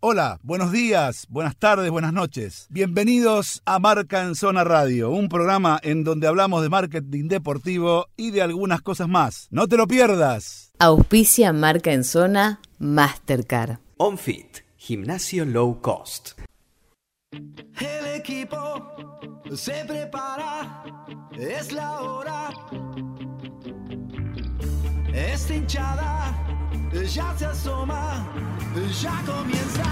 [0.00, 2.68] Hola, buenos días, buenas tardes, buenas noches.
[2.70, 8.30] Bienvenidos a Marca en Zona Radio, un programa en donde hablamos de marketing deportivo y
[8.30, 9.48] de algunas cosas más.
[9.50, 10.70] No te lo pierdas.
[10.78, 13.78] Auspicia Marca en Zona Mastercard.
[13.96, 16.38] OnFit, gimnasio low cost.
[17.32, 19.18] El equipo
[19.52, 20.84] se prepara,
[21.36, 22.50] es la hora.
[25.12, 26.47] Esta hinchada
[26.92, 28.26] ya se asoma,
[29.02, 29.84] ya comienza.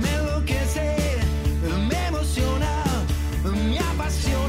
[0.00, 0.96] Me enloquece,
[1.88, 2.84] me emociona,
[3.44, 4.45] me apasiona.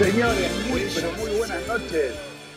[0.00, 2.14] Señores, muy, pero muy buenas noches.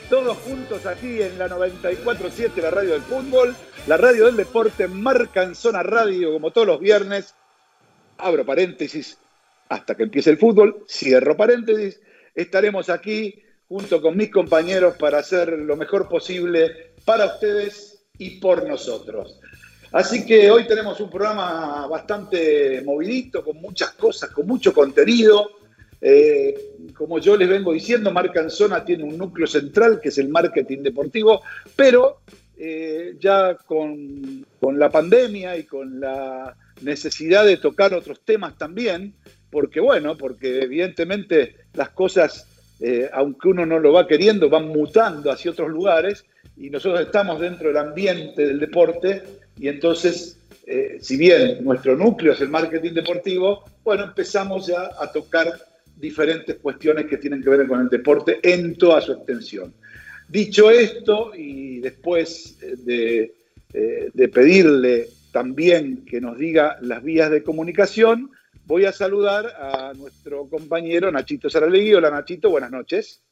[0.10, 3.54] Todos juntos aquí en la 94.7, la radio del fútbol,
[3.86, 7.36] la radio del deporte, marca en zona radio, como todos los viernes.
[8.18, 9.18] Abro paréntesis
[9.68, 12.00] hasta que empiece el fútbol, cierro paréntesis.
[12.34, 18.66] Estaremos aquí junto con mis compañeros para hacer lo mejor posible para ustedes y por
[18.66, 19.38] nosotros.
[19.92, 25.63] Así que hoy tenemos un programa bastante movidito, con muchas cosas, con mucho contenido.
[26.06, 26.54] Eh,
[26.94, 30.28] como yo les vengo diciendo, Marca en Zona tiene un núcleo central que es el
[30.28, 31.42] marketing deportivo,
[31.78, 32.20] pero
[32.58, 34.46] eh, ya con,
[34.78, 39.14] la pandemia y con la necesidad de tocar otros temas también,
[39.50, 42.50] porque bueno, porque evidentemente las cosas,
[42.82, 46.26] eh, aunque uno no lo va queriendo, van mutando hacia otros lugares
[46.58, 49.24] y nosotros estamos dentro del ambiente del deporte
[49.58, 50.38] y entonces,
[51.00, 57.06] si bien nuestro núcleo es el marketing deportivo, bueno, empezamos ya a tocar diferentes cuestiones
[57.06, 59.74] que tienen que ver con el deporte en toda su extensión.
[60.28, 63.34] Dicho esto, y después de,
[63.74, 68.32] eh, de pedirle también que nos diga las vías de comunicación,
[68.66, 71.94] voy a saludar a nuestro compañero Nachito Saralegui.
[71.94, 73.24] Hola Nachito, buenas noches.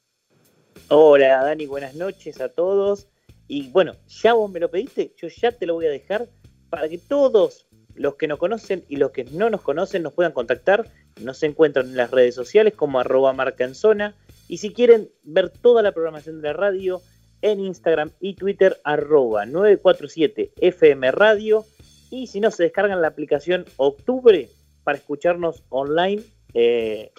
[0.89, 3.07] Hola Dani, buenas noches a todos.
[3.47, 6.29] Y bueno, ya vos me lo pediste, yo ya te lo voy a dejar
[6.69, 10.31] para que todos los que nos conocen y los que no nos conocen nos puedan
[10.31, 10.89] contactar.
[11.19, 14.16] Nos encuentran en las redes sociales como arroba marca en zona.
[14.47, 17.01] Y si quieren ver toda la programación de la radio,
[17.41, 21.66] en Instagram y Twitter arroba 947 FM Radio.
[22.11, 24.47] Y si no, se descargan la aplicación Octubre
[24.83, 26.22] para escucharnos online
[26.53, 27.11] eh,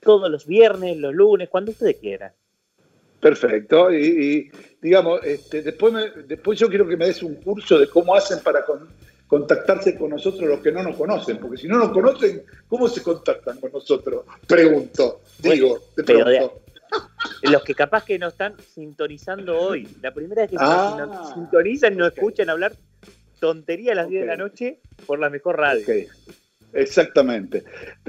[0.00, 2.32] todos los viernes, los lunes, cuando ustedes quieran.
[3.20, 3.92] Perfecto.
[3.92, 8.14] Y, digamos, este, después, me- después yo quiero que me des un curso de cómo
[8.14, 8.88] hacen para con-
[9.32, 13.02] contactarse con nosotros los que no nos conocen, porque si no nos conocen, ¿cómo se
[13.02, 14.26] contactan con nosotros?
[14.46, 16.60] Pregunto, digo, te pero de- pregunto.
[17.50, 21.06] Los que capaz que no están sintonizando hoy, la primera vez que se Ah.
[21.08, 22.18] nos sintonizan y nos Ok.
[22.18, 22.74] escuchan hablar
[23.40, 25.80] tontería a las 10 de la noche por la mejor radio.
[25.82, 26.10] Ok,
[26.74, 27.64] exactamente.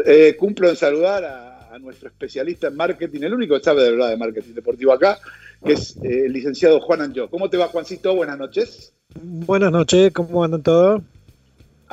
[0.06, 3.92] Eh, cumplo en saludar a, a nuestro especialista en marketing, el único que sabe de
[3.92, 5.18] verdad de marketing deportivo acá,
[5.66, 7.30] que es eh, el licenciado Juan Anjo.
[7.30, 8.14] ¿Cómo te va, Juancito?
[8.14, 8.92] Buenas noches.
[9.16, 11.02] Buenas noches, ¿cómo andan todos?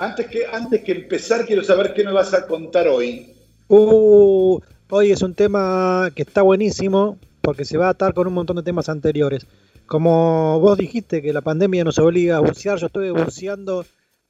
[0.00, 3.34] Antes que, antes que empezar, quiero saber qué me vas a contar hoy.
[3.68, 8.32] Uh, hoy es un tema que está buenísimo porque se va a atar con un
[8.32, 9.46] montón de temas anteriores.
[9.86, 13.84] Como vos dijiste que la pandemia nos obliga a bucear, yo estuve buceando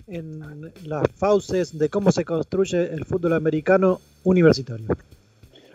[0.08, 4.88] en las fauces de cómo se construye el fútbol americano universitario.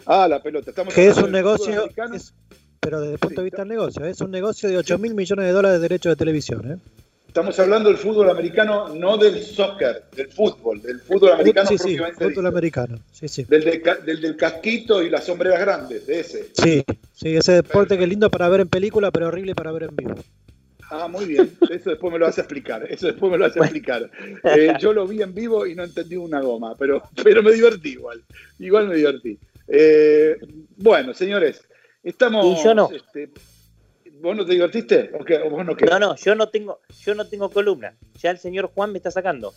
[0.06, 0.72] Ah, la pelota.
[0.72, 2.34] Estamos Que es un negocio, es-
[2.82, 5.16] pero desde el punto Sí, de vista del negocio, es un negocio de 8 mil
[5.16, 6.72] millones de dólares de derechos de televisión.
[6.72, 6.78] ¿eh?
[7.36, 11.84] Estamos hablando del fútbol americano, no del soccer, del fútbol, del fútbol americano sí, sí,
[11.84, 12.48] propiamente fútbol dicho.
[12.48, 13.00] americano.
[13.12, 13.44] Sí, sí.
[13.44, 16.52] Del, de ca- del del casquito y las sombreras grandes, de ese.
[16.54, 16.82] Sí,
[17.12, 19.98] sí, ese deporte que es lindo para ver en película, pero horrible para ver en
[19.98, 20.16] vivo.
[20.90, 21.52] Ah, muy bien.
[21.70, 22.88] Eso después me lo vas a explicar.
[22.90, 24.10] Eso después me lo vas a explicar.
[24.46, 27.90] Eh, yo lo vi en vivo y no entendí una goma, pero, pero me divertí
[27.90, 28.24] igual.
[28.60, 29.38] Igual me divertí.
[29.68, 30.38] Eh,
[30.78, 31.68] bueno, señores,
[32.02, 32.46] estamos.
[32.62, 32.90] Y yo no.
[32.94, 33.30] este,
[34.26, 35.12] ¿Vos no te divertiste?
[35.14, 35.38] ¿O, qué?
[35.38, 35.86] ¿O vos no qué?
[35.86, 37.96] No, no, yo no tengo, yo no tengo columna.
[38.18, 39.54] Ya el señor Juan me está sacando.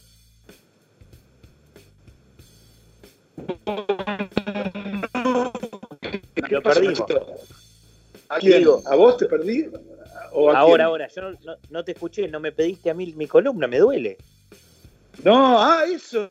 [6.51, 7.01] Lo perdimos.
[8.29, 8.39] ¿A?
[8.41, 9.71] Digo- ¿A vos te perdí?
[10.33, 10.87] ¿O a Ahora, quién?
[10.87, 11.23] ahora, yo
[11.71, 14.21] no, te escuché, no me pediste a mí mi columna, me duele.
[15.25, 16.31] No, ah, eso.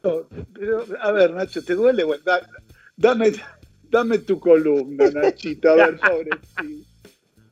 [0.54, 2.06] Pero, a ver, Nacho, ¿te duele?
[2.24, 2.48] Da-
[2.96, 3.32] dame,
[3.90, 6.88] Dame tu columna, Nachito, a ver, pobrecito.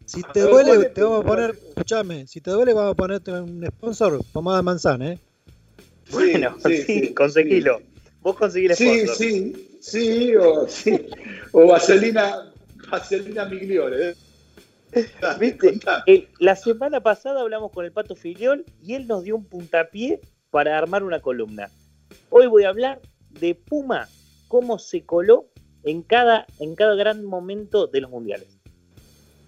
[0.06, 2.74] Si te A ver, duele, ¿cuál es te vamos a poner, escuchame, si te duele
[2.74, 5.20] vamos a ponerte un sponsor, pomada de manzana, ¿eh?
[6.12, 7.82] Bueno, sí, conseguilo.
[8.22, 9.16] Vos conseguí el Sí, sponsor.
[9.16, 11.08] sí, sí, o, sí.
[11.52, 12.52] o Vaselina,
[12.90, 14.10] Vaselina Migliore.
[14.12, 14.16] ¿eh?
[15.40, 15.80] ¿Viste?
[16.40, 20.78] la semana pasada hablamos con el Pato Filiol y él nos dio un puntapié para
[20.78, 21.70] armar una columna.
[22.30, 24.08] Hoy voy a hablar de Puma,
[24.48, 25.48] cómo se coló
[25.84, 28.55] en cada, en cada gran momento de los mundiales.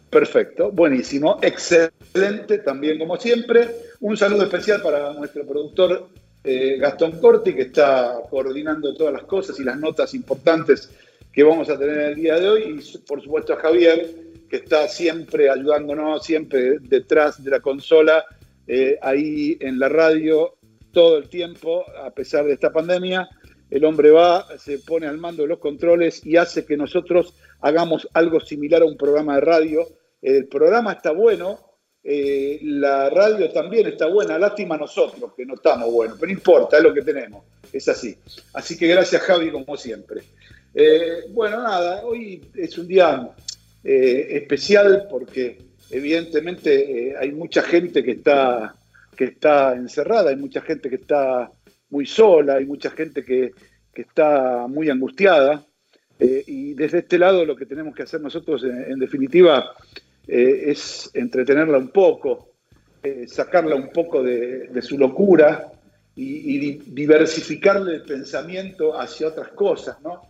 [0.10, 3.68] Perfecto, buenísimo, excelente también como siempre.
[4.00, 6.08] Un saludo especial para nuestro productor
[6.44, 10.90] eh, Gastón Corti, que está coordinando todas las cosas y las notas importantes
[11.34, 12.80] que vamos a tener el día de hoy.
[12.80, 14.10] Y por supuesto a Javier,
[14.50, 18.24] que está siempre ayudándonos, siempre detrás de la consola,
[18.66, 20.56] eh, ahí en la radio
[20.94, 23.28] todo el tiempo, a pesar de esta pandemia.
[23.70, 28.08] El hombre va, se pone al mando de los controles y hace que nosotros hagamos
[28.14, 29.88] algo similar a un programa de radio.
[30.22, 31.68] El programa está bueno,
[32.10, 36.78] eh, la radio también está buena, lástima nosotros que no estamos buenos, pero no importa,
[36.78, 37.44] es lo que tenemos,
[37.74, 38.16] es así.
[38.54, 40.22] Así que gracias Javi, como siempre.
[40.74, 43.30] Eh, bueno, nada, hoy es un día
[43.84, 45.58] eh, especial porque
[45.90, 48.74] evidentemente hay mucha gente que está,
[49.14, 51.52] que está encerrada, hay mucha gente que está
[51.90, 53.52] muy sola, hay mucha gente que,
[53.94, 55.66] que está muy angustiada.
[56.20, 59.74] Eh, y desde este lado lo que tenemos que hacer nosotros, en, definitiva,
[60.28, 62.50] eh, es entretenerla un poco,
[63.04, 65.72] eh, sacarla un poco de, su locura
[66.16, 70.22] y, y di- diversificarle el pensamiento hacia otras cosas, ¿no?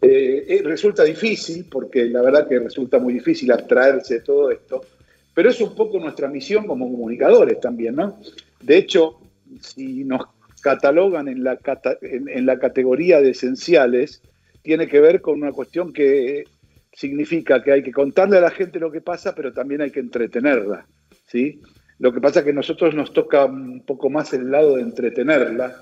[0.00, 4.84] Eh, resulta difícil, porque la verdad que resulta muy difícil abstraerse de todo esto,
[5.32, 8.18] pero es un poco nuestra misión como comunicadores también, ¿no?
[8.60, 9.20] De hecho,
[9.60, 10.22] si nos
[10.60, 11.58] catalogan en la,
[12.00, 14.22] en la categoría de esenciales,
[14.62, 16.44] tiene que ver con una cuestión que
[16.92, 20.00] significa que hay que contarle a la gente lo que pasa, pero también hay que
[20.00, 20.86] entretenerla,
[21.26, 21.60] ¿sí?
[21.98, 24.82] Lo que pasa es que a nosotros nos toca un poco más el lado de
[24.82, 25.76] entretenerla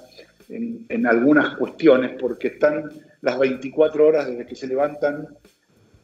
[0.48, 2.90] en, en algunas cuestiones, porque están
[3.22, 5.28] las 24 horas desde que se levantan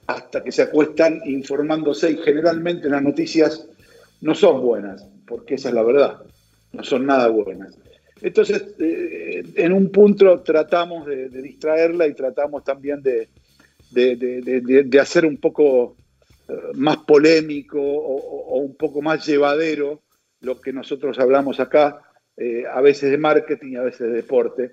[0.06, 3.68] hasta que se acuestan informándose y generalmente las noticias
[4.20, 6.18] no son buenas, porque esa es la verdad,
[6.72, 7.76] no son nada buenas.
[8.20, 13.28] Entonces, eh, en un punto tratamos de, distraerla y tratamos también de,
[13.90, 15.96] de, hacer un poco
[16.48, 20.00] eh, más polémico o, un poco más llevadero
[20.40, 22.00] lo que nosotros hablamos acá,
[22.36, 24.72] eh, a veces de marketing y a veces de deporte.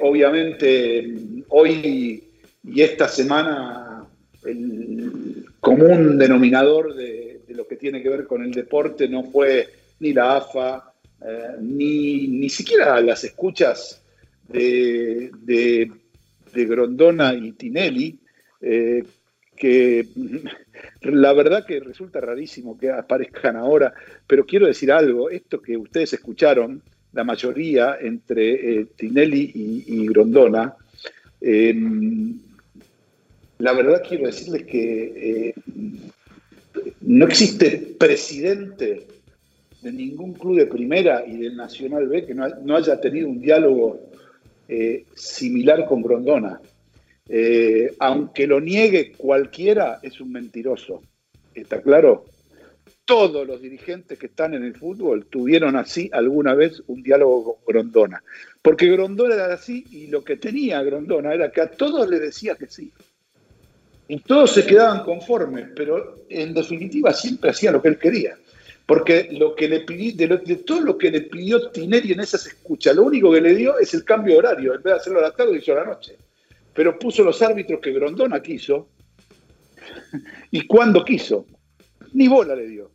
[0.00, 1.14] Obviamente,
[1.48, 2.24] hoy
[2.64, 4.06] y esta semana,
[4.44, 9.68] el común denominador de, de lo que tiene que ver con el deporte no fue
[10.00, 10.87] ni la AFA,
[11.24, 14.00] eh, ni, ni siquiera las escuchas
[14.48, 15.90] de, de-
[16.64, 18.18] Grondona y Tinelli,
[18.60, 19.04] eh,
[19.56, 20.06] que
[21.02, 23.92] la verdad que resulta rarísimo que aparezcan ahora,
[24.26, 26.82] pero quiero decir algo, esto que ustedes escucharon,
[27.12, 30.74] la mayoría entre eh, Tinelli y, y Grondona,
[31.40, 31.74] eh,
[33.58, 35.54] la verdad quiero decirles que
[37.02, 39.06] no existe presidente
[39.82, 43.28] de ningún club de primera y del Nacional B que no, ha- no haya tenido
[43.28, 44.00] un diálogo
[44.68, 46.60] eh, similar con Grondona.
[47.28, 51.02] Eh, aunque lo niegue cualquiera, es un mentiroso.
[51.54, 52.24] ¿Está claro?
[53.04, 57.64] Todos los dirigentes que están en el fútbol tuvieron así alguna vez un diálogo con
[57.66, 58.22] Grondona.
[58.60, 62.54] Porque Grondona era así y lo que tenía Grondona era que a todos le decía
[62.54, 62.90] que sí.
[64.08, 68.36] Y todos se quedaban conformes, pero en definitiva siempre hacía lo que él quería.
[68.88, 72.96] Porque lo que le pidió, de, todo lo que le pidió Tineri en esas escuchas,
[72.96, 74.74] lo único que le dio es el cambio de horario.
[74.74, 76.16] En vez de hacerlo a la tarde, hizo a la noche.
[76.72, 78.88] Pero puso los árbitros que Grondona quiso
[80.50, 81.44] y cuando quiso.
[82.14, 82.92] Ni bola le dio.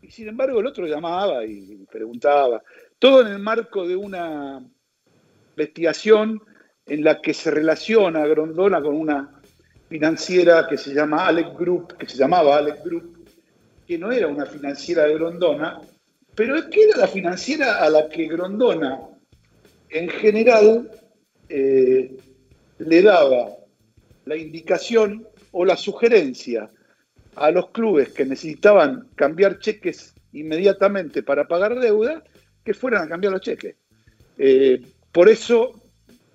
[0.00, 2.62] Y sin embargo, el otro llamaba y preguntaba.
[3.00, 4.64] Todo en el marco de una
[5.56, 6.40] investigación
[6.86, 9.40] en la que se relaciona Grondona con una
[9.88, 13.11] financiera que se llama Alec Group, que se llamaba Alec Group,
[13.86, 15.80] que no era una financiera de Grondona,
[16.34, 19.00] pero es que era la financiera a la que Grondona,
[19.90, 20.90] en general,
[21.48, 22.16] eh,
[22.78, 23.50] le daba
[24.24, 26.70] la indicación o la sugerencia
[27.36, 32.22] a los clubes que necesitaban cambiar cheques inmediatamente para pagar deuda,
[32.64, 33.76] que fueran a cambiar los cheques.
[34.38, 35.74] Eh, por eso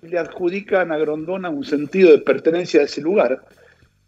[0.02, 3.44] le adjudican a Grondona un sentido de pertenencia a ese lugar,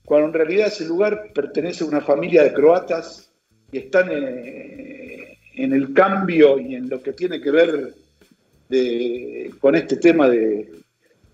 [0.04, 3.29] cuando en realidad ese lugar pertenece a una familia de croatas
[3.72, 7.94] y están eh, en el cambio y en lo que tiene que ver
[9.60, 10.70] con este tema de,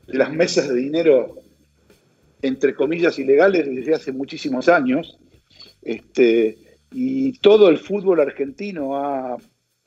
[0.07, 1.37] las mesas de dinero
[2.43, 5.19] entre comillas, ilegales desde hace muchísimos años.
[5.83, 6.59] Este,
[6.93, 9.37] y todo el fútbol argentino ha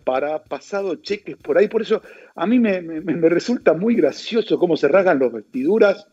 [0.03, 1.67] para, pasado cheques por ahí.
[1.67, 2.01] Por eso
[2.35, 6.05] a mí me, me- me resulta muy gracioso cómo se rasgan las vestiduras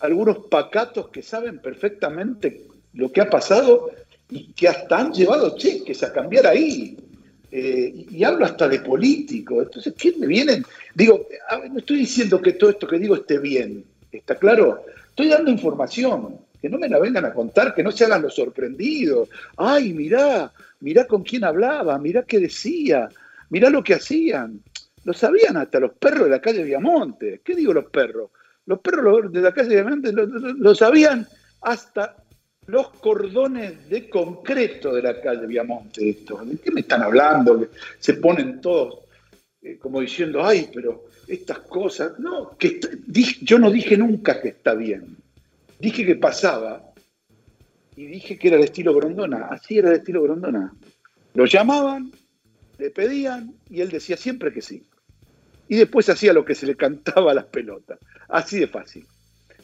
[0.00, 3.90] algunos pacatos que saben perfectamente lo que ha pasado
[4.30, 6.96] y que hasta han llevado cheques a cambiar ahí.
[7.50, 9.62] Eh, y, hablo hasta de político.
[9.62, 10.64] Entonces, ¿qué me vienen?
[10.94, 11.26] Digo,
[11.70, 14.84] no estoy diciendo que todo esto que digo esté bien, ¿está claro?
[15.08, 18.34] Estoy dando información, que no me la vengan a contar, que no se hagan los
[18.34, 19.30] sorprendidos.
[19.56, 23.08] Ay, mirá, mirá con quién hablaba, mirá qué decía,
[23.48, 24.60] mirá lo que hacían.
[25.04, 27.40] Lo sabían hasta los perros de la calle Viamonte.
[27.42, 28.30] ¿Qué digo los perros?
[28.66, 31.26] Los perros de la calle Viamonte lo- lo sabían
[31.62, 32.14] hasta
[32.68, 36.08] los cordones de concreto de la calle Viamonte.
[36.08, 36.44] Esto.
[36.44, 37.66] ¿De qué me están hablando?
[37.98, 39.00] Se ponen todos
[39.62, 42.18] eh, como diciendo, ay, pero estas cosas.
[42.18, 42.56] No,
[43.40, 45.16] yo no dije nunca que está bien.
[45.78, 46.92] Dije que pasaba
[47.96, 49.46] y dije que era el estilo Grondona.
[49.46, 50.72] Así era el estilo Grondona.
[51.34, 52.12] Lo llamaban,
[52.78, 54.86] le pedían y él decía siempre que sí.
[55.68, 57.98] Y después hacía lo que se le cantaba a las pelotas.
[58.28, 59.06] Así de fácil.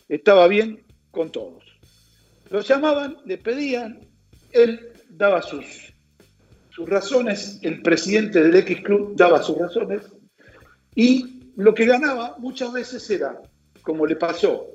[0.08, 0.80] Estaba bien
[1.10, 1.73] con todos.
[2.54, 3.98] Lo llamaban, le pedían,
[4.52, 5.92] él daba sus,
[6.70, 10.02] sus razones, el presidente del X Club daba sus razones,
[10.94, 13.40] y lo que ganaba muchas veces era,
[13.82, 14.68] como le pasó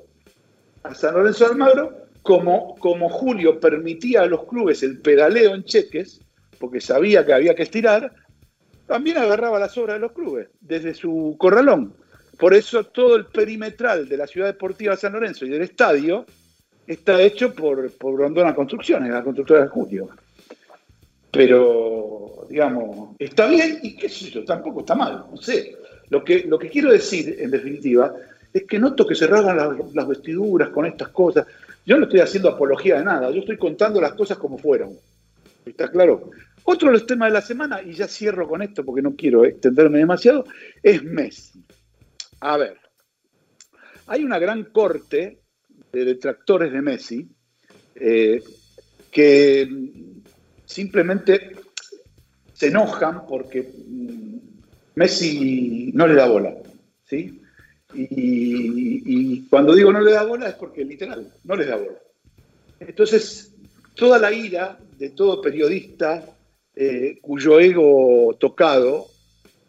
[0.84, 5.64] a San Lorenzo de Almagro, como, como Julio permitía a los clubes el pedaleo en
[5.64, 6.20] cheques,
[6.60, 8.14] porque sabía que había que estirar,
[8.88, 11.96] también agarraba las obras de los clubes, desde su corralón.
[12.38, 16.26] Por eso todo el perimetral de la ciudad deportiva de San Lorenzo y del estadio
[16.90, 20.10] está hecho por, por Construcciones, la constructora de Julio.
[21.32, 25.76] Pero, digamos, está bien y qué sé yo, tampoco está mal, no sé.
[26.10, 28.16] Lo que, lo que quiero decir, en definitiva,
[28.52, 31.46] es que noto que se rasgan las, las vestiduras con estas cosas.
[31.86, 34.94] Yo no estoy haciendo apología de nada, yo estoy contando las cosas como fueron.
[35.64, 36.32] ¿Está claro?
[36.64, 39.46] Otro de los temas de la semana, y ya cierro con esto porque no quiero
[39.46, 40.46] extenderme demasiado,
[40.82, 41.64] es Messi.
[42.40, 42.78] A ver,
[44.08, 45.40] hay una gran corte
[45.92, 47.28] de detractores de Messi
[47.96, 48.42] eh,
[49.12, 49.68] que
[50.66, 51.56] simplemente
[52.54, 54.38] se enojan porque mm,
[54.96, 56.56] Messi no le da bola,
[57.06, 57.42] ¿sí?
[57.94, 61.98] Y, cuando digo no le da bola es porque literal, no les da bola.
[62.80, 63.56] Entonces,
[63.96, 66.24] toda la ira de todo periodista
[66.76, 69.08] eh, cuyo ego tocado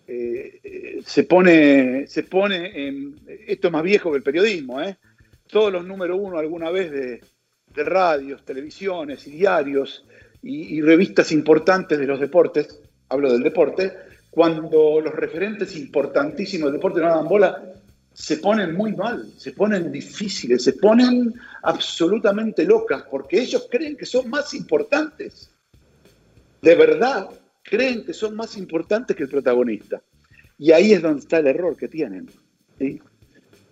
[0.06, 4.96] eh, se pone, se pone en, esto es más viejo que el periodismo, ¿eh?
[5.50, 7.20] Todos los número uno alguna vez de,
[7.74, 10.04] radios, televisiones y diarios
[10.42, 13.92] y, y revistas importantes de los deportes, hablo del deporte,
[14.30, 17.74] cuando los referentes importantísimos del deporte no dan bola,
[18.12, 24.06] se ponen muy mal, se ponen difíciles, se ponen absolutamente locas, porque ellos creen que
[24.06, 25.50] son más importantes.
[26.60, 27.28] De verdad,
[27.62, 30.02] creen que son más importantes que el protagonista.
[30.58, 32.28] Y ahí es donde está el error que tienen.
[32.78, 33.00] ¿sí?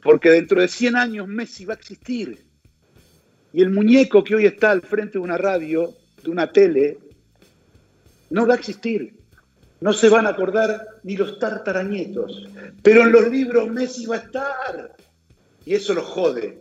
[0.03, 2.45] Porque dentro de 100 años Messi va a existir.
[3.53, 6.99] Y el muñeco que hoy está al frente de una radio, de una tele,
[8.31, 9.15] no va a existir.
[9.81, 12.49] No se van a acordar ni los tartarañetos.
[12.83, 14.97] Pero en los libros Messi va a estar.
[15.65, 16.59] Y eso los jode.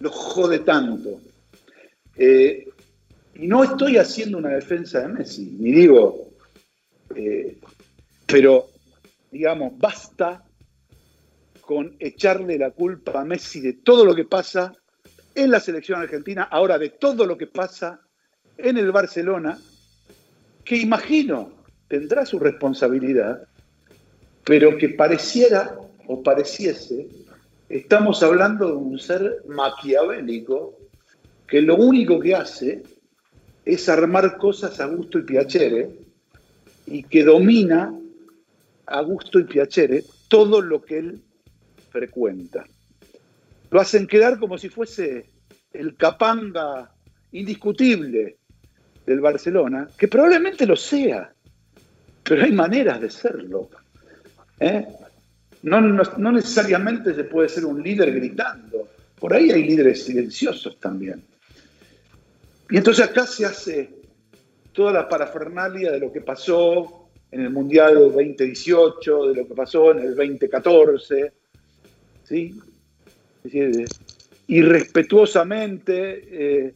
[0.00, 1.20] Los jode tanto.
[2.16, 2.68] Eh,
[3.36, 6.30] y no estoy haciendo una defensa de Messi, ni digo,
[7.14, 7.56] eh,
[8.26, 8.66] pero
[9.30, 10.42] digamos, basta
[11.68, 14.72] con echarle la culpa a Messi de todo lo que pasa
[15.34, 18.00] en la selección argentina, ahora de todo lo que pasa
[18.56, 19.58] en el Barcelona,
[20.64, 21.52] que imagino
[21.86, 23.46] tendrá su responsabilidad,
[24.44, 27.06] pero que pareciera o pareciese,
[27.68, 30.78] estamos hablando de un ser maquiavélico
[31.46, 32.82] que lo único que hace
[33.66, 35.90] es armar cosas a gusto y piacere
[36.86, 37.94] y que domina
[38.86, 41.22] a gusto y piacere todo lo que él
[41.90, 42.64] frecuenta.
[43.70, 45.26] Lo hacen quedar como si fuese
[45.72, 46.90] el capanga
[47.32, 48.36] indiscutible
[49.04, 51.32] del Barcelona, que probablemente lo sea,
[52.22, 53.70] pero hay maneras de serlo.
[54.60, 54.86] ¿eh?
[55.62, 60.78] No, no, no necesariamente se puede ser un líder gritando, por ahí hay líderes silenciosos
[60.78, 61.22] también.
[62.70, 63.90] Y entonces acá se hace
[64.72, 69.92] toda la parafernalia de lo que pasó en el Mundial 2018, de lo que pasó
[69.92, 71.32] en el 2014,
[72.28, 72.54] ¿sí?
[73.42, 73.86] Decir,
[74.46, 76.74] irrespetuosamente, eh,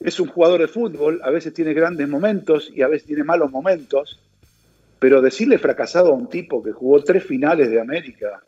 [0.00, 3.50] es un jugador de fútbol, a veces tiene grandes momentos y a veces tiene malos
[3.50, 4.20] momentos,
[4.98, 8.42] pero decirle fracasado a un tipo que jugó tres finales de América,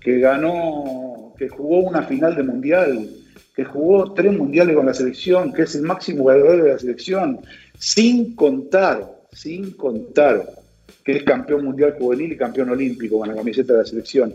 [0.00, 3.08] que ganó, que jugó una final de Mundial,
[3.54, 7.40] que jugó tres mundiales con la selección, que es el máximo goleador de la selección,
[7.78, 10.48] sin contar, sin contar
[11.04, 14.34] que es campeón mundial juvenil y campeón olímpico con la camiseta de la selección.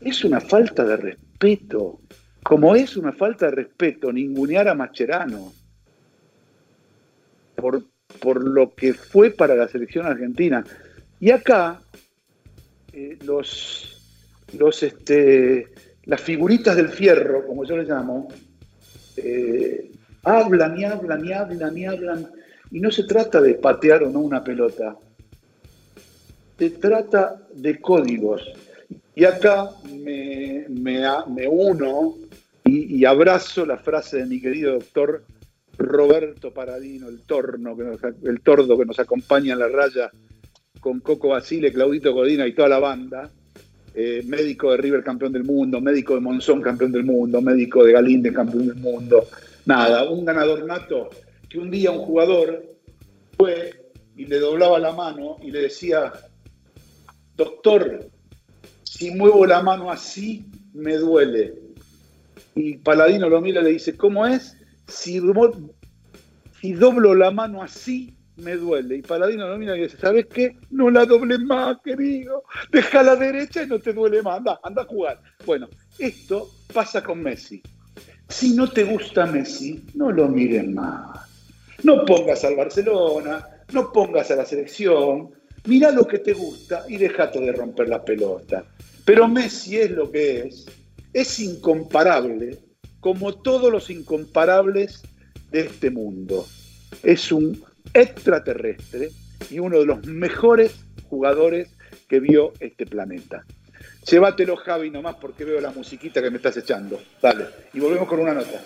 [0.00, 2.00] Es una falta de respeto,
[2.42, 5.52] como es una falta de respeto ningunear a Mascherano
[7.56, 7.82] por,
[8.20, 10.64] por lo que fue para la selección argentina.
[11.20, 11.80] Y acá,
[12.92, 14.00] eh, los,
[14.56, 15.66] los, este,
[16.04, 18.28] las figuritas del fierro, como yo les llamo,
[19.16, 19.90] eh,
[20.22, 22.30] hablan y hablan y hablan y hablan.
[22.70, 24.96] Y no se trata de patear o no una pelota.
[26.58, 28.42] Se trata de códigos.
[29.18, 29.68] Y acá
[30.00, 32.14] me, me, uno
[32.64, 35.24] y, abrazo la frase de mi querido doctor
[35.76, 37.76] Roberto Paradino, el torno,
[38.22, 40.08] el tordo que nos acompaña en la raya
[40.78, 43.28] con Coco Basile, Claudito Godina y toda la banda.
[43.92, 47.94] eh, médico de River campeón del mundo, médico de Monzón campeón del mundo, médico de
[47.94, 49.26] Galíndez campeón del mundo.
[49.66, 51.10] Nada, un ganador nato
[51.48, 52.64] que un día un jugador
[53.36, 56.12] fue y le doblaba la mano y le decía,
[57.34, 58.06] doctor,
[58.98, 61.54] si muevo la mano así, me duele.
[62.56, 64.56] Y Paladino lo mira y le dice, ¿cómo es?
[64.88, 68.96] Si, doblo la mano así, me duele.
[68.96, 70.56] Y Paladino lo mira y dice, ¿sabes qué?
[70.70, 72.42] No la dobles más, querido.
[72.72, 74.38] Deja la derecha y no te duele más.
[74.38, 75.22] Anda, anda a jugar.
[75.46, 75.68] Bueno,
[76.00, 77.62] esto pasa con Messi.
[78.28, 81.20] Si no te gusta Messi, no lo mires más.
[81.84, 85.37] No pongas al Barcelona, no pongas a la selección.
[85.68, 88.64] Mira lo que te gusta y déjate de romper la pelota.
[89.04, 90.64] Pero Messi es lo que es.
[91.12, 92.58] Es incomparable,
[93.00, 95.02] como todos los incomparables
[95.50, 96.46] de este mundo.
[97.02, 99.10] Es un extraterrestre
[99.50, 100.74] y uno de los mejores
[101.10, 101.68] jugadores
[102.08, 103.44] que vio este planeta.
[104.10, 106.98] Llévatelo, Javi, nomás porque veo la musiquita que me estás echando.
[107.20, 107.44] Dale.
[107.74, 108.62] Y volvemos con una nota.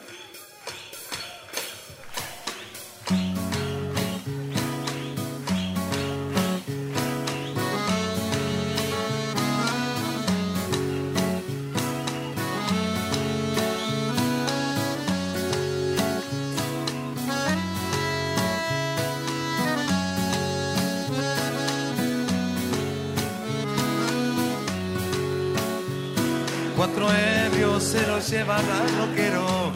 [28.70, 29.72] Al loquero.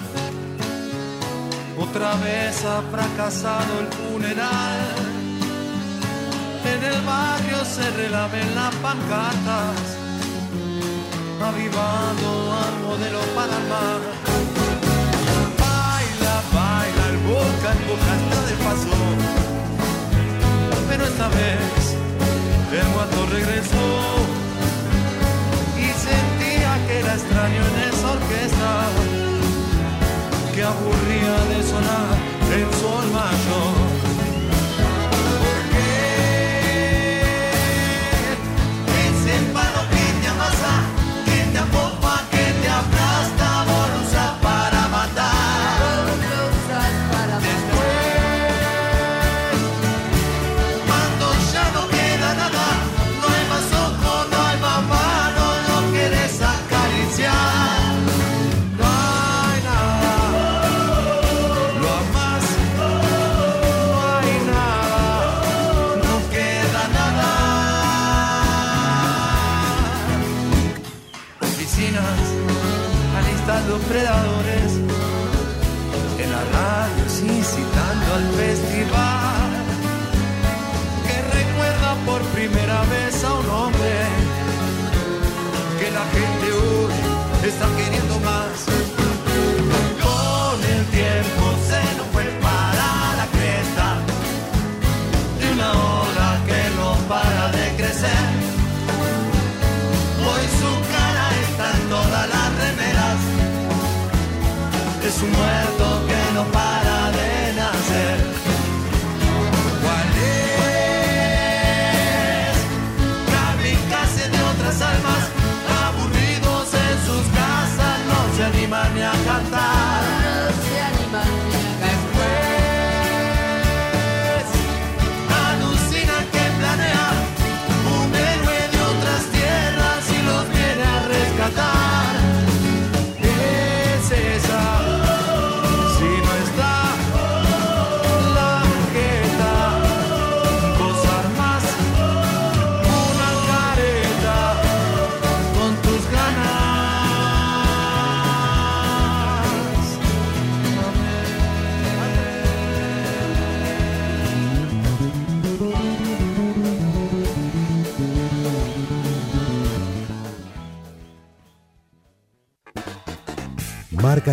[1.78, 4.80] Otra vez ha fracasado el funeral.
[6.72, 9.78] En el barrio se relaven las pancartas,
[11.40, 12.30] avivando
[12.64, 14.00] al modelo mar.
[15.62, 18.96] Baila, baila, el boca en boca está de paso.
[20.88, 21.96] Pero esta vez
[22.72, 24.45] el guato regresó
[26.86, 28.70] que era extraño en esa orquesta
[30.54, 32.16] que aburría de sonar
[32.54, 33.85] en sol mayor.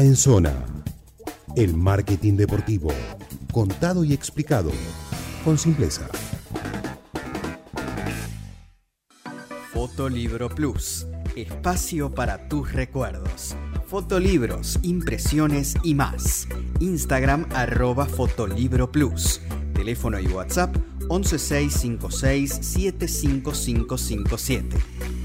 [0.01, 0.51] En Zona.
[1.55, 2.91] El marketing deportivo,
[3.51, 4.71] contado y explicado
[5.45, 6.07] con simpleza.
[9.71, 13.55] Fotolibro Plus, espacio para tus recuerdos.
[13.85, 16.47] Fotolibros, impresiones y más.
[16.79, 19.41] Instagram arroba Fotolibro Plus.
[19.75, 20.75] Teléfono y WhatsApp
[21.09, 25.22] 11656 75557.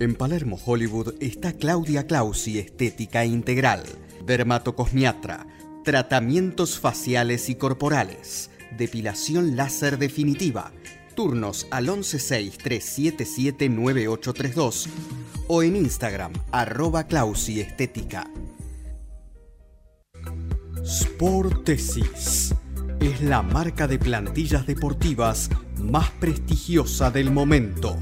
[0.00, 3.82] En Palermo, Hollywood, está Claudia Clausi Estética Integral,
[4.24, 5.48] dermatocosmiatra,
[5.84, 10.70] tratamientos faciales y corporales, depilación láser definitiva,
[11.16, 14.86] turnos al 116-377-9832
[15.48, 18.30] o en Instagram, arroba Clausi Estética.
[20.84, 22.54] Sportesis
[23.00, 27.98] es la marca de plantillas deportivas más prestigiosa del momento,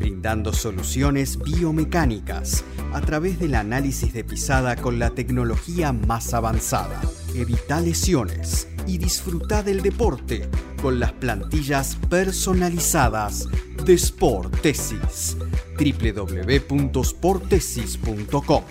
[0.00, 7.00] brindando soluciones biomecánicas a través del análisis de pisada con la tecnología más avanzada.
[7.36, 10.48] Evita lesiones y disfruta del deporte
[10.82, 13.46] con las plantillas personalizadas
[13.84, 15.36] de Sportesis.
[15.78, 18.64] www.sportesis.com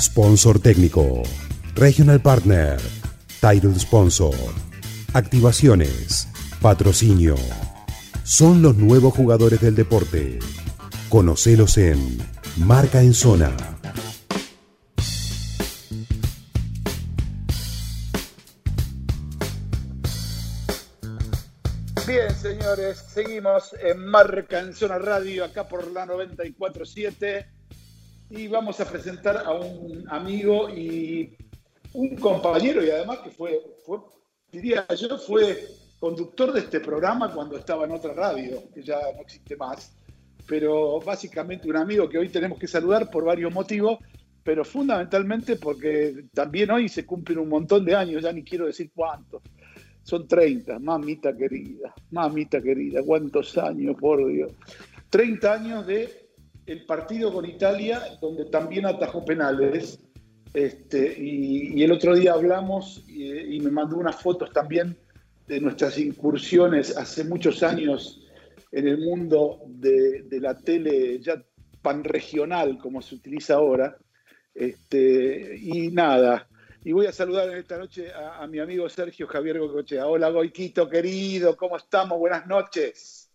[0.00, 1.22] Sponsor técnico.
[1.76, 2.80] Regional Partner.
[3.40, 4.34] Title Sponsor.
[5.14, 6.26] Activaciones.
[6.60, 7.36] Patrocinio.
[8.30, 10.38] Son los nuevos jugadores del deporte.
[11.08, 11.98] Conocelos en
[12.58, 13.56] Marca en Zona.
[22.06, 27.46] Bien, señores, seguimos en Marca en Zona Radio, acá por la 947.
[28.30, 31.36] Y vamos a presentar a un amigo y
[31.94, 33.98] un compañero, y además que fue, fue
[34.52, 39.20] diría yo, fue conductor de este programa cuando estaba en otra radio, que ya no
[39.20, 39.94] existe más.
[40.48, 43.98] Pero básicamente un amigo que hoy tenemos que saludar por varios motivos,
[44.42, 48.90] pero fundamentalmente porque también hoy se cumplen un montón de años, ya ni quiero decir
[48.94, 49.42] cuántos.
[50.02, 54.50] Son 30, mamita querida, mamita querida, cuántos años, por Dios.
[55.10, 56.30] 30 años de
[56.64, 60.00] el partido con Italia, donde también atajó penales.
[60.54, 64.96] Este, y, y el otro día hablamos y, y me mandó unas fotos también
[65.50, 68.22] de nuestras incursiones hace muchos años
[68.70, 71.42] en el mundo de, de la tele ya
[71.82, 73.98] panregional, como se utiliza ahora.
[74.54, 76.48] Este, y nada,
[76.84, 80.06] y voy a saludar en esta noche a, a mi amigo Sergio Javier Gocochea.
[80.06, 82.16] Hola Goiquito, querido, ¿cómo estamos?
[82.18, 83.28] Buenas noches.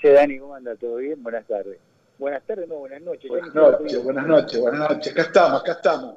[0.00, 0.76] Che, Dani, ¿cómo anda?
[0.76, 1.20] ¿Todo bien?
[1.22, 1.78] Buenas tardes.
[2.18, 3.28] Buenas tardes, no, buenas noches.
[3.28, 5.12] Buenas noches, buenas noches, buenas noches.
[5.12, 6.16] Acá estamos, acá estamos.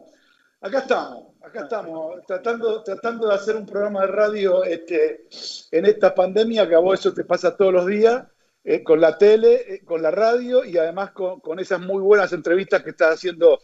[0.65, 5.27] Acá estamos, acá estamos, tratando, tratando de hacer un programa de radio este,
[5.69, 8.25] en esta pandemia, que a vos eso te pasa todos los días,
[8.63, 12.33] eh, con la tele, eh, con la radio y además con, con, esas muy buenas
[12.33, 13.59] entrevistas que estás haciendo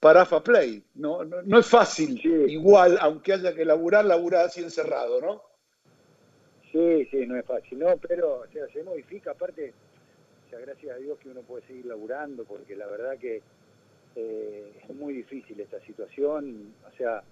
[0.00, 0.82] para AFA Play.
[0.94, 2.30] No, no, no es fácil, sí.
[2.48, 5.42] igual, aunque haya que laburar, laburar así encerrado, ¿no?
[6.72, 9.74] Sí, sí, no es fácil, no, pero o sea, se modifica, aparte,
[10.46, 13.42] o sea, gracias a Dios que uno puede seguir laburando, porque la verdad que
[14.16, 17.22] eh, es muy difícil esta situación, o sea,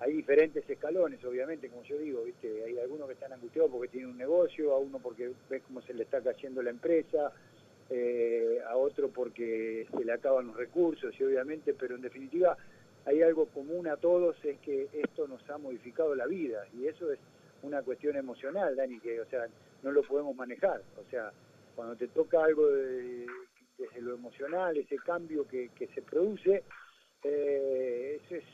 [0.00, 2.64] hay diferentes escalones, obviamente, como yo digo, ¿viste?
[2.64, 5.94] hay algunos que están angustiados porque tienen un negocio, a uno porque ves cómo se
[5.94, 7.32] le está cayendo la empresa,
[7.90, 12.56] eh, a otro porque se le acaban los recursos, y obviamente, pero en definitiva
[13.04, 17.12] hay algo común a todos, es que esto nos ha modificado la vida, y eso
[17.12, 17.18] es
[17.62, 19.46] una cuestión emocional, Dani, que, o sea,
[19.82, 21.30] no lo podemos manejar, o sea,
[21.76, 23.26] cuando te toca algo de,
[23.82, 26.62] desde lo emocional, ese cambio que, que se produce,
[27.24, 28.44] eh, eso es,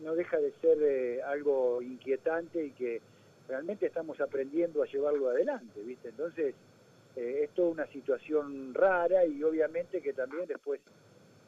[0.00, 3.00] no deja de ser eh, algo inquietante y que
[3.48, 6.08] realmente estamos aprendiendo a llevarlo adelante, ¿viste?
[6.08, 6.54] Entonces,
[7.16, 10.80] eh, es toda una situación rara y obviamente que también después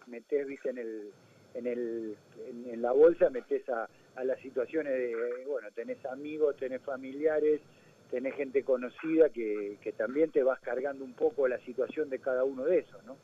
[0.06, 0.70] metes, ¿viste?
[0.70, 1.11] En el,
[1.54, 2.16] en, el,
[2.48, 7.61] en, en la bolsa metes a, a las situaciones de, bueno, tenés amigos, tenés familiares,
[8.12, 12.44] tenés gente conocida que, que también te vas cargando un poco la situación de cada
[12.44, 13.16] uno de esos, ¿no?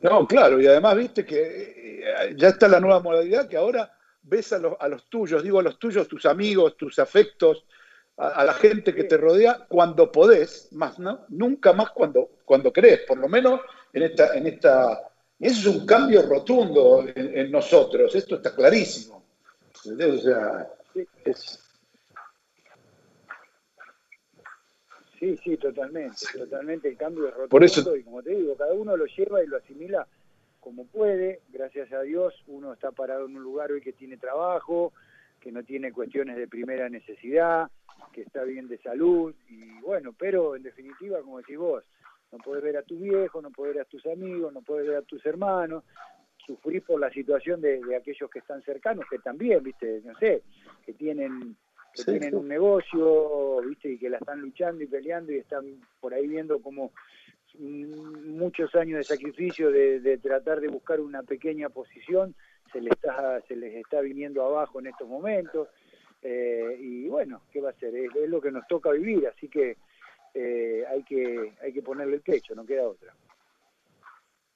[0.00, 3.92] No, claro, y además viste que eh, ya está la nueva modalidad que ahora
[4.22, 7.66] ves a los, a los tuyos, digo a los tuyos, tus amigos, tus afectos,
[8.16, 12.72] a, a la gente que te rodea cuando podés, más no, nunca más cuando, cuando
[12.72, 13.60] querés, por lo menos
[13.92, 14.98] en esta, en esta,
[15.38, 19.22] y eso es un cambio rotundo en, en nosotros, esto está clarísimo.
[19.74, 20.70] O sea,
[21.26, 21.63] es,
[25.24, 26.88] Sí, sí, totalmente, totalmente.
[26.88, 27.96] El cambio es rotundo Por eso...
[27.96, 30.06] y como te digo, cada uno lo lleva y lo asimila
[30.60, 34.92] como puede, gracias a Dios uno está parado en un lugar hoy que tiene trabajo,
[35.40, 37.70] que no tiene cuestiones de primera necesidad,
[38.12, 39.34] que está bien de salud.
[39.48, 41.84] Y bueno, pero en definitiva, como decís vos,
[42.32, 44.96] no podés ver a tu viejo, no podés ver a tus amigos, no podés ver
[44.96, 45.84] a tus hermanos,
[46.46, 50.42] sufrís por la situación de, de aquellos que están cercanos, que también, viste, no sé,
[50.84, 51.56] que tienen
[51.94, 52.36] que Sí, tienen sí.
[52.36, 56.60] un negocio, viste, y que la están luchando y peleando y están por ahí viendo
[56.60, 56.92] como
[57.58, 62.34] muchos años de sacrificio de, de tratar de buscar una pequeña posición
[62.72, 65.68] se les está se les está viniendo abajo en estos momentos.
[66.20, 69.46] Eh, y bueno qué va a ser es, es lo que nos toca vivir así
[69.48, 69.76] que
[70.32, 73.14] eh, hay que hay que ponerle el pecho no queda otra.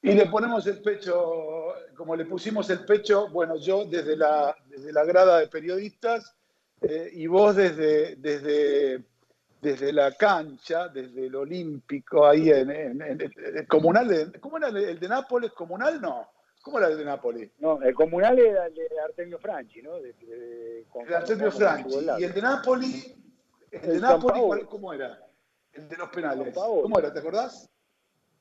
[0.01, 4.93] Y le ponemos el pecho, como le pusimos el pecho, bueno, yo desde la, desde
[4.93, 6.37] la grada de periodistas
[6.81, 9.03] eh, y vos desde, desde,
[9.61, 14.07] desde la cancha, desde el Olímpico, ahí en, en- en- en el comunal.
[14.07, 15.51] De, ¿Cómo era el, de Nápoles?
[15.51, 15.99] ¿Comunal?
[16.01, 16.27] No.
[16.61, 17.51] ¿Cómo era el de Nápoles?
[17.59, 21.95] no el comunal era el de Artemio Franchi no de, de- con- El Artemio Franchi.
[22.19, 23.15] ¿Y el de Nápoles?
[23.71, 25.19] ¿El de El Nápoles cuál- cómo era?
[25.73, 26.53] El de los penales.
[26.53, 27.13] ¿Cómo era?
[27.13, 27.69] ¿Te acordás?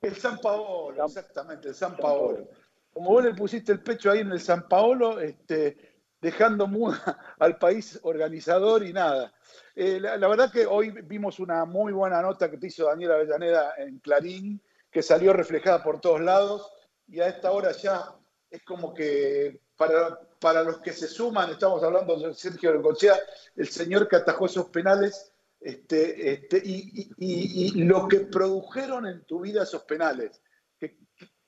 [0.02, 2.34] El San Paolo, San- exactamente, el San San Paolo.
[2.34, 2.48] Paolo.
[2.92, 5.76] Como vos le pusiste el pecho ahí en el San Paolo, este,
[6.20, 9.32] dejando muda al país organizador y nada.
[9.74, 13.74] Eh, la, verdad que hoy vimos una muy buena nota que te hizo Daniel Avellaneda
[13.78, 16.70] en Clarín, que salió reflejada por todos lados
[17.06, 18.04] y a esta hora ya
[18.50, 23.16] es como que para, para los que se suman, estamos hablando de Sergio Bengochea,
[23.56, 29.24] el señor que atajó esos penales, este, este, y, y- y- lo que produjeron en
[29.24, 30.40] tu vida esos penales.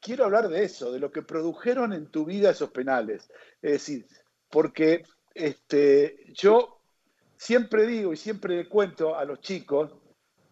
[0.01, 3.31] Quiero hablar de eso, de lo que produjeron en tu vida esos penales.
[3.61, 4.07] Es decir,
[4.51, 6.81] porque este, yo
[7.37, 9.93] siempre digo y siempre le cuento a los chicos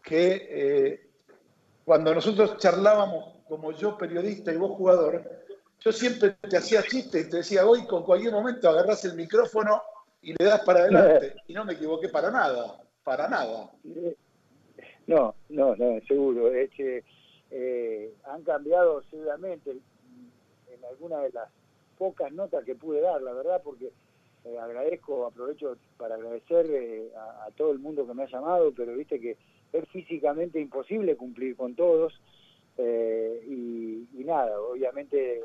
[0.02, 1.10] que eh,
[1.84, 5.22] cuando nosotros charlábamos como yo periodista y vos jugador,
[5.80, 9.82] yo siempre te hacía chistes y te decía, hoy con cualquier momento agarrás el micrófono
[10.20, 11.34] y le das para adelante.
[11.48, 13.70] Y no me equivoqué para nada, para nada.
[15.06, 16.52] No, no, no, seguro.
[16.52, 17.04] Es que
[17.50, 21.48] eh, han cambiado seguramente en algunas de las
[21.98, 23.92] pocas notas que pude dar, la verdad, porque
[24.44, 28.72] eh, agradezco, aprovecho para agradecer eh, a, a todo el mundo que me ha llamado,
[28.72, 29.36] pero viste que
[29.72, 32.12] es físicamente imposible cumplir con todos.
[32.78, 35.42] eh, y, y nada, obviamente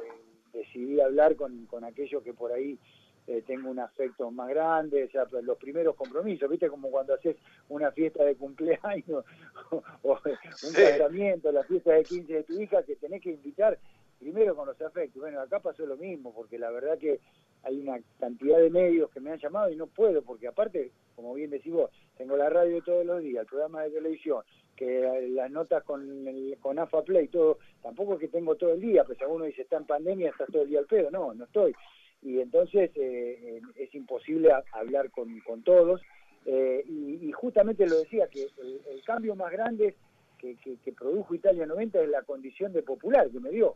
[0.53, 2.77] decidí hablar con, con aquellos que por ahí
[3.25, 7.35] eh, tengo un afecto más grande, o sea, los primeros compromisos, viste como cuando haces
[7.69, 9.25] una fiesta de cumpleaños
[9.71, 10.19] o, o
[10.61, 10.81] un Sí.
[10.83, 13.79] casamiento, la fiesta de 15 de tu hija, que tenés que invitar
[14.23, 15.21] primero con los afectos.
[15.21, 17.19] Bueno, acá pasó lo mismo, porque la verdad que
[17.63, 21.33] hay una cantidad de medios que me han llamado y no puedo, porque aparte, como
[21.33, 24.43] bien decís vos, tengo la radio todos los días, el programa de televisión,
[24.75, 26.25] que las notas con,
[26.61, 29.77] con AFA Play, todo, tampoco es que tengo todo el día, pues uno dice está
[29.77, 31.75] en pandemia, está todo el día al pedo, no, no estoy.
[32.21, 36.01] Y entonces eh, eh, es imposible hablar con, con todos.
[36.45, 39.95] Eh, y, y justamente lo decía, que el, el cambio más grande
[40.37, 43.75] que, que, que produjo Italia 90 es la condición de popular que me dio.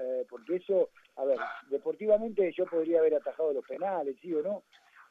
[0.00, 4.62] Eh, porque eso, a ver, deportivamente yo podría haber atajado los penales, sí o no,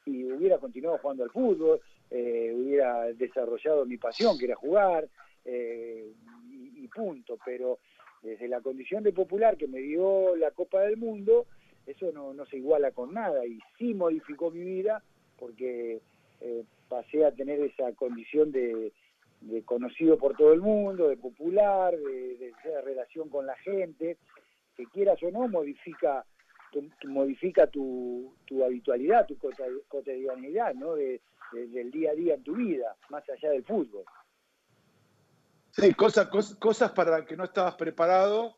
[0.05, 5.07] y hubiera continuado jugando al fútbol, eh, hubiera desarrollado mi pasión, que era jugar,
[5.45, 6.11] eh,
[6.51, 7.37] y, punto.
[7.45, 7.79] Pero
[8.23, 11.45] desde la condición de popular que me dio la Copa del Mundo,
[11.85, 13.45] eso no, no se iguala con nada.
[13.45, 15.03] Y sí modificó mi vida
[15.37, 16.01] porque
[16.41, 18.91] eh, pasé a tener esa condición de,
[19.41, 24.17] de conocido por todo el mundo, de popular, de, de esa relación con la gente,
[24.79, 26.25] que quieras o no modifica
[26.71, 29.37] tu, modifica tu, tu habitualidad, tu
[29.89, 30.95] cotidianidad, ¿no?
[30.95, 31.19] De,
[31.51, 34.05] de- del día a día en tu vida, más allá del fútbol.
[35.71, 38.55] Sí, cosas, cos- cosas para las que no estabas preparado,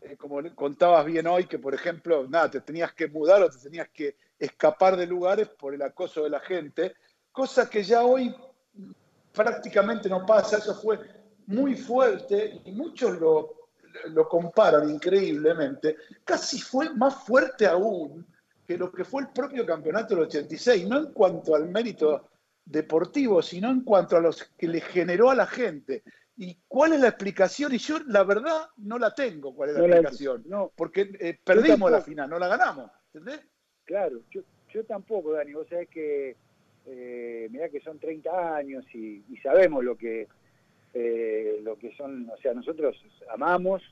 [0.00, 3.58] eh, como contabas bien hoy, que por ejemplo, nada, te tenías que mudar o te
[3.58, 6.94] tenías que escapar de lugares por el acoso de la gente,
[7.32, 8.32] cosa que ya hoy
[9.32, 11.00] prácticamente no pasa, eso fue
[11.48, 13.63] muy fuerte y muchos lo,
[14.10, 18.26] lo comparan increíblemente, casi fue más fuerte aún
[18.66, 22.28] que lo que fue el propio campeonato del 86, no en cuanto al mérito
[22.64, 26.02] deportivo, sino en cuanto a los que le generó a la gente.
[26.36, 27.74] ¿Y cuál es la explicación?
[27.74, 30.42] Y yo, la verdad, no la tengo, cuál es la No la- explicación.
[30.46, 30.72] no.
[30.74, 32.90] Porque eh, perdimos la final, no la ganamos.
[33.12, 33.40] ¿Entendés?
[33.84, 34.40] Claro, yo,
[34.72, 36.36] yo tampoco, Dani, vos sabés que,
[36.86, 40.26] eh, mirá que son 30 años y, y sabemos lo que,
[40.94, 42.96] eh, lo que son, o sea, nosotros
[43.30, 43.82] amamos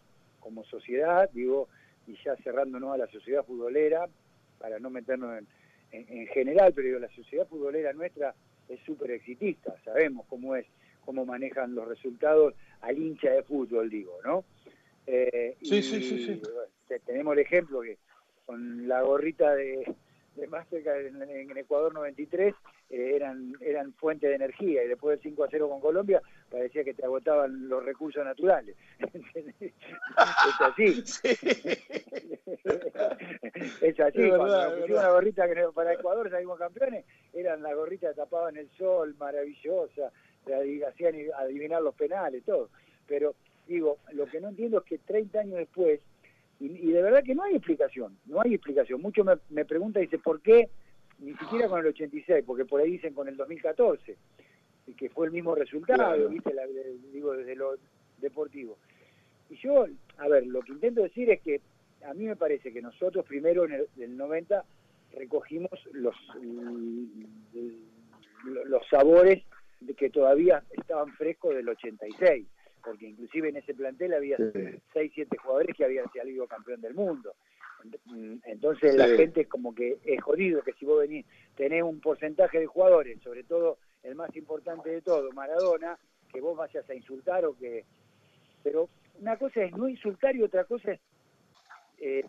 [0.40, 1.68] como sociedad, digo,
[2.06, 4.08] y ya cerrándonos a la sociedad futbolera,
[4.58, 5.46] para no meternos en,
[5.92, 8.34] en- en general, pero digo, la sociedad futbolera nuestra
[8.68, 10.66] es súper exitista, sabemos cómo es,
[11.04, 14.44] cómo manejan los resultados al hincha de fútbol, digo, ¿no?
[15.06, 16.40] Eh, Sí, y, sí, sí, sí.
[16.42, 17.98] bueno, tenemos el ejemplo que
[18.46, 19.92] con la gorrita de,
[20.36, 22.54] de Mastercard en, en Ecuador 93
[22.90, 26.84] eh, eran, eran fuente de energía y después del 5 a 0 con Colombia parecía
[26.84, 28.76] que te agotaban los recursos naturales.
[29.00, 31.02] es así.
[33.80, 34.28] es así.
[34.28, 38.56] Cuando nos pusimos una gorrita que para Ecuador salimos campeones, eran las gorritas que tapaban
[38.56, 40.12] el sol, maravillosa,
[40.88, 42.68] hacían adivinar los penales, todo.
[43.08, 43.34] Pero
[43.66, 46.00] digo, lo que no entiendo es que 30 años después
[46.60, 49.02] y, de verdad que no hay explicación, no hay explicación.
[49.02, 50.68] Muchos me, me preguntan, dice, ¿por qué
[51.18, 52.44] ni siquiera con el 86?
[52.46, 54.16] Porque por ahí dicen con el 2014,
[54.92, 56.52] y que fue el mismo resultado, ¿viste?
[57.12, 57.76] digo, desde lo
[58.18, 58.78] deportivo.
[59.48, 59.86] Y yo,
[60.18, 61.60] a ver, lo que intento decir es que
[62.04, 64.64] a mí me parece que nosotros primero en el, 90
[65.14, 66.14] recogimos los,
[68.44, 69.42] los sabores
[69.80, 72.46] de que todavía estaban frescos del 86
[72.82, 74.82] porque inclusive en ese plantel había 6,
[75.14, 77.34] 7 jugadores que habían salido campeón del mundo.
[78.44, 81.24] Entonces la gente como que es jodido que si vos venís,
[81.54, 85.98] tenés un porcentaje de jugadores, sobre todo el más importante de todo, Maradona,
[86.32, 87.84] que vos vayas a insultar o que...
[88.62, 88.88] Pero
[89.20, 91.00] una cosa es no insultar y otra cosa es
[91.98, 92.24] eh,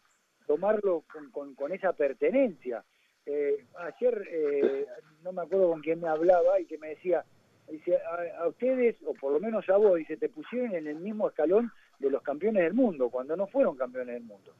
[0.46, 2.84] tomarlo con, con, esa pertenencia.
[3.26, 4.88] Eh, ayer, eh,
[5.24, 7.24] no me acuerdo con quién me hablaba y que me decía,
[7.70, 7.98] dice,
[8.38, 11.72] a, ustedes, o por lo menos a vos, dice, te pusieron en el mismo escalón
[12.00, 14.54] de los campeones del mundo, cuando no fueron campeones del mundo.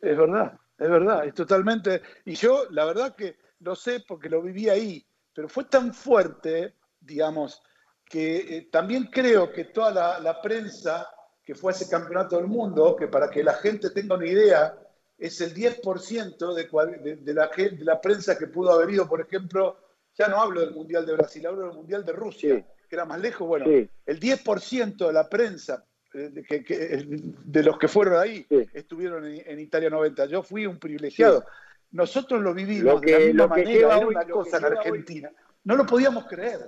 [0.00, 2.02] Es verdad, es verdad, es totalmente.
[2.24, 6.74] Y yo, la verdad que lo sé porque lo viví ahí, pero fue tan fuerte,
[7.00, 7.62] digamos,
[8.04, 11.08] que eh, también creo que toda la, prensa
[11.44, 14.76] que fue a ese campeonato del mundo, que para que la gente tenga una idea,
[15.16, 19.76] es el 10% de, de, la, de la prensa que pudo haber ido, por ejemplo,
[20.16, 23.20] ya no hablo del Mundial de Brasil, hablo del Mundial de Rusia, que era más
[23.20, 23.46] lejos.
[23.46, 27.06] Bueno, el 10% de la prensa eh,
[27.44, 30.26] de los que fueron ahí estuvieron en, Italia 90.
[30.26, 31.44] Yo fui un privilegiado.
[31.92, 35.30] Nosotros lo vivimos de la misma manera, era una cosa en Argentina.
[35.64, 36.60] No lo podíamos creer.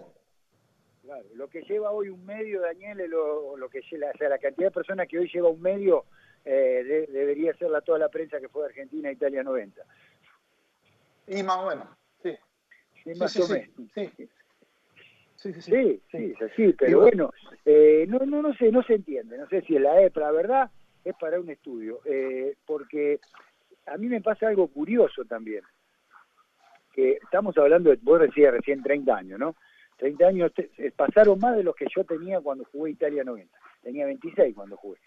[1.03, 4.69] Claro, lo que lleva hoy un medio, Daniel, lo, lo que o sea, la cantidad
[4.69, 6.07] de personas que hoy lleva un medio
[6.45, 9.83] eh, debería ser la, toda la prensa que fue de Argentina Italia 90.
[11.29, 11.89] Y más o menos.
[12.23, 13.69] Sí, más o menos.
[15.37, 17.33] Sí, sí, sí, es así, pero bueno,
[17.65, 20.33] eh, no, no, no sé, no se entiende, no sé si es la EPRA, la
[20.33, 20.71] verdad
[21.05, 23.19] es para un estudio, eh, porque
[23.87, 25.63] a mí me pasa algo curioso también,
[26.93, 29.57] que estamos hablando de, vos decías recién 30 años, ¿no?
[29.99, 34.07] 30 años eh, pasaron más de los que yo tenía cuando jugué Italia 90, tenía
[34.07, 34.99] 26 cuando jugué,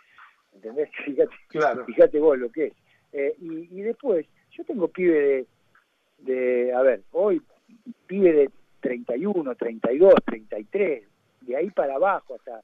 [0.54, 0.90] ¿entendés?
[1.06, 1.86] Fíjate, claro.
[1.86, 2.74] fíjate vos lo que es.
[3.42, 5.48] y, y después, yo tengo pibe de,
[6.34, 7.42] de, a ver, hoy
[8.08, 8.50] pibe de
[8.82, 11.04] 31, 32, 33,
[11.42, 12.62] de ahí para abajo hasta...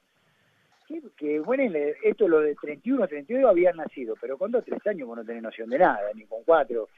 [1.16, 1.62] Que, bueno,
[2.02, 5.42] esto lo de 31, 32 habían nacido, pero con 2, 3 años vos no tenés
[5.42, 6.88] noción de nada, ni con 4,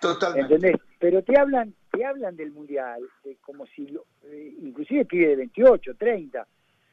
[0.00, 0.54] Totalmente.
[0.54, 0.80] ¿entendés?
[0.98, 5.36] Pero te hablan, te hablan del Mundial, de como si, lo, eh, inclusive pibe de
[5.36, 6.46] 28, 30,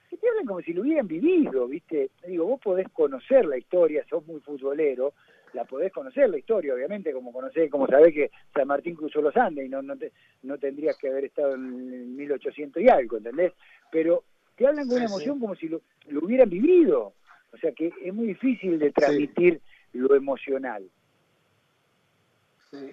[0.10, 2.12] que te hablan como si lo hubieran vivido, ¿viste?
[2.28, 5.14] Digo, vos podés conocer la historia, sos muy futbolero,
[5.54, 9.36] la podés conocer la historia, obviamente, como conocés, como sabés que San Martín cruzó los
[9.36, 10.12] Andes y no, no, te,
[10.44, 13.54] no tendrías que haber estado en 1800 y algo, ¿entendés?
[13.92, 14.24] Pero
[14.60, 17.14] te hablan con una emoción como si lo, lo, hubieran vivido.
[17.54, 19.62] O sea que es muy difícil de transmitir
[19.94, 20.88] lo emocional.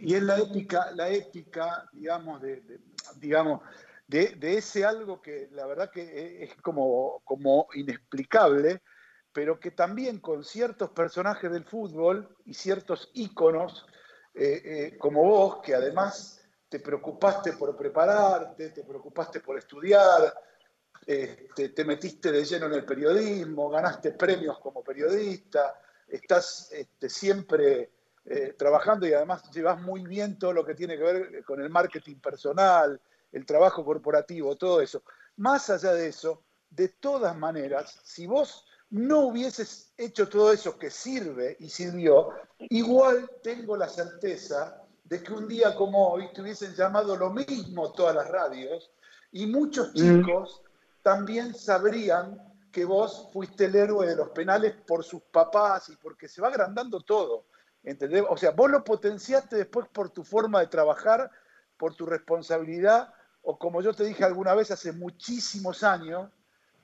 [0.00, 2.62] Y es la épica, la épica, digamos, de,
[3.16, 3.60] digamos,
[4.06, 8.80] de, de, ese algo que la verdad que es como, como inexplicable,
[9.32, 13.86] pero que también con ciertos personajes del fútbol y ciertos íconos,
[14.34, 20.32] eh, eh, como vos, que además te preocupaste por prepararte, te preocupaste por estudiar,
[21.04, 27.90] este, te metiste de lleno en el periodismo, ganaste premios como periodista, estás este, siempre
[28.24, 31.70] eh, trabajando y además llevas muy bien todo lo que tiene que ver con el
[31.70, 33.00] marketing personal,
[33.32, 35.02] el trabajo corporativo, todo eso.
[35.36, 40.90] Más allá de eso, de todas maneras, si vos no hubieses hecho todo eso que
[40.90, 46.74] sirve y sirvió, igual tengo la certeza de que un día como hoy te hubiesen
[46.74, 48.90] llamado lo mismo todas las radios
[49.32, 49.94] y muchos mm.
[49.94, 50.62] chicos
[51.06, 52.36] también sabrían
[52.72, 56.48] que vos fuiste el héroe de los penales por sus papás y porque se va
[56.48, 57.46] agrandando todo.
[57.84, 58.24] ¿entendés?
[58.28, 61.30] O sea, vos lo potenciaste después por tu forma de trabajar,
[61.76, 66.28] por tu responsabilidad, o como yo te dije alguna vez hace muchísimos años,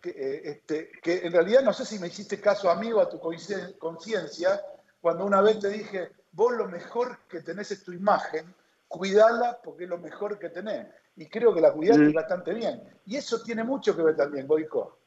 [0.00, 4.62] que, eh, este, en realidad no sé si me hiciste caso amigo a tu conciencia,
[5.00, 8.54] cuando una vez te dije, vos lo mejor que tenés es tu imagen,
[8.86, 10.86] cuidala porque es lo mejor que tenés.
[11.16, 12.12] Y creo que la cuidaste mm.
[12.12, 12.80] bastante bien.
[13.06, 14.98] Y eso tiene mucho que ver también, Boico.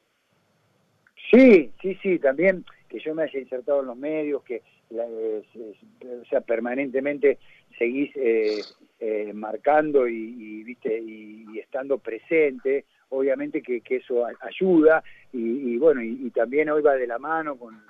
[1.31, 6.41] Sí, sí, sí, también que yo me haya insertado en los medios, que, o sea,
[6.41, 7.39] permanentemente
[7.77, 8.61] seguís eh,
[8.99, 15.03] eh, marcando y, viste y, estando presente, obviamente que, eso ayuda
[15.33, 17.81] y, bueno, y, también hoy va de la mano con,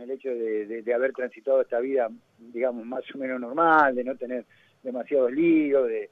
[0.00, 2.08] el hecho de, haber transitado esta vida,
[2.38, 4.46] digamos, más o menos normal, de no tener
[4.82, 6.10] demasiados líos, de,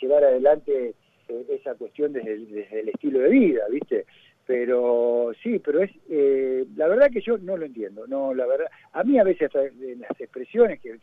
[0.00, 0.94] llevar adelante
[1.28, 4.06] eh, esa cuestión desde el, estilo de vida, ¿viste?
[4.46, 8.66] Pero sí, pero es eh, la verdad que yo no lo entiendo, no, la verdad,
[8.92, 10.98] a mí a veces las expresiones que,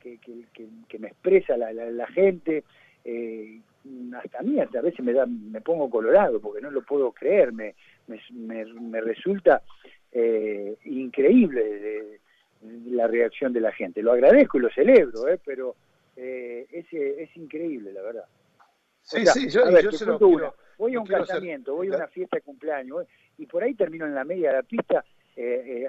[0.00, 0.20] que,
[0.88, 2.64] que, me expresa la, la, gente,
[3.04, 3.60] eh,
[4.14, 7.52] hasta a mí a veces me da, me pongo colorado porque no lo puedo creer,
[7.52, 7.74] me,
[8.06, 9.62] me, me, resulta
[10.12, 12.20] eh, increíble
[12.86, 14.02] la reacción de la gente.
[14.02, 15.74] Lo agradezco y lo celebro, eh, pero
[16.16, 18.24] eh, es, es increíble, la verdad.
[19.02, 20.18] Sí, sí, yo, se lo
[20.76, 23.06] Voy a un casamiento, voy a una fiesta de cumpleaños
[23.38, 25.04] y por ahí termino en la media de la pista,
[25.36, 25.86] eh,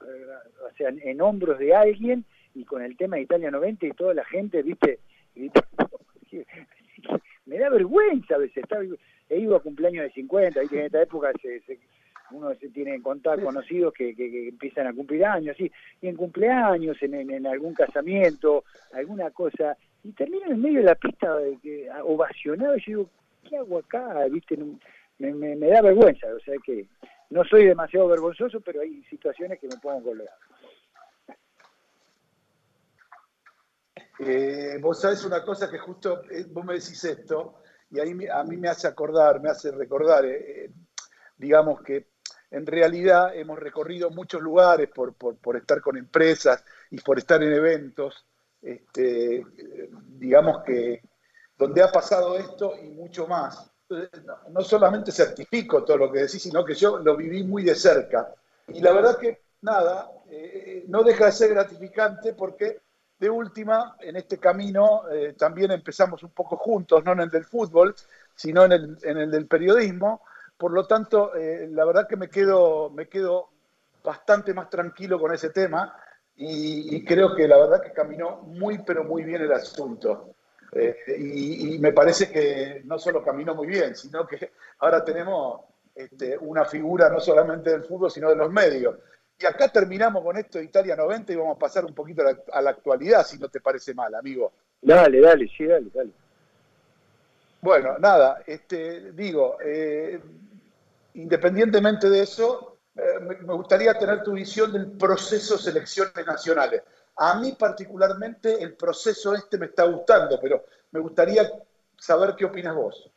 [0.00, 2.24] o sea, en, hombros de alguien
[2.54, 5.00] y con el tema de Italia 90 y toda la gente, viste,
[7.44, 8.64] me da vergüenza a veces.
[9.28, 10.78] he ido a cumpleaños de 50, ¿viste?
[10.78, 11.60] en esta época se,
[12.32, 15.70] uno se tiene en contacto conocidos que, que, empiezan a cumplir años, y
[16.02, 21.36] en cumpleaños, en, en, algún casamiento, alguna cosa, y termino en medio de la pista
[22.04, 23.10] ovacionado, y yo digo,
[23.48, 24.24] ¿qué hago acá?
[24.30, 24.56] ¿Viste?
[25.18, 26.86] Me, me, me, da vergüenza, o sea que
[27.30, 30.38] no soy demasiado vergonzoso, pero hay situaciones que me pongo colorado.
[34.18, 38.44] Eh, vos sabés una cosa que justo eh, vos me decís esto, y ahí a
[38.44, 40.70] mí me hace acordar, me hace recordar, eh,
[41.38, 42.08] digamos que
[42.50, 45.14] en realidad hemos recorrido muchos lugares por,
[45.56, 48.26] estar con empresas y por estar en eventos,
[48.60, 49.46] este,
[50.18, 51.02] digamos que
[51.56, 53.70] donde ha pasado esto y mucho más.
[54.50, 58.32] No, solamente certifico todo lo que decís, sino que yo lo viví muy de cerca.
[58.68, 60.10] Y la verdad que nada,
[60.86, 62.80] no deja de ser gratificante porque
[63.18, 67.44] de última, en este camino eh, también empezamos un poco juntos, no en el del
[67.44, 67.94] fútbol,
[68.34, 70.22] sino en el del periodismo.
[70.60, 73.48] Por lo tanto, eh, la verdad que me quedo, me quedo
[74.04, 75.96] bastante más tranquilo con ese tema
[76.36, 80.34] y, creo que la verdad que caminó muy, pero muy bien el asunto.
[80.72, 85.62] Eh, y, me parece que no solo caminó muy bien, sino que ahora tenemos
[85.94, 88.96] este, una figura no solamente del fútbol, sino de los medios.
[89.38, 92.60] Y acá terminamos con esto de Italia 90 y vamos a pasar un poquito a
[92.60, 94.52] la, actualidad, si no te parece mal, amigo.
[94.82, 96.10] Dale, dale, sí, dale, dale.
[97.62, 100.20] Bueno, nada, este, digo, eh,
[101.14, 106.82] independientemente de eso, eh, me, gustaría tener tu visión del proceso de selecciones nacionales.
[107.16, 111.50] A mí particularmente el proceso este me está gustando, pero me gustaría
[111.98, 113.10] saber qué opinas vos.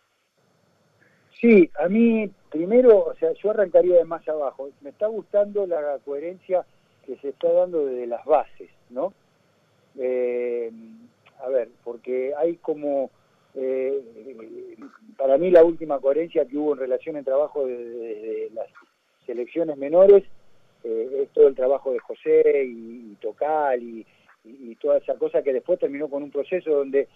[1.39, 4.69] Sí, a mí primero, o sea, yo arrancaría de más abajo.
[4.81, 6.65] Me está gustando la coherencia
[7.05, 9.13] que se está dando desde las bases, ¿no?
[9.97, 10.71] Eh,
[11.43, 13.11] a ver, porque hay como,
[13.55, 14.72] eh,
[15.23, 18.67] para mí la última coherencia que hubo en relación al trabajo de, las
[19.25, 20.25] selecciones menores
[20.83, 24.05] eh, es todo el trabajo de José y, Tocal y,
[24.43, 27.07] y, toda esa cosa que después terminó con un proceso donde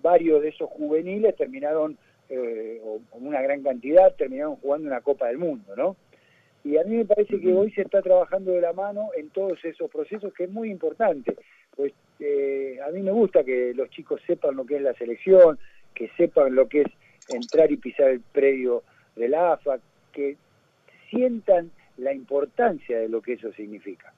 [0.00, 5.38] varios de esos juveniles terminaron eh, o, una gran cantidad, terminaron jugando una Copa del
[5.38, 5.96] Mundo, ¿no?
[6.62, 9.58] Y a mí me parece que hoy se está trabajando de la mano en todos
[9.64, 11.34] esos procesos, que es muy importante.
[11.74, 15.58] Pues eh, a mí me gusta que los chicos sepan lo que es la selección,
[15.96, 16.86] que sepan lo que es
[17.28, 18.82] entrar y pisar el predio
[19.16, 19.78] de la AFA,
[20.12, 20.36] que
[21.10, 24.12] sientan la importancia de lo que eso significa.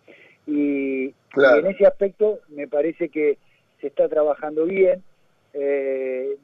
[0.46, 3.38] Y, en ese aspecto me parece que
[3.80, 5.02] se está trabajando bien.
[5.52, 6.36] Eh,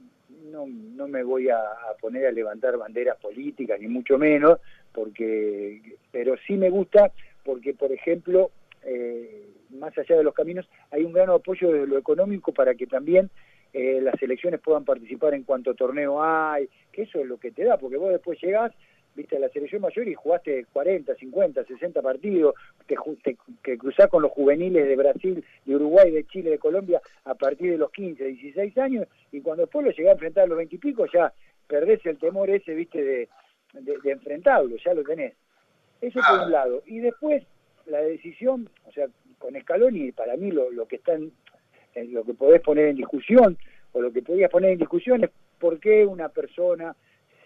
[0.50, 1.58] no, no me voy a,
[2.00, 4.58] poner a levantar banderas políticas, ni mucho menos,
[4.92, 7.12] porque pero sí me gusta
[7.44, 8.50] porque, por ejemplo,
[8.84, 12.86] eh, más allá de los caminos, hay un gran apoyo de lo económico para que
[12.86, 13.30] también
[13.72, 17.64] eh, las elecciones puedan participar en cuanto torneo hay, que eso es lo que te
[17.64, 18.72] da, porque vos después llegás
[19.14, 22.54] viste, a la selección mayor y jugaste 40, 50, 60 partidos,
[22.86, 22.96] te,
[23.62, 27.72] que cruzás con los juveniles de Brasil, de Uruguay, de Chile, de Colombia a partir
[27.72, 30.74] de los 15, 16 años, y cuando después lo llegás a enfrentar a los 20
[30.74, 31.32] y pico, ya
[31.66, 33.28] perdés el temor ese, viste, de,
[33.72, 35.34] de, enfrentarlo, ya lo tenés.
[36.00, 36.82] Eso por un lado.
[36.86, 37.44] Y después,
[37.86, 39.06] la decisión, o sea,
[39.38, 41.32] con Scaloni, para mí lo, lo que está en,
[41.94, 43.56] lo que podés poner en discusión,
[43.92, 46.96] o lo que podías poner en discusión es por qué una persona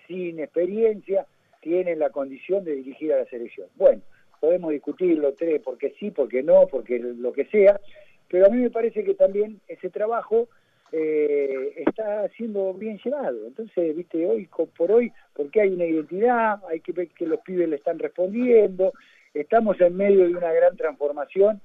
[0.06, 1.26] sin experiencia
[1.60, 3.68] tienen la condición de dirigir a la selección.
[3.74, 4.02] Bueno,
[4.40, 7.80] podemos discutirlo, tres, porque sí, porque no, porque lo que sea,
[8.28, 10.48] pero a mí me parece que también ese trabajo
[10.92, 13.46] eh, está siendo bien llevado.
[13.46, 17.68] Entonces, viste, hoy por hoy, porque hay una identidad, hay que ver que los pibes
[17.68, 18.92] le están respondiendo,
[19.34, 21.60] estamos en medio de una gran transformación,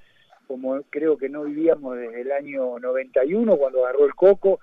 [0.51, 4.59] como creo que no vivíamos desde el año 91 cuando agarró el coco,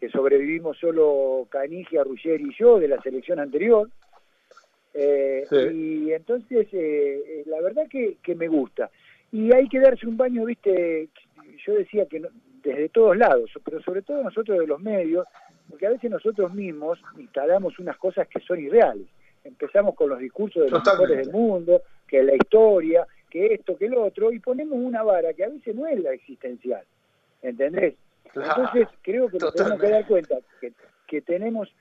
[0.00, 3.88] que sobrevivimos solo Canigia, Ruggeri y yo de la selección anterior.
[4.92, 8.90] Eh, y entonces, eh, eh, la verdad que, que, me gusta.
[9.30, 11.08] Y hay que darse un baño, viste,
[11.64, 12.22] yo decía que
[12.64, 15.28] desde todos lados, pero sobre todo nosotros de los medios,
[15.68, 19.06] porque a veces nosotros mismos instalamos unas cosas que son irreales.
[19.44, 23.86] Empezamos con los discursos de los mejores del mundo, que la historia, que esto, que
[23.86, 26.84] el otro, y ponemos una vara que a veces no es la existencial.
[27.42, 27.94] ¿Entendés?
[28.34, 30.72] Entonces creo que nos tenemos que dar cuenta que,
[31.06, 31.72] que tenemos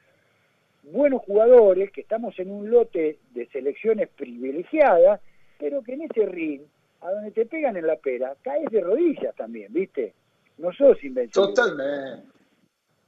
[0.84, 5.20] buenos jugadores, que estamos en un lote de selecciones privilegiadas,
[5.60, 6.62] pero que en ese ring,
[7.02, 10.14] a donde te pegan en la pera, caes de rodillas también, ¿viste?
[10.58, 11.48] No sos invencible.
[11.48, 12.28] Totalmente,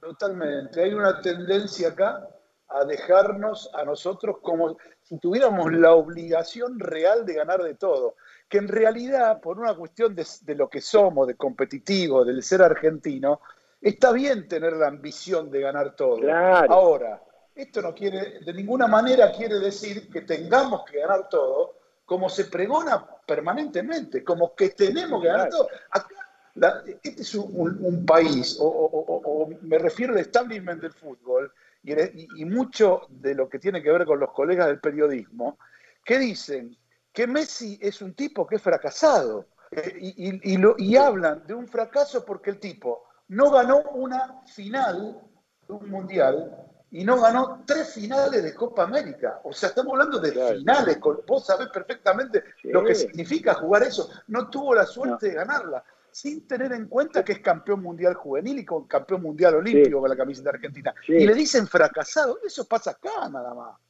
[0.00, 0.82] totalmente.
[0.82, 2.28] Hay una tendencia acá
[2.68, 8.14] a dejarnos a nosotros como si tuviéramos la obligación real de ganar de todo.
[8.52, 12.60] Que en realidad, por una cuestión de, de lo que somos, de competitivo, del ser
[12.60, 13.40] argentino,
[13.80, 16.18] está bien tener la ambición de ganar todo.
[16.18, 16.70] Claro.
[16.70, 17.22] Ahora,
[17.54, 22.44] esto no quiere, de ninguna manera quiere decir que tengamos que ganar todo, como se
[22.44, 25.68] pregona permanentemente, como que tenemos que ganar todo.
[25.90, 31.50] Acá, este es un, país, o, me refiero al establishment del fútbol,
[31.82, 35.56] y, mucho de lo que tiene que ver con los colegas del periodismo,
[36.04, 36.76] que dicen
[37.12, 42.24] que Messi es un tipo que es fracasado, eh, y, y hablan de un fracaso
[42.24, 45.20] porque el tipo no ganó una final
[45.66, 49.40] de un mundial y no ganó tres finales de Copa América.
[49.44, 54.10] O sea, estamos hablando de finales, vos sabés perfectamente lo que significa jugar eso.
[54.28, 58.58] No tuvo la suerte de ganarla, sin tener en cuenta que es campeón mundial juvenil
[58.58, 60.94] y con campeón mundial olímpico con la camiseta argentina.
[61.08, 63.80] Y le dicen fracasado, eso pasa acá nada más.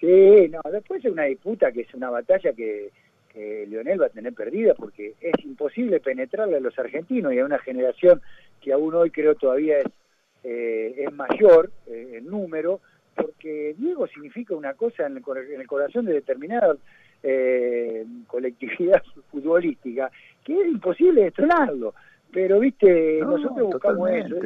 [0.00, 2.90] Sí, no, después es una disputa que es una batalla que,
[3.32, 7.44] que Leonel va a tener perdida porque es imposible penetrarle a los argentinos y a
[7.44, 8.20] una generación
[8.60, 9.86] que aún hoy creo todavía es
[10.44, 12.80] eh, es mayor eh, en número,
[13.14, 16.76] porque Diego significa una cosa en el, corazón de determinada
[17.22, 20.10] eh, colectividad futbolística
[20.44, 21.94] que es imposible destronarlo.
[22.32, 24.36] Pero, viste, nosotros buscamos eso.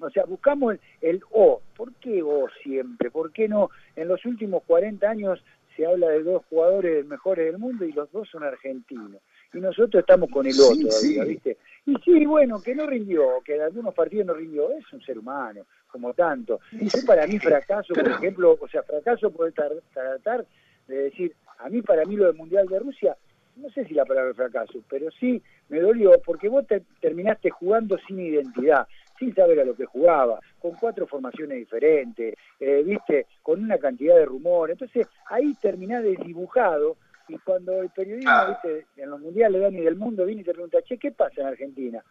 [0.00, 1.62] O sea, buscamos el, O.
[1.76, 3.10] ¿Por qué O siempre?
[3.10, 3.70] ¿Por qué no?
[3.96, 5.42] En los últimos 40 años
[5.76, 9.20] se habla de dos jugadores mejores del mundo y los dos son argentinos.
[9.52, 11.58] Y nosotros estamos con el otro todavía, ¿viste?
[11.86, 15.18] Y sí, bueno, que no rindió, que en algunos partidos no rindió, es un ser
[15.18, 16.60] humano, como tanto.
[16.72, 20.44] Y para mí fracaso, por ejemplo, o sea, fracaso puede tratar
[20.88, 23.16] de decir, a mí para mí lo del Mundial de Rusia,
[23.56, 27.96] no sé si la palabra fracaso, pero sí me dolió porque vos te terminaste jugando
[28.06, 28.86] sin identidad,
[29.18, 34.16] sin saber a lo que jugaba, con cuatro formaciones diferentes, eh, viste, con una cantidad
[34.16, 34.74] de rumores.
[34.74, 36.96] Entonces ahí terminás desdibujado
[37.28, 40.82] y cuando el periodismo, viste, en los mundiales Dani del mundo viene y te pregunta,
[40.82, 42.04] che, ¿qué pasa en Argentina?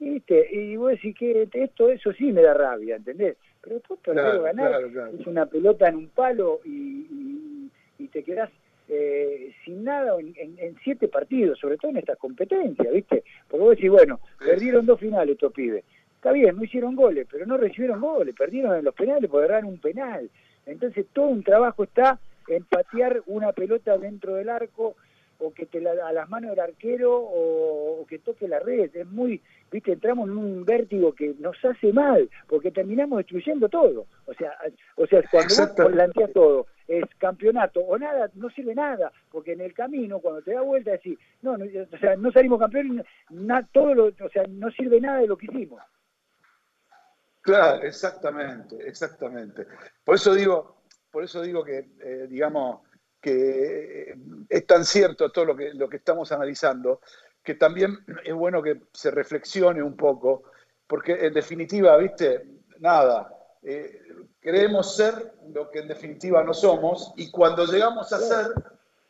[0.00, 3.36] Y, viste, y vos decís que esto, eso sí me da rabia, ¿entendés?
[3.62, 4.82] Pero después claro, ganar
[5.18, 8.50] es una pelota en un palo y, y, te quedás
[8.88, 13.24] eh, sin nada en, en, siete partidos, sobre todo en estas competencias, ¿viste?
[13.48, 15.84] Porque vos decís, bueno, perdieron dos finales estos pibes.
[16.14, 19.64] Está bien, no hicieron goles, pero no recibieron goles, perdieron en los penales por agarrar
[19.64, 20.30] un penal.
[20.64, 22.18] Entonces todo un trabajo está
[22.48, 24.96] empatear una pelota dentro del arco
[25.38, 28.94] o que te la, a las manos del arquero o, que toque la red.
[28.94, 34.06] Es muy, viste, entramos en un vértigo que nos hace mal, porque terminamos destruyendo todo.
[34.26, 34.52] O sea,
[34.96, 39.60] o sea cuando vos planteas todo, es campeonato o nada, no sirve nada, porque en
[39.60, 43.04] el camino, cuando te da vuelta, decís, no, no o sea, no salimos campeones,
[43.72, 45.82] todo lo, o sea, no sirve nada de lo que hicimos.
[47.42, 49.66] Claro, exactamente, exactamente.
[50.04, 50.82] Por eso digo,
[51.12, 52.80] por eso digo que, eh, digamos,
[53.26, 54.16] que
[54.48, 57.00] es tan cierto todo lo que, estamos analizando,
[57.42, 60.44] que también es bueno que se reflexione un poco,
[60.86, 62.46] porque en definitiva, viste,
[62.78, 64.00] nada, eh,
[64.40, 68.46] queremos ser lo que en definitiva no somos, y cuando llegamos a ser,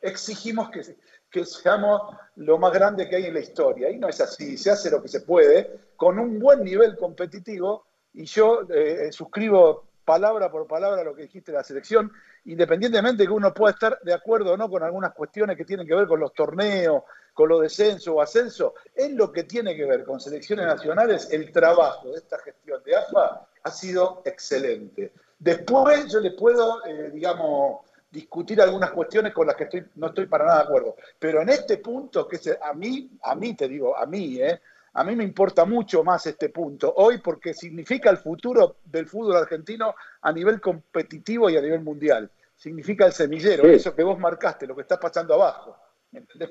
[0.01, 3.91] exigimos que, seamos lo más grande que hay en la historia.
[3.91, 7.85] Y no es así, se hace lo que se puede, con un buen nivel competitivo,
[8.15, 12.11] y yo eh, suscribo palabra por palabra lo que dijiste de la selección,
[12.47, 15.87] independientemente de que uno pueda estar de acuerdo o no con algunas cuestiones que tienen
[15.87, 17.03] que ver con los torneos,
[17.35, 21.53] con los descensos o ascensos, en lo que tiene que ver con selecciones nacionales, el
[21.53, 25.13] trabajo de esta gestión de AFA ha sido excelente.
[25.39, 27.81] Después yo le puedo, eh, digamos,
[28.11, 31.51] discutir algunas cuestiones con las que estoy, no estoy para nada de acuerdo, pero en
[31.51, 34.61] este punto, que a mí, a mí te digo, a mí, eh,
[34.97, 39.37] a mí me importa mucho más este punto hoy porque significa el futuro del fútbol
[39.37, 42.31] argentino a nivel competitivo y a nivel mundial.
[42.57, 45.77] Significa el semillero, eso que vos marcaste, lo que está pasando abajo.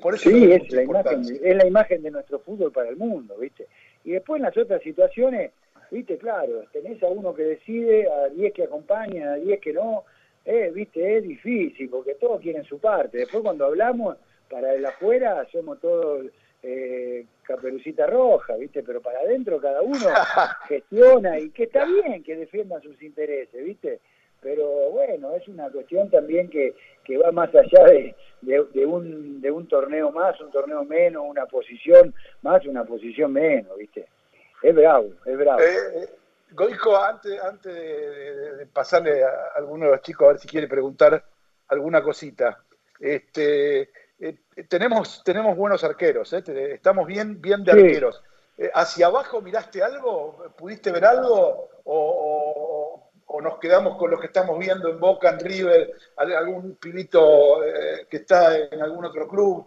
[0.00, 3.36] Por eso sí, es la, imagen, es la imagen de nuestro fútbol para el mundo,
[3.36, 3.66] ¿viste?
[4.04, 5.50] Y después en las otras situaciones,
[5.90, 6.16] ¿viste?
[6.16, 10.04] Claro, tenés a uno que decide, a 10 que acompañan, a 10 que no,
[10.44, 11.16] eh, ¿viste?
[11.16, 13.18] Es difícil porque todos quieren su parte.
[13.18, 14.16] Después cuando hablamos,
[14.48, 16.26] para el afuera somos todos
[16.62, 18.82] eh, caperucita roja, ¿viste?
[18.82, 19.98] Pero para adentro cada uno
[20.68, 24.00] gestiona y que está bien que defiendan sus intereses, ¿viste?
[24.40, 29.50] Pero bueno, es una cuestión también que, que va más allá de, de, un, de
[29.50, 34.06] un torneo más, un torneo menos, una posición más, una posición menos, ¿viste?
[34.62, 35.60] Es bravo, es bravo.
[35.60, 36.08] Eh, eh,
[36.52, 41.24] Goico, antes, antes de, pasarle a alguno de los chicos a ver si quiere preguntar
[41.68, 42.62] alguna cosita,
[43.00, 44.36] este, eh,
[44.68, 48.22] tenemos, tenemos buenos arqueros, estamos bien, bien de arqueros.
[48.74, 50.52] ¿Hacia abajo miraste algo?
[50.56, 51.68] ¿Pudiste ver algo?
[51.84, 57.60] ¿O, o, nos quedamos con lo que estamos viendo en Boca, en River, algún pibito
[58.08, 59.66] que está en algún otro club?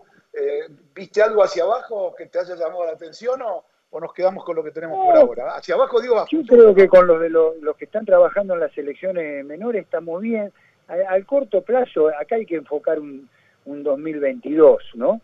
[0.95, 4.55] ¿Viste algo hacia abajo que te haya llamado la atención o, o nos quedamos con
[4.55, 5.55] lo que tenemos por ahora?
[5.55, 8.73] Hacia abajo digo Yo creo que con los de los, que están trabajando en las
[8.73, 10.51] selecciones menores estamos bien.
[10.87, 13.29] Al, corto plazo, acá hay que enfocar un,
[13.65, 15.21] un 2022, ¿no?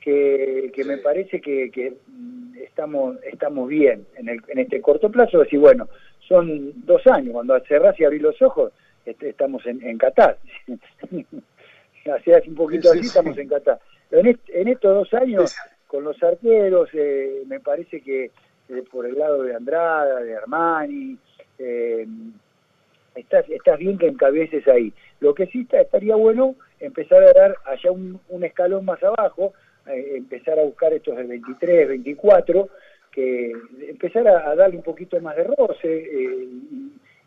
[0.00, 1.94] Que, que me parece que, que,
[2.62, 5.40] estamos estamos bien en, el, en este corto plazo.
[5.40, 5.88] Decir, bueno,
[6.26, 8.72] son dos años, cuando cerrás y abrís los ojos,
[9.04, 10.38] este, estamos en, en Qatar.
[12.14, 13.78] hace un poquito así, estamos en Qatar.
[14.10, 15.54] En, en estos dos años
[15.86, 18.30] con los arqueros, eh, me parece que
[18.68, 21.18] eh, por el lado de Andrada, de Armani,
[21.58, 22.06] eh,
[23.16, 24.92] estás, estás bien que encabeces ahí.
[25.18, 29.52] Lo que sí está, estaría bueno empezar a dar allá un, escalón más abajo,
[29.86, 32.68] empezar a buscar estos de 23, 24,
[33.12, 33.52] que
[33.88, 36.08] empezar a, darle un poquito más de roce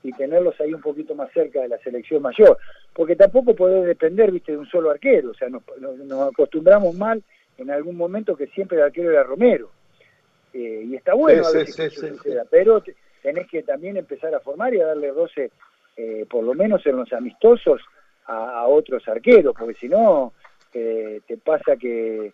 [0.03, 2.57] y, tenerlos ahí un poquito más cerca de la selección mayor,
[2.93, 7.23] porque tampoco puede depender, viste, de un solo arquero, o sea, nos acostumbramos mal
[7.57, 9.69] en algún momento que siempre el arquero era Romero.
[10.53, 11.41] Eh, y está bueno
[12.51, 12.83] pero
[13.23, 15.49] tenés que también empezar a formar y a darle roce,
[15.97, 17.81] eh, por lo menos en los amistosos,
[18.25, 20.33] a, otros arqueros, porque si no,
[20.73, 22.33] eh, te pasa que,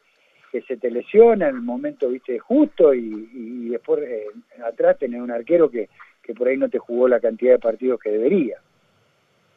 [0.51, 4.01] que, se te lesiona en el momento viste justo y, después
[4.65, 5.89] atrás tenés un arquero que,
[6.21, 8.57] que por ahí no te jugó la cantidad de partidos que debería.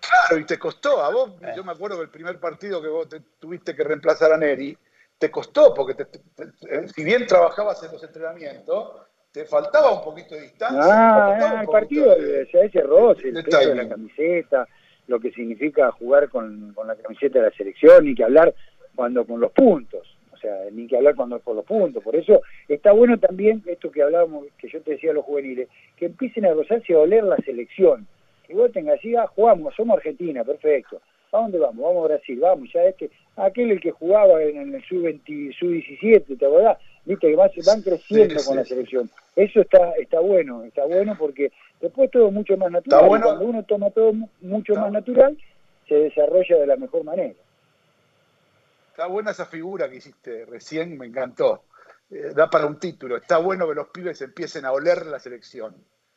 [0.00, 3.08] Claro, y te costó a vos, yo me acuerdo que el primer partido que vos
[3.38, 4.76] tuviste que reemplazar a Neri,
[5.16, 10.42] te costó, porque eh, si bien trabajabas en los entrenamientos, te faltaba un poquito de
[10.42, 10.80] distancia.
[10.82, 14.66] Ah, el partido, de, ese roce, el peso de la camiseta,
[15.08, 18.54] lo que significa jugar con, la camiseta de la selección, ni que hablar
[18.94, 22.02] cuando con los puntos, o sea, ni que hablar cuando con los puntos.
[22.02, 25.68] Por eso está bueno también esto que hablábamos, que yo te decía a los juveniles,
[25.96, 28.06] que empiecen a rozarse a oler la selección.
[28.46, 31.00] Que vos tengas así, ah, jugamos, somos Argentina, perfecto.
[31.32, 31.82] ¿A dónde vamos?
[31.82, 36.46] Vamos a Brasil, vamos, ya este, aquel el que jugaba en el sub-20, sub-17, ¿te
[36.46, 36.78] acordás?
[37.04, 39.10] Viste que van, creciendo con la selección.
[39.34, 41.50] Eso está está bueno, está bueno porque
[41.82, 43.06] después todo mucho más natural.
[43.06, 45.36] Cuando uno toma todo mucho más natural,
[45.86, 47.34] se desarrolla de la mejor manera.
[48.90, 51.64] Está buena esa figura que hiciste recién, me encantó.
[52.10, 53.16] Eh, da para un título.
[53.16, 55.74] Está bueno que los pibes empiecen a oler la selección.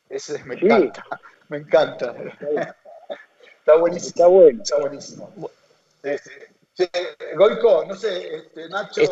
[0.08, 1.04] Ese me encanta,
[1.48, 2.14] me encanta.
[3.58, 4.08] Está buenísimo.
[4.10, 4.62] Está bueno.
[4.62, 5.50] Está buenísimo.
[6.02, 6.56] Este,
[7.34, 9.02] Goico, no sé, este, Nacho,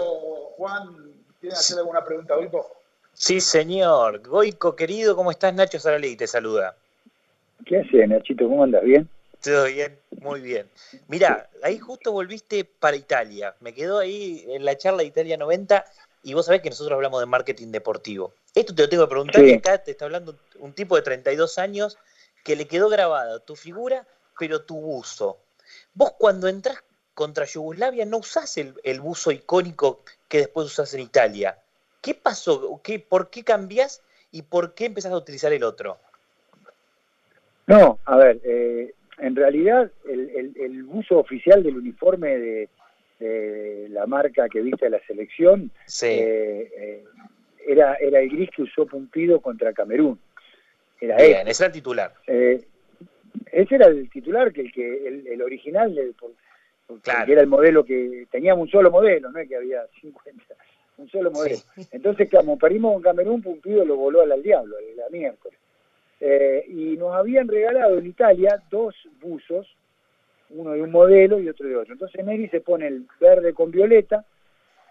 [0.57, 2.84] Juan, ¿quieren hacer alguna pregunta, Goico?
[3.15, 4.27] Sí, señor.
[4.27, 5.55] Goico, querido, ¿cómo estás?
[5.55, 6.77] Nacho Saralí te saluda.
[7.65, 8.49] ¿Qué haces, Nachito?
[8.49, 8.85] ¿Cómo andas?
[8.85, 9.09] ¿Bien?
[9.43, 10.69] Todo bien, muy bien.
[11.09, 13.55] Mira, ahí justo volviste para Italia.
[13.61, 15.85] Me quedó ahí en la charla de Italia 90
[16.23, 18.33] y vos sabés que nosotros hablamos de marketing deportivo.
[18.55, 21.59] Esto te lo tengo que preguntar, y acá te está hablando un tipo de 32
[21.59, 21.99] años
[22.45, 24.07] que le quedó grabada tu figura
[24.39, 25.39] pero tu buzo.
[25.95, 26.83] Vos cuando entras
[27.15, 31.59] contra Yugoslavia no usás el, buzo icónico que después usás en Italia.
[32.05, 32.83] ¿Qué pasó?
[32.85, 35.97] ¿Qué, ¿Por qué cambiás y por qué empezás a utilizar el otro?
[37.67, 42.69] No, a ver, eh, en realidad el, buzo oficial del uniforme
[43.19, 45.71] de, la marca que viste la selección
[46.03, 47.05] eh, eh,
[47.67, 50.21] era, era el gris que usó Pumpido contra Camerún.
[51.01, 52.13] Era Bien, ese era el titular.
[52.27, 56.15] Ese era el titular, que el que el, original, del,
[57.03, 60.54] que era el modelo que teníamos un solo modelo, no es que había 50,
[60.99, 61.57] un solo modelo.
[61.91, 65.59] Entonces, como perdimos con Camerún, Pumpido lo voló al, diablo, la miércoles.
[66.21, 69.67] Eh, y nos habían regalado en Italia dos buzos,
[70.51, 71.95] uno de un modelo y otro de otro.
[71.95, 74.25] Entonces Neri se pone el verde con violeta,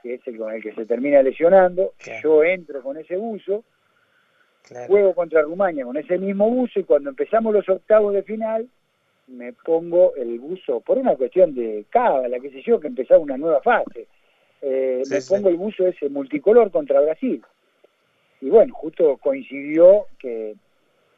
[0.01, 1.93] que es el con el que se termina lesionando.
[2.22, 3.64] Yo entro con ese buzo
[4.88, 8.68] Juego contra Rumania con ese mismo buzo y cuando empezamos los octavos de final
[9.28, 13.38] me pongo el buzo por una cuestión de cábala, qué sé yo, que empezaba una
[13.38, 14.08] nueva fase.
[14.64, 15.34] Eh, Sí, me sí.
[15.34, 17.43] pongo el buzo ese multicolor contra Brasil.
[18.41, 20.55] Y bueno, justo coincidió que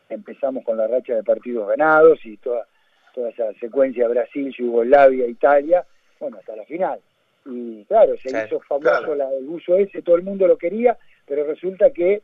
[0.09, 2.67] empezamos con la racha de partidos ganados y toda,
[3.13, 5.85] toda esa secuencia Brasil, Yugoslavia, Italia,
[6.19, 6.99] bueno, hasta la final.
[7.45, 9.15] Y claro, se hizo famoso claro.
[9.15, 12.23] la, el buzo ese, todo el mundo lo quería, pero resulta que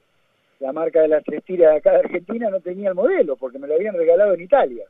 [0.59, 3.59] la marca de las tres tiras de acá de Argentina no tenía el modelo, porque
[3.59, 4.85] me lo habían regalado en Italia.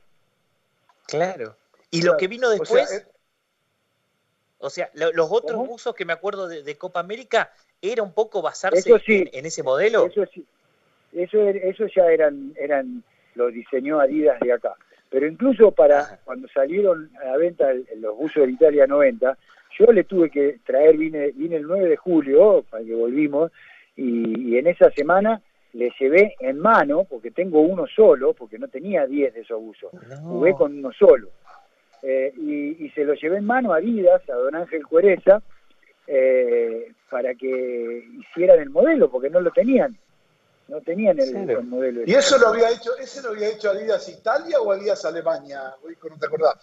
[1.06, 1.56] Claro.
[1.90, 3.02] Y lo que vino O después, sea, eh,
[4.62, 5.66] o sea, lo- los otros ¿Cómo?
[5.66, 7.50] buzos que me acuerdo de, de Copa América
[7.80, 9.16] era un poco basarse Eso sí.
[9.18, 10.06] en, en ese modelo.
[10.06, 10.44] Eso sí,
[11.12, 13.02] eso, eso ya eran, eran,
[13.34, 14.74] lo diseñó Adidas de acá.
[15.10, 16.20] Pero incluso para Ajá.
[16.24, 19.36] cuando salieron a la venta los buzos de Italia 90,
[19.78, 23.50] yo le tuve que traer, vine, vine el 9 de julio, para que volvimos,
[23.96, 25.42] y, y en esa semana
[25.74, 29.92] le llevé en mano, porque tengo uno solo, porque no tenía 10 de esos buzos,
[30.08, 30.16] No.
[30.28, 31.28] jugué con uno solo.
[32.02, 35.40] Eh, y, y se lo llevé en mano a Adidas, a don Ángel Cuereza,
[36.06, 39.96] eh, para que hicieran el modelo, porque no lo tenían.
[40.68, 42.02] No tenían el, modelo.
[42.06, 45.74] ¿Y eso lo había hecho, ese lo había hecho Adidas Italia o Adidas Alemania?
[46.08, 46.54] ¿No te acordás?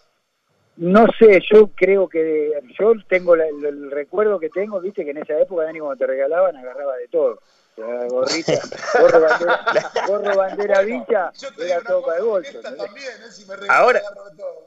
[0.78, 5.12] No sé, yo creo que yo tengo la- el, el recuerdo que tengo, viste que
[5.12, 7.40] en esa época Dani cuando te regalaban agarraba de todo.
[7.76, 8.54] O sea, gorrita,
[9.02, 9.62] gorro bandera,
[10.08, 12.62] gorro bandera vincha, era todo para el cosa, bolso.
[12.62, 13.32] también, ¿eh?
[13.32, 14.66] Si me regalan, Ahora- agarro de todo.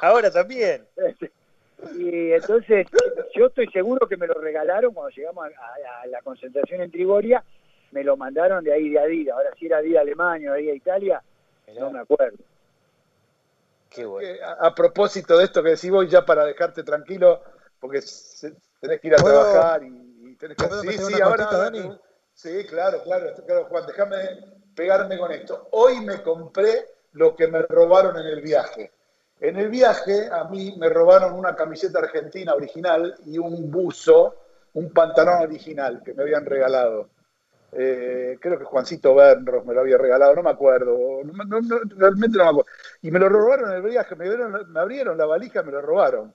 [0.00, 0.86] Ahora también.
[1.96, 2.86] Y entonces
[3.34, 6.90] yo estoy seguro que me lo regalaron cuando llegamos a, a- a la concentración en
[6.90, 7.44] Trigoria,
[7.90, 9.36] me lo mandaron de ahí de Adidas.
[9.36, 11.22] Ahora si era Adidas Alemania o Adidas Italia,
[11.78, 12.38] no me acuerdo.
[13.90, 14.26] Qué bueno.
[14.28, 17.42] Que a, a propósito de esto que decís vos, ya para dejarte tranquilo,
[17.80, 20.66] porque se- tenés que ir a ¿Puedo- trabajar y, y tenés que...
[20.66, 21.44] ¿puedo Sí, sí, una ahora...
[21.44, 21.98] cortita, ahora- Dani?
[22.32, 24.16] Sí, claro, claro, claro, Juan, déjame
[24.74, 25.68] pegarme con esto.
[25.70, 28.90] Hoy me compré lo que me robaron en el viaje.
[29.44, 34.36] En el viaje a mí me robaron una camiseta argentina original y un buzo,
[34.72, 37.10] un pantalón original que me habían regalado.
[37.72, 42.44] Eh, creo que Juancito Bernros me lo había regalado, no me acuerdo, no- realmente no
[42.44, 42.70] me acuerdo.
[43.02, 44.26] Y me lo robaron en el viaje, me,
[44.80, 46.34] abrieron- la valija me lo robaron.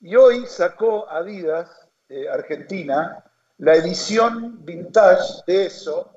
[0.00, 1.68] Y hoy sacó Adidas
[2.08, 3.22] eh, Argentina
[3.58, 6.10] la edición vintage de eso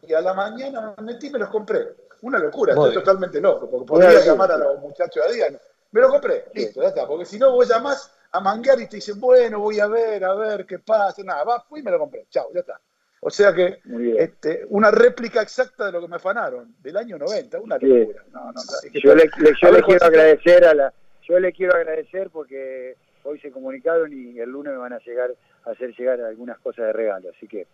[0.00, 1.88] y a la mañana me metí y me los compré.
[2.26, 5.62] Una locura, estoy totalmente loco, porque podría llamar a los muchachos de Adidas.
[5.92, 8.96] Me lo compré, listo, ya está, porque si no vos llamás a manguear y te
[8.96, 12.00] dicen, bueno, voy a ver, a ver qué pasa, nada, va, fui y me lo
[12.00, 12.80] compré, chao, ya está.
[13.20, 13.78] O sea que
[14.18, 18.24] este, una réplica exacta de lo que me afanaron, del año 90, una locura.
[18.32, 18.60] No, no,
[18.92, 19.30] que Yo le,
[19.62, 24.12] yo A le quiero agradecer a la, yo le quiero agradecer porque hoy se comunicaron
[24.12, 25.32] y el lunes me van a llegar
[25.64, 27.68] a hacer llegar algunas cosas de regalo, así que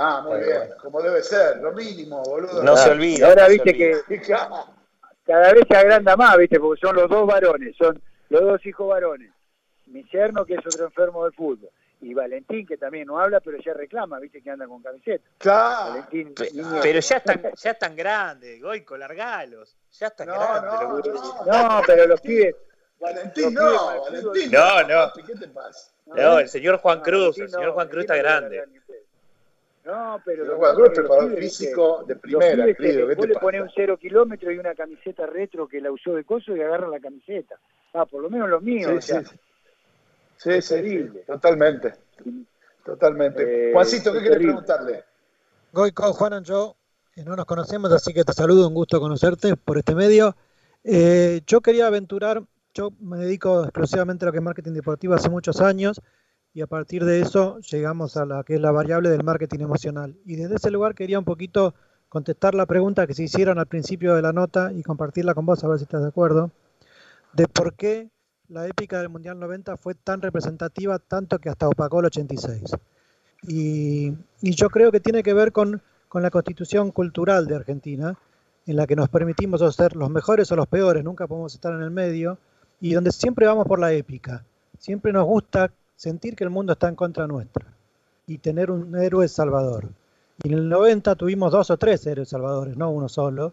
[0.00, 0.74] Ah, muy bien, bueno.
[0.80, 2.62] como debe ser, lo mínimo, boludo.
[2.62, 3.26] No se olvida.
[3.26, 3.98] Ahora no viste olvida.
[4.06, 4.64] que Claro.
[5.26, 8.88] cada vez se agranda más, viste, porque son los dos varones, son los dos hijos
[8.88, 9.32] varones.
[9.86, 11.70] Mi yerno que es otro enfermo del fútbol
[12.00, 15.24] y Valentín que también no habla pero ya reclama, viste que anda con camiseta.
[15.38, 15.90] Claro.
[15.94, 16.78] Valentín, niño.
[16.80, 19.76] Pero ya están, ya están grandes, Goico, largalos.
[19.98, 20.70] Ya están No, grandes.
[20.72, 21.68] no, no.
[21.78, 22.54] No, pero los pibes,
[23.00, 24.52] Valentín, Los no, pibes Valentín.
[24.52, 25.12] No, no.
[25.26, 25.90] ¿Qué te pasa?
[26.06, 28.64] No, el señor Juan No, Cruz, Valentín el señor no, Juan Cruz está grande.
[29.88, 30.12] Agarra.
[30.16, 33.28] No, pero que los preparador pibes, viste, físico de primera, querido, se- ¿qué vos te
[33.28, 36.60] le pones un cero kilómetro y una camiseta retro que la usó de coso y
[36.60, 37.56] agarran la camiseta.
[37.94, 38.90] Ah, por lo menos los míos.
[39.04, 39.36] Sí, o sea, sí.
[40.36, 41.94] Sí, sí, totalmente.
[42.84, 43.70] Totalmente.
[43.70, 45.04] Eh, Juancito, ¿qué querés preguntarle?
[45.72, 46.76] Goico, Juan yo
[47.16, 50.36] eh, no nos conocemos, así que te saludo, un gusto conocerte por este medio.
[50.84, 55.28] Eh, yo quería aventurar, yo me dedico exclusivamente a lo que es marketing deportivo hace
[55.28, 56.00] muchos años
[56.58, 60.16] y a partir de eso llegamos a la que es la variable del marketing emocional.
[60.24, 61.72] Y desde ese lugar quería un poquito
[62.08, 65.62] contestar la pregunta que se hicieron al principio de la nota y compartirla con vos,
[65.62, 66.50] a ver si estás de acuerdo,
[67.32, 68.08] de por qué
[68.48, 72.72] la épica del Mundial 90 fue tan representativa, tanto que hasta opacó el 86.
[73.44, 78.18] Y, y yo creo que tiene que ver con, con la constitución cultural de Argentina,
[78.66, 81.82] en la que nos permitimos ser los mejores o los peores, nunca podemos estar en
[81.82, 82.36] el medio,
[82.80, 84.44] y donde siempre vamos por la épica.
[84.80, 87.66] Siempre nos gusta sentir que el mundo está en contra nuestra
[88.26, 89.88] y tener un héroe salvador.
[90.44, 93.52] Y en el 90 tuvimos dos o tres héroes salvadores, no uno solo,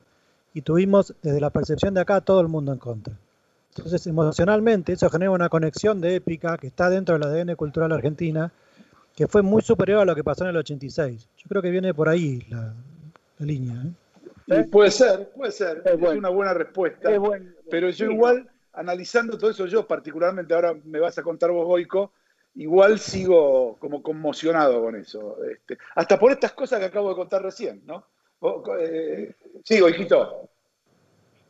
[0.53, 3.15] y tuvimos desde la percepción de acá todo el mundo en contra.
[3.75, 8.51] Entonces, emocionalmente, eso genera una conexión de épica que está dentro del ADN cultural argentina,
[9.15, 11.27] que fue muy superior a lo que pasó en el 86.
[11.37, 12.73] Yo creo que viene por ahí la,
[13.39, 13.73] la línea.
[14.47, 14.61] ¿eh?
[14.61, 15.81] Y puede ser, puede ser.
[15.83, 16.19] Es Es, bueno.
[16.19, 17.11] una buena respuesta.
[17.11, 21.49] es buen- Pero yo igual, analizando todo eso, yo particularmente, ahora me vas a contar
[21.51, 22.11] vos, Goico,
[22.55, 25.37] igual sigo como conmocionado con eso.
[25.43, 28.05] Este, hasta por estas cosas que acabo de contar recién, ¿no?
[28.79, 29.33] Eh,
[29.63, 30.49] sí, Goiquito.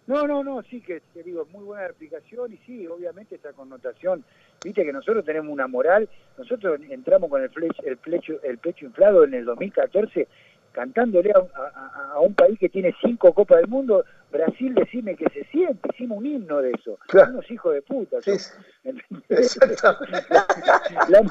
[0.08, 4.24] No, no, no, sí que te digo, muy buena explicación y sí, obviamente esa connotación,
[4.64, 8.86] viste que nosotros tenemos una moral, nosotros entramos con el, flech- el, plecho, el pecho
[8.86, 10.28] inflado en el 2014
[10.76, 14.76] cantándole a, un- a- a- a un país que tiene cinco Copas del Mundo, Brasil,
[14.76, 17.32] decime que se siente, hicimos un himno de eso, Claro.
[17.32, 18.18] unos hijos de puta.
[18.22, 18.32] Sí.
[19.30, 20.28] Exactamente.
[21.10, 21.22] la,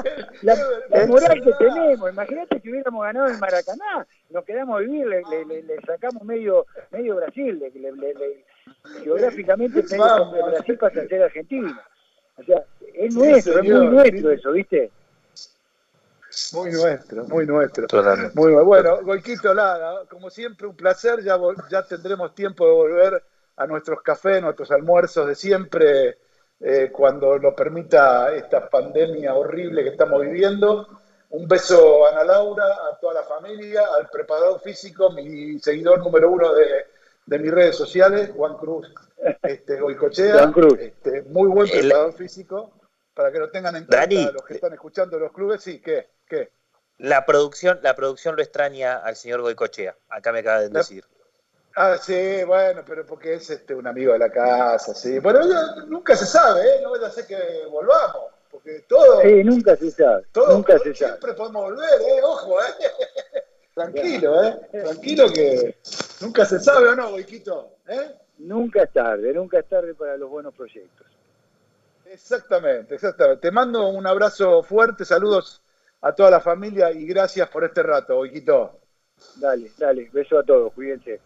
[0.43, 0.55] la-
[0.89, 5.07] la Es moral que tenemos, imagínate que hubiéramos ganado en Maracaná, nos quedamos a vivir,
[5.07, 7.63] le, le- le- le sacamos medio medio Brasil,
[9.03, 10.31] geográficamente medio.
[10.47, 11.81] Brasil pasa a ser Argentina.
[12.37, 12.65] O sea,
[12.95, 14.91] es Sí, nuestro, es muy nuestro eso, ¿viste?
[16.53, 17.87] Muy nuestro, muy nuestro.
[17.87, 18.33] Totalmente.
[18.35, 18.65] Muy bueno.
[18.65, 21.23] Bueno, Goiquito Lara, como siempre, un placer.
[21.23, 21.39] Ya,
[21.71, 23.25] ya tendremos tiempo de volver
[23.57, 26.19] a nuestros cafés, nuestros almuerzos de siempre,
[26.61, 30.89] eh, cuando lo permita esta pandemia horrible que estamos viviendo.
[31.31, 36.31] Un beso a Ana Laura, a toda la familia, al preparador físico, mi seguidor número
[36.31, 36.87] uno de,
[37.27, 38.93] de mis redes sociales, Juan Cruz
[39.43, 40.35] este, Goicochea.
[40.35, 40.79] Juan Cruz.
[40.79, 42.73] Este, muy buen El- preparador físico,
[43.15, 44.33] para que lo tengan en cuenta Dani.
[44.33, 45.63] los que están escuchando los clubes.
[45.63, 46.09] Sí, ¿qué?
[46.29, 46.51] ¿Qué?
[46.99, 49.97] La producción, la producción lo extraña al señor Goicochea.
[50.09, 51.05] Acá me acaba de La- decir.
[51.77, 55.19] Ah, sí, bueno, pero porque es este, un amigo de la casa, sí.
[55.19, 56.81] Bueno, yo- nunca se sabe, ¿eh?
[56.83, 57.37] No vaya a ser que
[57.69, 60.95] volvamos, porque todo, Sí, nunca se sabe, todo nunca se sabe.
[60.95, 62.21] siempre podemos volver, ¿eh?
[62.23, 62.65] Ojo, ¿eh?
[63.75, 64.57] Tranquilo, ¿eh?
[64.71, 65.77] Tranquilo que
[66.21, 68.15] nunca se sabe o no, Boiquito, ¿eh?
[68.39, 71.09] Nunca es tarde, nunca es tarde para los buenos proyectos.
[72.15, 73.43] Exactamente, exactamente.
[73.43, 75.61] Te mando un abrazo fuerte, saludos
[76.01, 78.79] a toda la familia y gracias por este rato, Boiquito.
[79.37, 81.21] Dale, dale, beso a todos, cuídense.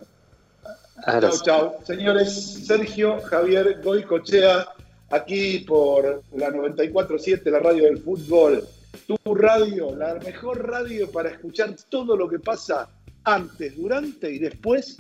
[1.05, 1.74] Chau, chau.
[1.84, 4.66] Señores, Sergio Javier Goicochea,
[5.11, 8.66] aquí por la 94.7, la radio del fútbol.
[9.07, 12.89] Tu radio, la mejor radio para escuchar todo lo que pasa
[13.24, 14.97] antes, durante y después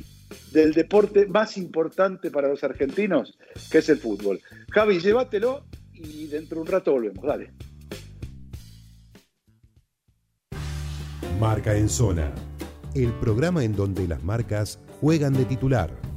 [0.52, 3.38] del deporte más importante para los argentinos,
[3.70, 4.40] que es el fútbol.
[4.70, 7.24] Javi, llévatelo y dentro de un rato volvemos.
[7.24, 7.52] Dale.
[11.40, 12.32] Marca en Zona,
[12.94, 16.07] el programa en donde las marcas juegan de titular.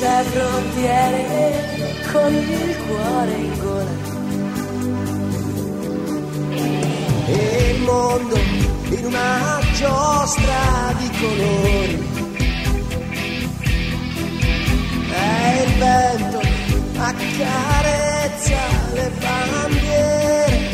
[0.00, 4.08] Senza frontiere, con il cuore in gola.
[7.26, 8.36] e il mondo
[8.88, 12.08] in una giostra di colori.
[15.12, 16.40] E il vento
[16.96, 18.60] accarezza
[18.94, 20.70] le bandiere.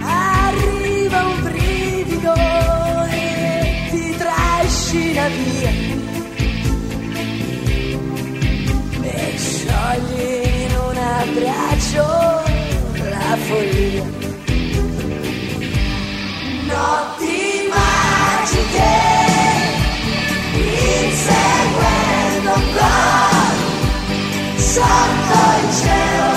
[0.00, 2.34] Arriva un brivido
[3.10, 5.83] e ti trascina via.
[11.34, 12.06] Abbraccio
[13.10, 14.04] la follia.
[16.66, 18.94] Notti magiche,
[21.02, 22.66] inseguendo un
[24.56, 26.33] sotto il cielo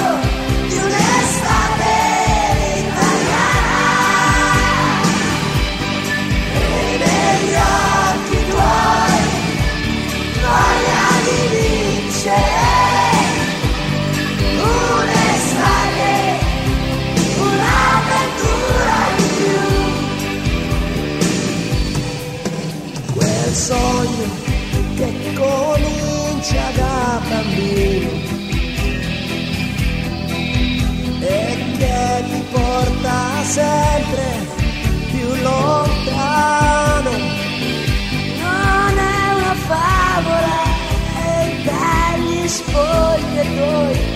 [43.38, 44.16] spogliatoi.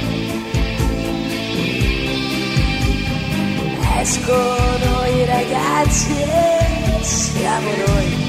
[3.99, 8.20] Escono i ragazzi e siamo noi.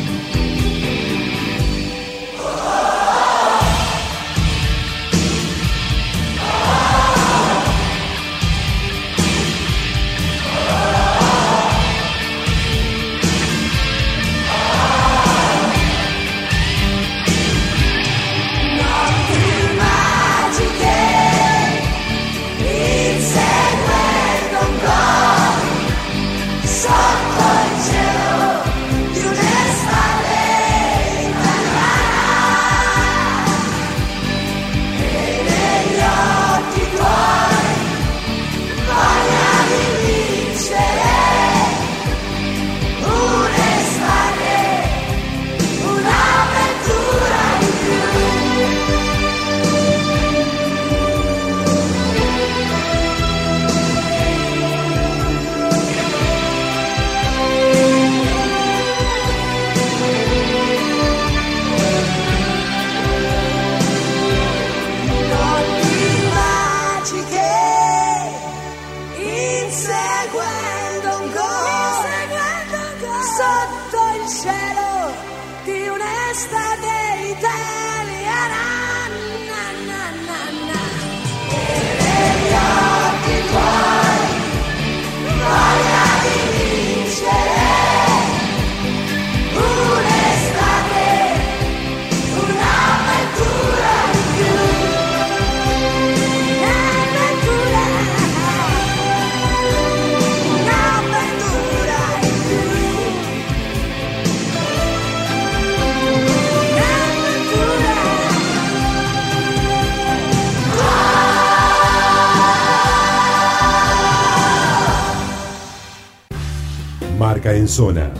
[117.53, 118.11] Marca en Zona,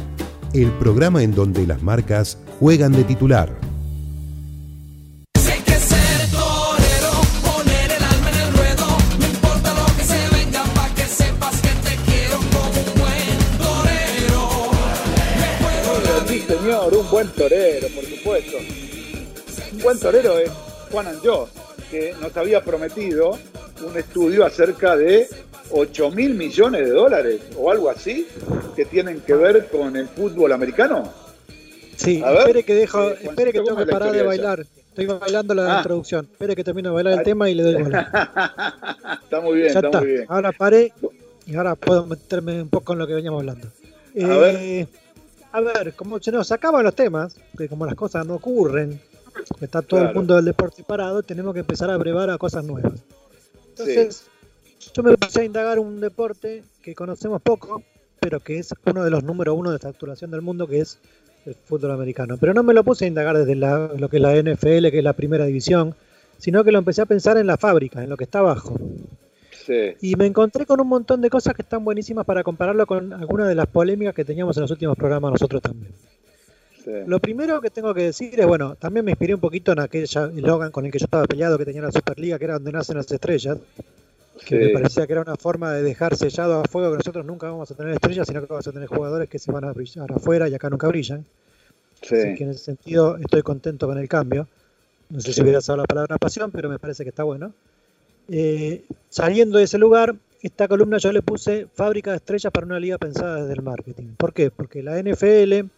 [0.53, 3.49] el programa en donde las marcas juegan de titular.
[5.51, 8.87] hay que ser torero, poner el alma en el ruedo,
[9.19, 13.39] no importa lo que se venga, pa' que sepas que te quiero como un buen
[13.57, 14.71] torero.
[16.29, 18.59] Sí, señor, un buen torero, por supuesto.
[19.73, 20.51] Un buen torero es
[20.91, 21.49] Juan Anjó,
[21.91, 23.39] que nos había prometido
[23.83, 25.27] un estudio acerca de
[25.73, 28.27] 8 mil millones de dólares o algo así
[28.77, 31.11] que tienen que ver con el fútbol americano.
[31.97, 32.39] Sí, A ver.
[32.41, 34.27] espere que dejo, espere que tengo ¿cómo que parar de esa?
[34.27, 34.67] bailar.
[34.89, 35.79] Estoy bailando la Ah.
[35.79, 36.29] introducción.
[36.31, 37.93] Espere que termine de bailar el tema y le doy el gol.
[39.23, 40.01] Está muy bien, ya está, está.
[40.01, 40.25] muy bien.
[40.29, 40.93] Ahora paré
[41.47, 43.69] y ahora puedo meterme un poco en lo que veníamos hablando.
[44.15, 44.89] Eh, A ver.
[45.53, 49.01] a ver, como se nos acaban los temas, que como las cosas no ocurren,
[49.61, 52.93] está todo el mundo del deporte parado, tenemos que empezar a brevar a cosas nuevas.
[53.71, 54.25] Entonces,
[54.95, 57.83] yo me puse a indagar un deporte que conocemos poco,
[58.21, 60.99] pero que es uno de los número uno de facturación del mundo, que es
[61.47, 62.37] el fútbol americano.
[62.39, 64.99] Pero no me lo puse a indagar desde la- lo que es la NFL, que
[64.99, 65.95] es la primera división,
[66.39, 68.79] sino que lo empecé a pensar en la fábrica, en lo que está abajo.
[69.67, 69.95] Sí.
[70.01, 73.49] Y me encontré con un montón de cosas que están buenísimas para compararlo con algunas
[73.49, 75.93] de las polémicas que teníamos en los últimos programas nosotros también.
[76.85, 76.91] sí.
[77.07, 80.03] Lo primero que tengo que decir es, bueno, también me inspiré un poquito en aquel
[80.03, 82.97] eslogan con el que yo estaba peleado que tenía la Superliga, que era donde nacen
[82.97, 83.59] las estrellas,
[84.47, 87.49] que me parecía que era una forma de dejar sellado a fuego que nosotros nunca
[87.49, 90.11] vamos a tener estrellas, sino que vamos a tener jugadores que se van a brillar
[90.13, 91.25] afuera y acá nunca brillan.
[92.03, 92.17] Sí.
[92.17, 94.49] Así que en ese sentido estoy contento con el cambio.
[95.09, 97.53] No sé si hubiera usado la palabra pasión, pero me parece que está bueno.
[98.29, 102.81] Eh, saliendo de ese lugar, esta columna yo le puse fábrica de estrellas para una
[102.81, 104.15] liga pensada desde el marketing.
[104.17, 104.51] ¿Por qué?
[104.51, 105.69] Porque la NFL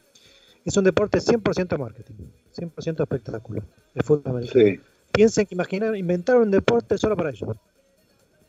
[0.64, 2.14] es un deporte 100% marketing,
[2.56, 3.62] 100% espectáculo,
[3.94, 4.64] el fútbol americano.
[4.64, 4.80] Sí.
[5.12, 7.56] Piensen que imaginaron, inventaron un deporte solo para ellos.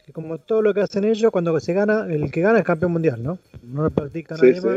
[0.06, 2.92] Que como todo lo que hacen ellos, cuando se gana, el que gana es campeón
[2.92, 3.40] mundial, ¿no?
[3.64, 4.68] No lo practica Sí, nadie sí.
[4.68, 4.76] más.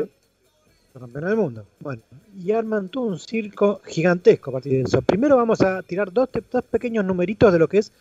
[0.95, 1.67] los campeones del mundo.
[1.81, 2.03] Bueno,
[2.37, 5.03] y arman todo un circo gigantesco a partir de eso.
[5.03, 6.29] Primero vamos a tirar dos
[6.71, 7.93] pequeños numeritos de lo que es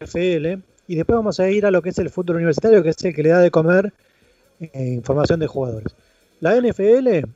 [0.00, 3.04] FL y después vamos a ir a lo que es el fútbol universitario, que es
[3.04, 3.92] el que le da de comer
[4.60, 5.94] eh, información de jugadores.
[6.40, 7.26] La NFL,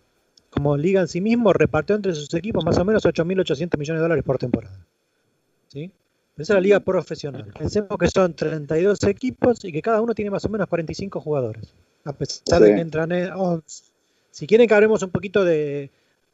[0.49, 4.03] como liga en sí mismo, repartió entre sus equipos más o menos 8.800 millones de
[4.03, 4.79] dólares por temporada.
[5.69, 5.91] ¿Sí?
[6.37, 7.53] Esa es la liga profesional.
[7.59, 11.75] Pensemos que son 32 equipos y que cada uno tiene más o menos 45 jugadores.
[12.05, 13.85] A pesar de que entran en 11.
[14.31, 15.91] Si quieren que hablemos un poquito de,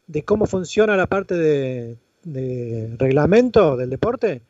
[0.07, 4.41] de cómo funciona la parte de, de reglamento del deporte,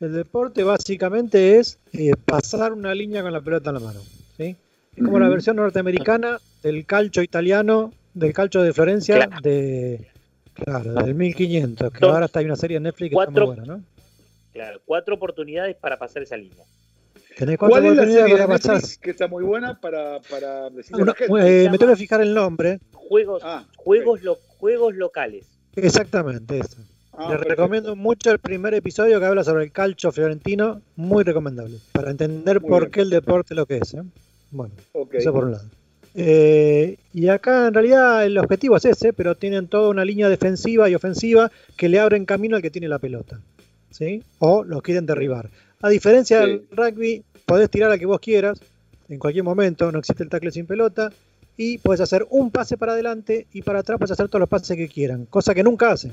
[0.00, 4.00] el deporte básicamente es eh, pasar una línea con la pelota en la mano.
[4.36, 4.56] ¿sí?
[4.96, 9.40] Es como la versión norteamericana del calcio italiano, del calcio de Florencia, Claro.
[9.42, 10.08] de
[10.54, 13.64] claro, del 1500, que ahora está hay una serie en Netflix que está muy buena,
[13.64, 13.82] ¿no?
[14.56, 16.64] Claro, cuatro oportunidades para pasar esa línea.
[17.36, 19.00] Tenés cuatro ¿Cuál es la oportunidades para pasar.
[19.02, 21.64] Que está muy buena para, para decirle Una- a la gente?
[21.64, 22.78] eh, me tengo que fijar el nombre.
[22.94, 25.46] Juegos, Ah, juegos, lo- juegos locales.
[25.74, 26.78] Exactamente, eso.
[27.12, 31.76] Ah, Les recomiendo mucho el primer episodio que habla sobre el calcio fiorentino, muy recomendable,
[31.92, 32.92] para entender Muy por bien.
[32.92, 33.92] qué el deporte es lo que es.
[33.92, 34.02] ¿eh?
[34.50, 34.74] Bueno,
[35.12, 35.64] eso por un lado.
[36.14, 40.88] Eh, y acá en realidad el objetivo es ese, pero tienen toda una línea defensiva
[40.88, 43.38] y ofensiva que le abren camino al que tiene la pelota.
[43.96, 44.22] ¿Sí?
[44.38, 45.48] O los quieren derribar.
[45.82, 46.46] A diferencia Sí.
[46.46, 48.60] del rugby, podés tirar a que vos quieras,
[49.08, 51.10] en cualquier momento, no existe el tackle sin pelota,
[51.56, 54.76] y podés hacer un pase para adelante y para atrás podés hacer todos los pases
[54.76, 56.12] que quieran, cosa que nunca hacen.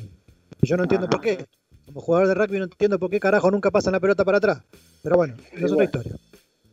[0.62, 1.46] Yo no entiendo por qué.
[1.86, 4.62] Como jugador de rugby no entiendo por qué carajo nunca pasan la pelota para atrás.
[5.02, 6.14] Pero bueno, es otra historia.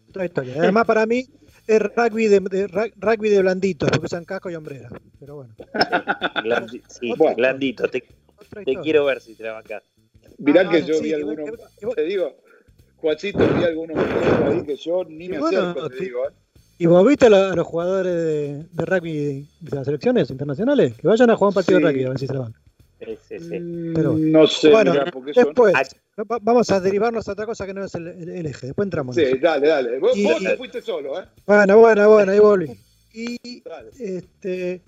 [0.08, 0.54] Otra historia.
[0.58, 1.26] Además, para mí
[1.66, 4.88] es rugby de, de- rugby de blanditos, porque usan casco y hombrera.
[5.18, 5.54] Pero bueno,
[6.44, 7.36] Blandi- sí, Bueno.
[7.36, 7.88] blandito.
[7.88, 8.04] Te,
[8.82, 9.82] quiero ver si te la bancás.
[10.38, 12.36] Mirá Ah, que yo sí, vi algunos, que- que- te digo,
[12.96, 16.26] Juachito, vi algunos ahí que yo ni me bueno, acerco, te digo.
[16.28, 16.32] ¿eh?
[16.78, 20.94] ¿Y vos viste a, los jugadores de, de rugby de las selecciones internacionales?
[20.96, 21.84] Que vayan a jugar un partido Sí.
[21.84, 22.54] de rugby a ver si se la van.
[23.00, 23.92] Sí, sí, sí.
[23.94, 25.32] Pero- No sé, bueno, mirá, porque.
[25.34, 25.82] Después, Ah.
[26.30, 28.66] va- vamos a derivarnos a otra cosa que no es el, el- el eje.
[28.68, 29.16] Después entramos.
[29.16, 29.98] en Sí, dale, dale.
[29.98, 31.24] Vos, Y- vos te fuiste solo, ¿eh?
[31.46, 32.70] Bueno, bueno, bueno, ahí volví.
[33.12, 33.90] Y Dale.
[33.98, 34.82] este,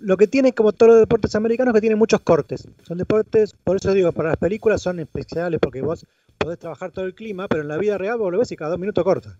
[0.00, 2.66] lo que tiene como todos los deportes americanos que tienen muchos cortes.
[2.86, 6.06] Son deportes, por eso digo, para las películas son especiales porque vos
[6.38, 8.70] podés trabajar todo el clima, pero en la vida real vos lo ves y cada
[8.70, 9.36] dos minutos corta.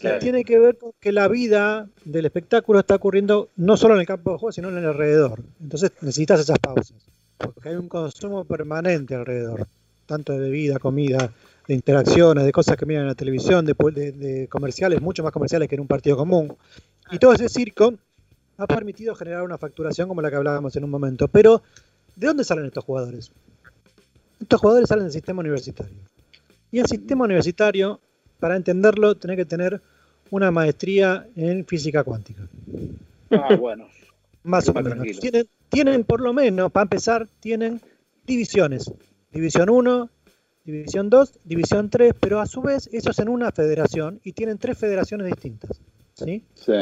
[0.00, 0.18] Claro.
[0.18, 4.06] Tiene que ver con que la vida del espectáculo está ocurriendo no solo en el
[4.06, 5.40] campo de juego, sino en el alrededor.
[5.62, 6.94] Entonces necesitas esas pausas,
[7.38, 9.66] porque hay un consumo permanente alrededor,
[10.06, 11.30] tanto de bebida, comida,
[11.66, 15.32] de interacciones, de cosas que miran en la televisión, de, de- de comerciales, mucho más
[15.32, 16.54] comerciales que en un partido común.
[17.10, 17.94] Y todo ese circo
[18.56, 21.28] ha permitido generar una facturación como la que hablábamos en un momento.
[21.28, 21.62] Pero,
[22.16, 23.30] ¿de dónde salen estos jugadores?
[24.40, 25.96] Estos jugadores salen del sistema universitario.
[26.70, 28.00] Y el sistema universitario,
[28.38, 29.80] para entenderlo, tenés que tener
[30.30, 32.48] una maestría en física cuántica.
[33.30, 33.86] Ah, bueno.
[34.42, 35.06] Más o menos.
[35.20, 37.80] Tienen, tienen, por lo menos, para empezar, tienen
[38.26, 38.90] divisiones.
[39.32, 40.10] División 1,
[40.64, 44.78] División 2, División 3, pero a su vez ellos en una federación y tienen tres
[44.78, 45.80] federaciones distintas.
[46.14, 46.44] ¿sí?
[46.54, 46.72] Sí.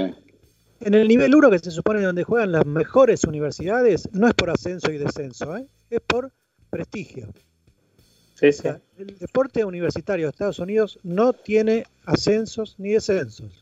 [0.84, 4.50] En el nivel 1, que se supone donde juegan las mejores universidades, no es por
[4.50, 5.66] ascenso y descenso, ¿eh?
[5.90, 6.30] es por
[6.70, 7.28] prestigio.
[8.34, 13.52] Sí, O sea, el deporte universitario de Estados Unidos no tiene ascensos ni descensos.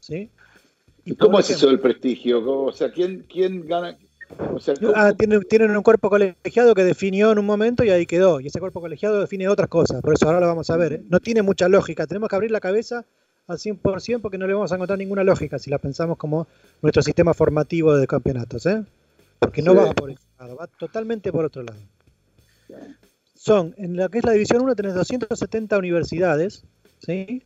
[0.00, 0.28] ¿sí?
[1.04, 2.44] ¿Y cómo es eso del prestigio?
[2.44, 3.96] ¿Cómo- O sea, ¿quién, quién gana?
[4.52, 7.90] O sea, ¿cómo- Ah, tienen, tienen un cuerpo colegiado que definió en un momento y
[7.90, 8.40] ahí quedó.
[8.40, 10.00] Y ese cuerpo colegiado define otras cosas.
[10.02, 10.92] Por eso ahora lo vamos a ver.
[10.94, 11.02] ¿eh?
[11.08, 12.06] No tiene mucha lógica.
[12.06, 13.04] Tenemos que abrir la cabeza
[13.46, 16.46] al 100% porque no le vamos a encontrar ninguna lógica si la pensamos como
[16.82, 18.64] nuestro sistema formativo de campeonatos.
[18.66, 18.84] ¿eh?
[19.38, 19.78] Porque no Sí.
[19.78, 21.78] va por ese lado, va totalmente por otro lado.
[23.34, 26.62] Son, en la que es la División 1 tenés 270 universidades,
[27.04, 27.42] ¿sí?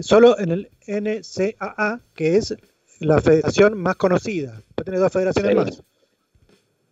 [0.00, 2.56] Solo en el NCAA, que es
[3.00, 4.60] la federación más conocida.
[4.84, 5.56] Tenés dos federaciones Sí.
[5.56, 5.82] más.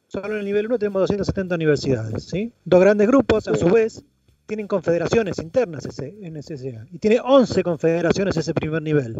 [0.08, 2.52] Solo en el nivel 1 tenemos 270 universidades, ¿sí?
[2.64, 4.04] Dos grandes grupos, a su vez,
[4.46, 6.86] tienen confederaciones internas ese NCCA.
[6.92, 9.16] Y tiene 11 confederaciones ese primer nivel.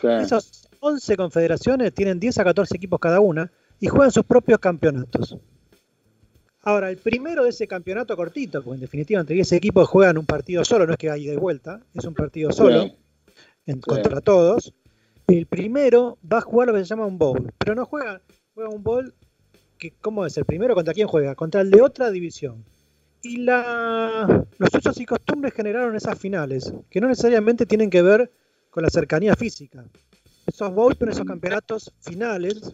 [0.00, 0.06] Sí.
[0.08, 5.36] Esas 11 confederaciones tienen 10 a 14 equipos cada una y juegan sus propios campeonatos.
[6.64, 10.26] Ahora, el primero de ese campeonato cortito, porque en definitiva entre 10 equipos juegan un
[10.26, 12.96] partido solo, no es que hay de vuelta, es un partido solo Sí.
[13.66, 14.72] en- contra todos.
[15.26, 18.20] El primero va a jugar lo que se llama un bowl, pero no juega,
[18.54, 19.12] juega un bowl
[19.78, 20.36] que, ¿cómo es?
[20.36, 21.34] El primero contra quién juega?
[21.34, 22.64] Contra el de otra división.
[23.22, 28.32] Y la, los usos y costumbres generaron esas finales, que no necesariamente tienen que ver
[28.70, 29.84] con la cercanía física.
[30.46, 32.72] Esos bowls son esos campeonatos finales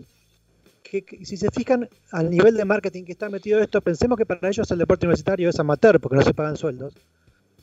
[0.83, 4.25] que, que si se fijan al nivel de marketing que está metido esto, pensemos que
[4.25, 6.95] para ellos el deporte universitario es amateur porque no se pagan sueldos.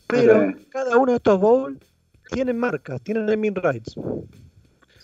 [0.08, 0.66] Pero Sí.
[0.70, 1.80] cada uno de estos bowls
[2.32, 3.96] tienen marcas, tienen naming rights.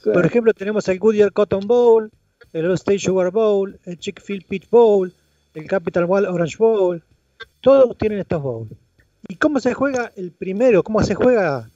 [0.03, 0.09] Sí.
[0.13, 2.11] Por ejemplo, tenemos el Goodyear Cotton Bowl,
[2.53, 5.11] el All State Sugar Bowl, el Chick-fil Peach Bowl,
[5.55, 7.03] el Capital One Orange Bowl.
[7.61, 8.71] Todos tienen estos bowls.
[9.27, 10.83] ¿Y cómo se juega el primero?
[10.83, 11.69] ¿Cómo se juega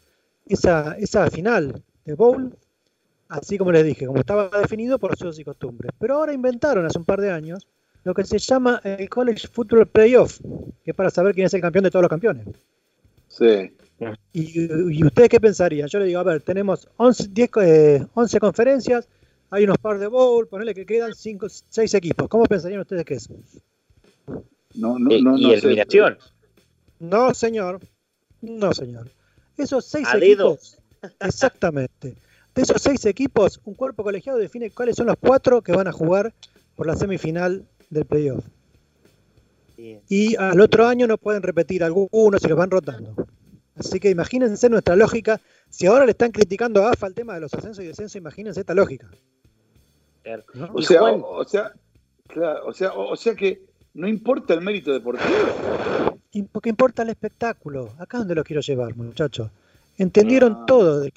[0.48, 2.56] esa, esa final de bowl?
[3.30, 5.92] Así como les dije, como estaba definido por usos y costumbres.
[6.00, 7.68] Pero ahora inventaron hace un par de años
[8.04, 10.40] lo que se llama el College Football Playoff,
[10.84, 12.48] que es para saber quién es el campeón de todos los campeones.
[13.28, 13.76] Sí.
[14.32, 15.88] ¿Y, y ustedes qué pensarían?
[15.88, 19.10] Yo le digo, a ver, tenemos 11, 10, eh, 11 conferencias,
[19.50, 22.28] hay unos par de bowl, ponele que quedan 5, 6 equipos.
[22.28, 23.30] ¿Cómo pensarían ustedes que es?
[24.76, 26.18] No, no, Eh, no, y eliminación.
[27.00, 27.80] No, señor.
[28.42, 29.10] No, señor.
[29.58, 30.54] Esos 6 A dedo.
[30.54, 30.78] equipos,
[31.20, 32.16] exactamente.
[32.54, 35.92] De esos 6 equipos, un cuerpo colegiado define cuáles son los 4 que van a
[35.92, 36.34] jugar
[36.76, 38.46] por la semifinal del playoff.
[39.78, 40.02] Bien.
[40.08, 43.14] Y al otro año no pueden repetir algunos y los van rotando.
[43.76, 45.42] Así que imagínense nuestra lógica.
[45.70, 48.62] Si ahora le están criticando a AFA el tema de los ascensos y descensos, imagínense
[48.62, 49.10] esta lógica.
[50.74, 51.74] O sea, o, o sea,
[52.28, 53.62] claro, o sea, o, o sea que
[53.96, 55.30] no importa el mérito deportivo.
[56.52, 57.94] Porque importa el espectáculo.
[57.98, 59.50] Acá es donde lo quiero llevar, muchachos.
[59.98, 60.64] Entendieron Ah.
[60.68, 61.12] todo del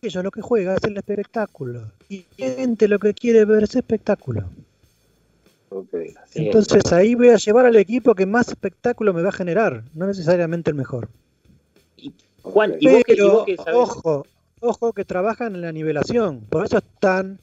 [0.00, 1.92] ellos lo que juega es el espectáculo.
[2.08, 4.44] Y la gente lo que quiere ver es espectáculo.
[5.68, 5.94] Ok.
[5.94, 6.46] Así es.
[6.46, 10.06] Entonces ahí voy a llevar al equipo que más espectáculo me va a generar, no
[10.06, 11.08] necesariamente el mejor.
[12.42, 14.26] Juan, y vos, que, y Pero, vos que sabés- ojo,
[14.60, 16.40] ojo que trabajan en la nivelación.
[16.48, 17.38] Por eso están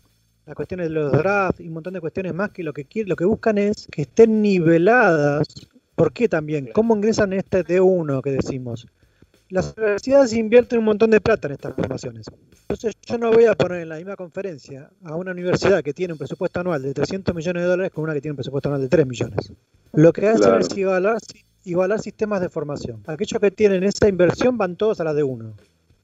[0.50, 3.16] las cuestiones de los drafts y un montón de cuestiones más que lo que lo
[3.16, 5.46] que buscan es que estén niveladas.
[5.94, 6.72] ¿Por qué también?
[6.74, 8.88] ¿Cómo ingresan en este D1 que decimos?
[9.50, 12.26] Las universidades invierten un montón de plata en estas formaciones.
[12.62, 16.14] Entonces yo no voy a poner en la misma conferencia a una universidad que tiene
[16.14, 18.82] un presupuesto anual de 300 millones de dólares con una que tiene un presupuesto anual
[18.82, 19.54] de 3 millones.
[19.94, 20.60] Lo que hacen Claro.
[20.62, 21.18] es igualar,
[21.64, 23.04] igualar sistemas de formación.
[23.06, 25.54] Aquellos que tienen esa inversión van todos a la D1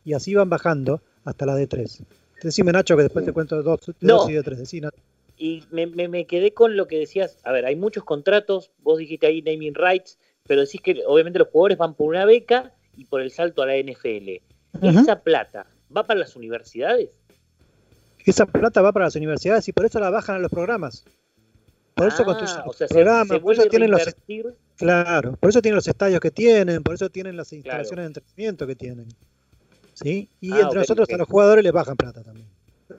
[0.03, 2.05] y así van bajando hasta la D3.
[2.45, 4.17] Decime Nacho que después te cuento dos, de No.
[4.19, 4.73] dos y de tres.
[4.81, 4.97] Nacho.
[5.37, 7.39] Y me, me- me quedé con lo que decías.
[7.43, 8.71] A ver, hay muchos contratos.
[8.83, 12.71] Vos dijiste ahí naming rights, pero decís que obviamente los jugadores van por una beca
[12.95, 14.41] y por el salto a la NFL.
[14.81, 15.65] ¿Esa plata
[15.95, 17.09] va para las universidades?
[18.23, 21.03] Esa plata va para las universidades y por eso la bajan a los programas.
[21.95, 24.01] Por eso Ah, construyen o los sea, se- programas, se por eso tienen los
[24.77, 28.67] claro, por eso tienen los estadios que tienen, por eso tienen las instalaciones de entretenimiento
[28.67, 29.07] que tienen.
[29.95, 30.29] ¿Sí?
[30.41, 32.47] Y Ah, entre nosotros a los jugadores les bajan plata también.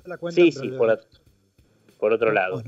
[0.05, 1.07] La cuentan, Sí, sí, por, ot-
[2.01, 2.63] por otro lado.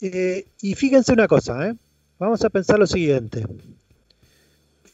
[0.00, 1.74] Eh, y fíjense una cosa, ¿eh?
[2.18, 3.44] Vamos a pensar lo siguiente.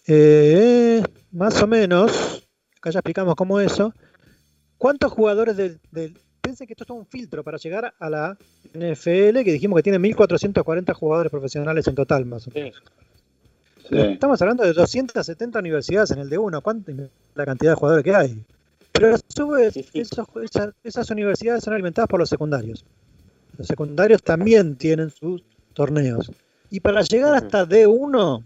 [0.07, 3.95] Eh, más o menos, acá ya explicamos cómo eso.
[4.79, 5.79] ¿Cuántos jugadores del,
[6.41, 8.37] Piensen que esto es todo un filtro para llegar a la
[8.75, 12.83] NFL, que dijimos que tiene 1.440 jugadores profesionales en total, más o menos.
[13.91, 16.61] Estamos hablando de 270 universidades en el D1.
[16.63, 16.99] ¿Cuánta es
[17.37, 18.45] la cantidad de jugadores que hay?
[18.93, 22.85] Pero a su vez, esos- esas, esas universidades son alimentadas por los secundarios.
[23.59, 25.43] Los secundarios también tienen sus
[25.75, 26.31] torneos.
[26.71, 28.43] Y para llegar hasta D1,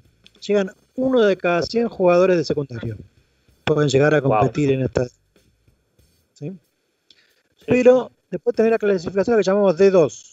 [0.46, 2.96] llegan uno de cada 100 jugadores de secundario.
[3.64, 5.06] Pueden llegar a competir en esta.
[6.34, 6.52] ¿sí?
[7.66, 10.32] Pero después tener la clasificación que llamamos D2.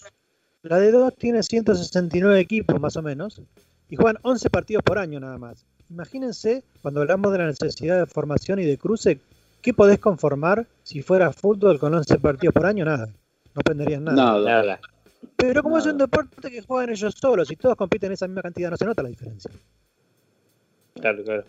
[0.64, 3.42] La D2 tiene 169 equipos más o menos
[3.90, 5.66] y juegan 11 partidos por año nada más.
[5.90, 9.20] Imagínense cuando hablamos de la necesidad de formación y de cruce,
[9.64, 12.86] ¿qué podés conformar si fuera fútbol con 11 partidos por año?
[12.86, 13.08] Nada.
[13.08, 14.40] No aprenderías nada.
[14.40, 14.80] Nada.
[15.36, 18.70] Pero como es un deporte que juegan ellos solos y todos compiten esa misma cantidad,
[18.70, 19.50] no se nota la diferencia.
[21.00, 21.44] Claro, claro.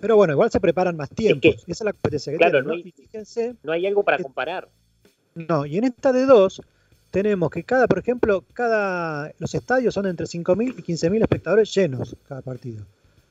[0.00, 1.48] Pero bueno, igual se preparan más tiempo.
[1.48, 2.76] Esa es la competencia que Claro, tienen, no ¿no?
[2.84, 4.68] hay, fíjense, no hay algo para comparar.
[5.34, 6.60] no, y en esta de dos
[7.10, 12.14] tenemos que cada, por ejemplo, cada los estadios son entre 5.000 y 15.000 espectadores llenos
[12.28, 12.84] cada partido.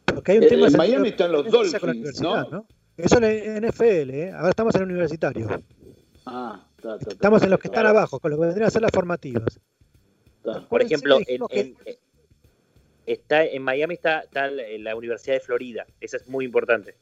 [0.06, 2.66] Porque hay un En- tema en Miami están los Dolphins, ¿no?
[2.98, 4.32] Eso en NFL, ¿eh?
[4.32, 5.48] ahora estamos en el universitario.
[6.26, 7.12] Ah, está, está, está.
[7.14, 9.60] Estamos en los que están abajo, con los que vendrían a ser las formativas.
[10.70, 11.98] Por ejemplo, en, dijimos que- en- eh,
[13.06, 15.86] está, en Miami está, está la Universidad de Florida.
[16.00, 16.96] Esa es muy importante.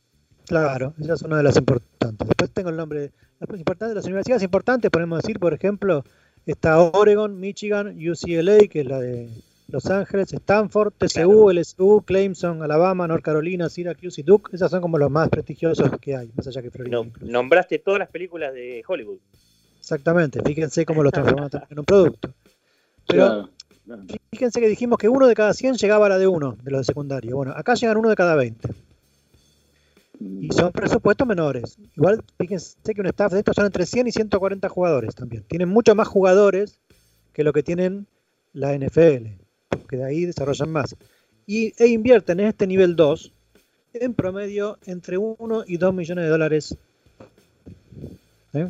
[0.48, 2.28] Claro, esa es una de las importantes.
[2.28, 3.12] Después tengo el nombre.
[3.40, 6.04] Las importantes, las universidades importantes, podemos decir, por ejemplo,
[6.46, 9.30] está Oregon, Michigan, UCLA, que es la de
[9.74, 14.56] Los Ángeles, Stanford, TCU, LSU, Clemson, Alabama, North Carolina, Syracuse y Duke.
[14.56, 16.96] Esas son como los más prestigiosos que hay, más allá que Florida.
[16.96, 19.18] No- nombraste todas las películas de Hollywood.
[19.80, 22.30] Exactamente, fíjense cómo los transformaron también en un producto.
[23.08, 23.50] Pero
[23.86, 24.04] Claro.
[24.32, 26.82] fíjense que dijimos que uno de cada 100 llegaba a la de uno, de los
[26.82, 27.36] de secundario.
[27.36, 28.70] Bueno, acá llegan uno de cada 20.
[30.20, 31.78] Y son presupuestos menores.
[31.98, 35.44] Igual, fíjense que un staff de estos son entre 100 y 140 jugadores también.
[35.48, 36.80] Tienen mucho más jugadores
[37.34, 38.06] que lo que tienen
[38.54, 39.42] la NFL,
[39.78, 40.96] porque de ahí desarrollan más.
[41.46, 43.32] Y, e invierten en este nivel 2
[43.94, 46.76] en promedio entre 1 y 2 millones de dólares.
[48.54, 48.70] ¿eh?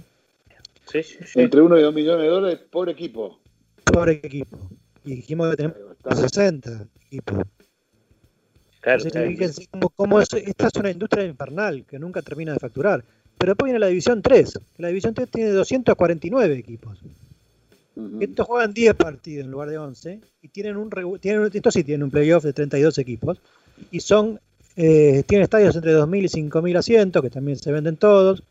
[1.35, 3.39] Entre 1 y 2 millones de dólares por equipo.
[3.85, 4.57] por equipo.
[5.05, 5.77] Y dijimos que tenemos
[6.15, 7.39] 60 equipos.
[8.81, 9.27] Claro, Entonces, claro.
[9.29, 13.03] fíjense cómo, cómo es- esta es una industria infernal que nunca termina de facturar.
[13.37, 14.59] Pero después viene la división 3.
[14.77, 16.99] La división 3 tiene 249 equipos.
[18.19, 20.89] Estos juegan 10 partidos en lugar de 11 y tienen un,
[21.19, 23.39] tienen, estos sí tienen un playoff de 32 equipos
[23.91, 24.39] y son
[24.75, 28.41] eh, tienen estadios entre 2.000 y 5.000 asientos que también se venden todos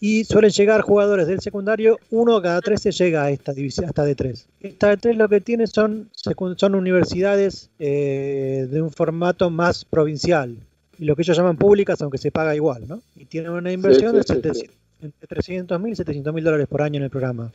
[0.00, 4.44] y suelen llegar jugadores del secundario, uno cada 13 llega a esta división, hasta D3.
[4.60, 10.56] Esta D3 lo que tiene son, son universidades eh, de un formato más provincial
[10.98, 13.02] y lo que ellos llaman públicas, aunque se paga igual, ¿no?
[13.14, 16.98] Y tienen una inversión sí, de sí, 700 entre 300.000 y 700.000 dólares por año
[16.98, 17.52] en el programa.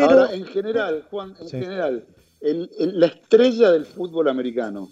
[0.00, 1.58] Ahora, en general, Juan, en Sí.
[1.58, 2.04] general,
[2.40, 4.88] el- el- la estrella del fútbol americano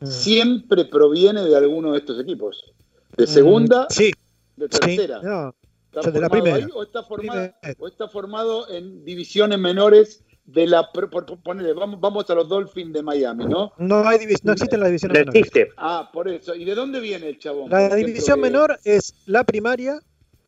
[0.00, 0.06] Mm.
[0.06, 2.72] siempre proviene de alguno de estos equipos.
[3.16, 4.10] De segunda, Mm, sí,
[4.56, 5.20] de sí, tercera.
[5.22, 5.54] no,
[5.86, 6.56] ¿Está yo de la formado primera.
[6.56, 10.90] ahí o está, formado, o está formado en divisiones menores de la...
[10.92, 11.26] Por, por-
[11.74, 13.72] vamos, vamos a los Dolphins de Miami, ¿no?
[13.78, 15.50] No, hay no existen las divisiones menores.
[15.76, 16.54] Ah, por eso.
[16.54, 17.70] ¿Y de dónde viene el chabón?
[17.70, 20.00] La división menor es la primaria,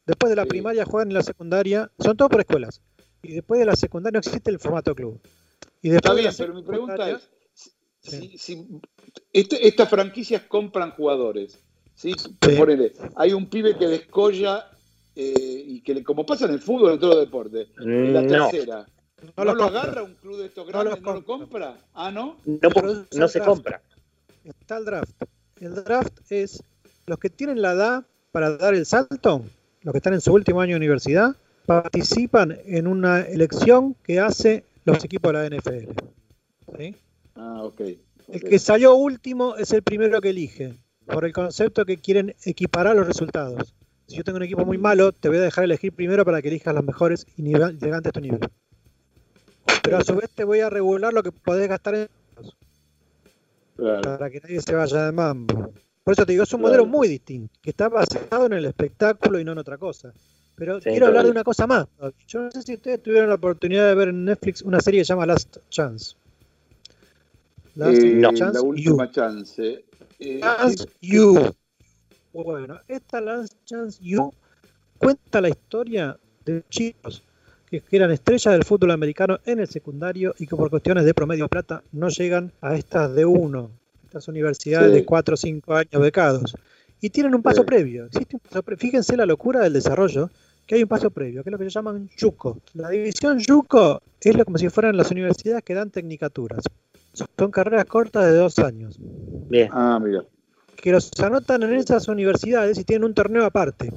[0.07, 2.81] después de la primaria juegan en la secundaria, son todos por escuelas.
[3.23, 5.21] Y después de la secundaria no existe el formato club.
[5.83, 7.31] Y Está después de bien, la pero mi pregunta es,
[8.03, 8.67] si, si-
[9.33, 11.59] este- estas franquicias compran jugadores,
[11.95, 12.15] ¿sí?
[12.41, 14.67] Ponele, hay un pibe que descolla
[15.17, 18.23] eh, y que le- como pasa en el fútbol, en todos los deportes, en la
[18.23, 18.49] Mm, no.
[18.51, 18.87] tercera,
[19.23, 19.83] No ¿no, los lo compra.
[19.83, 21.03] agarra un club de estos grandes?
[21.03, 21.77] ¿No lo compra?
[21.93, 22.39] Ah, ¿no?
[22.47, 22.71] No,
[23.13, 23.83] no se compra.
[24.45, 25.23] Está el draft.
[25.61, 26.63] El draft es
[27.07, 29.45] los que tienen la edad para dar el salto,
[29.83, 31.37] los que están en su último año de universidad,
[31.71, 35.93] participan en una elección que hace los equipos de la NFL.
[36.77, 36.97] ¿sí?
[37.37, 37.81] Ah, ok.
[38.27, 40.75] El que salió último es el primero que elige,
[41.07, 43.73] por el concepto que quieren equiparar los resultados.
[44.09, 46.49] Si yo tengo un equipo muy malo, te voy a dejar elegir primero para que
[46.49, 48.41] elijas los mejores y nivel, levantes tu nivel.
[49.85, 52.09] Pero a su vez te voy a regular lo que podés gastar en
[53.77, 55.73] para que nadie se vaya de mambo.
[56.03, 59.39] Por eso te digo, es un modelo muy distinto, que está basado en el espectáculo
[59.39, 60.13] y no en otra cosa.
[60.61, 61.87] Pero Sí, quiero hablar de una cosa más.
[62.29, 65.07] Yo no sé si ustedes tuvieron la oportunidad de ver en Netflix una serie que
[65.07, 66.17] se llama Last Chance.
[67.77, 68.67] Last Eh, Chance la You.
[68.67, 69.85] última chance.
[70.19, 71.55] Eh, Last You.
[72.35, 74.31] Bueno, esta Last Chance You
[74.99, 77.23] cuenta la historia de chicos
[77.71, 81.15] que que eran estrellas del fútbol americano en el secundario y que por cuestiones de
[81.15, 83.71] promedio plata no llegan a estas de uno,
[84.05, 84.95] estas universidades Sí.
[84.97, 86.55] de 4 o 5 años becados.
[87.01, 87.67] Y tienen un paso Sí.
[87.67, 88.05] previo.
[88.07, 90.29] Existe un paso pre- Fíjense la locura del desarrollo,
[90.71, 92.61] que hay un paso previo, que es lo que se llaman YUCO.
[92.75, 96.63] La división YUCO es lo como si fueran las universidades que dan tecnicaturas.
[97.13, 98.97] Son carreras cortas de dos años
[99.49, 99.69] Bien.
[99.73, 100.23] Ah, mira.
[100.77, 103.93] que los anotan en esas universidades y tienen un torneo aparte.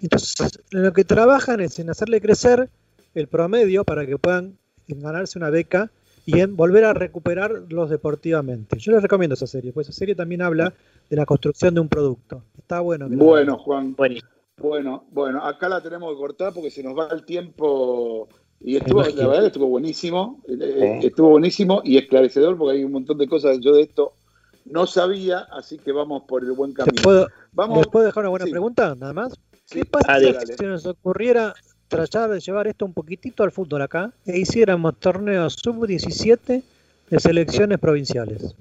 [0.00, 2.70] Entonces, lo que trabajan es en hacerle crecer
[3.16, 4.56] el promedio para que puedan
[4.86, 5.90] ganarse una beca
[6.26, 8.78] y en volver a recuperarlos deportivamente.
[8.78, 10.72] Yo les recomiendo esa serie, pues esa serie también habla
[11.10, 12.44] de la construcción de un producto.
[12.56, 13.08] Está bueno.
[13.08, 13.96] que Bueno, Juan.
[13.96, 14.33] Buenísimo.
[14.64, 18.28] Bueno, bueno, acá la tenemos que cortar porque se nos va el tiempo
[18.60, 21.06] y estuvo, la verdad que estuvo buenísimo, eh, Sí.
[21.08, 24.12] estuvo buenísimo y esclarecedor porque hay un montón de cosas que yo de esto
[24.64, 27.02] no sabía, así que vamos por el buen ¿Les camino.
[27.02, 28.50] puedo, Vamos, ¿Les puedo dejar una buena sí.
[28.52, 28.94] pregunta?
[28.98, 29.34] Nada más.
[29.64, 30.56] Sí, ¿Qué pasa dale, dale.
[30.56, 31.54] si nos ocurriera
[31.88, 36.62] tratar de llevar esto un poquitito al fútbol acá e hiciéramos torneos sub-17
[37.10, 38.54] de selecciones provinciales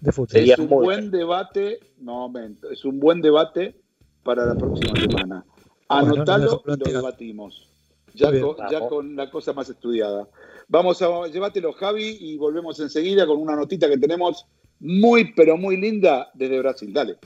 [0.00, 0.30] de fútbol?
[0.30, 3.74] Sería es un buen debate, no momento, es un buen debate
[4.22, 5.44] para la próxima semana.
[5.88, 7.68] Bueno, Anotalo nos y lo debatimos.
[8.14, 8.44] Ya bien.
[8.44, 10.28] con, ya con la cosa más estudiada.
[10.68, 14.46] Vamos a llévatelo, Javi, y volvemos enseguida con una notita que tenemos
[14.80, 16.92] muy, pero muy linda desde Brasil.
[16.92, 17.18] Dale.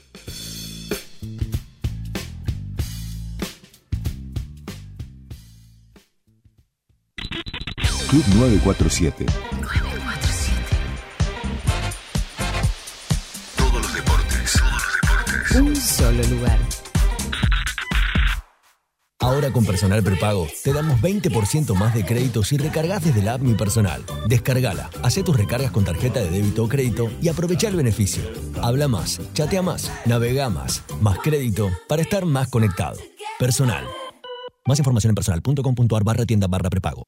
[8.09, 9.27] Club 947.
[13.57, 14.63] Todos los deportes.
[15.57, 16.84] Un solo lugar.
[19.25, 23.41] Ahora con Personal Prepago te damos 20% más de crédito si recargas desde la app
[23.41, 24.05] Mi Personal.
[24.29, 28.23] Descargala, hace tus recargas con tarjeta de débito o crédito y aprovecha el beneficio.
[28.61, 32.99] Habla más, chatea más, navega más, más crédito para estar más conectado.
[33.39, 33.87] Personal.
[34.67, 37.05] Más información en personal.com.ar barra tienda barra prepago.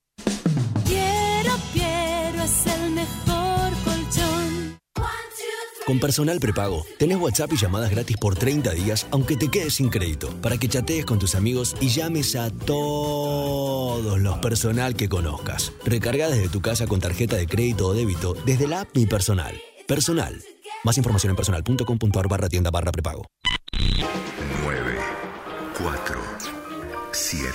[5.86, 9.88] Con Personal Prepago, tenés WhatsApp y llamadas gratis por 30 días, aunque te quedes sin
[9.88, 15.72] crédito, para que chatees con tus amigos y llames a todos los personal que conozcas.
[15.84, 19.54] Recarga desde tu casa con tarjeta de crédito o débito desde la app Mi Personal.
[19.86, 20.42] Personal.
[20.82, 23.24] Más información en personal.com.ar barra tienda barra prepago.
[24.64, 24.98] 9,
[25.78, 26.20] 4,
[27.12, 27.52] 7.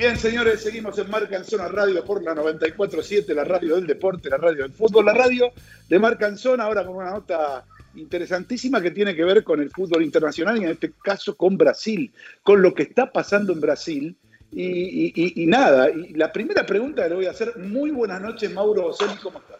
[0.00, 4.30] Bien, señores, seguimos en Marca en Zona Radio por la 94.7, la radio del deporte,
[4.30, 5.52] la radio del fútbol, la radio
[5.90, 9.68] de Marca en Zona, ahora con una nota interesantísima que tiene que ver con el
[9.68, 12.10] fútbol internacional y en este caso con Brasil,
[12.42, 14.16] con lo que está pasando en Brasil.
[14.52, 17.90] Y, y- y- y nada, y la primera pregunta que le voy a hacer, muy
[17.90, 19.58] buenas noches, Mauro Boselli, ¿cómo estás?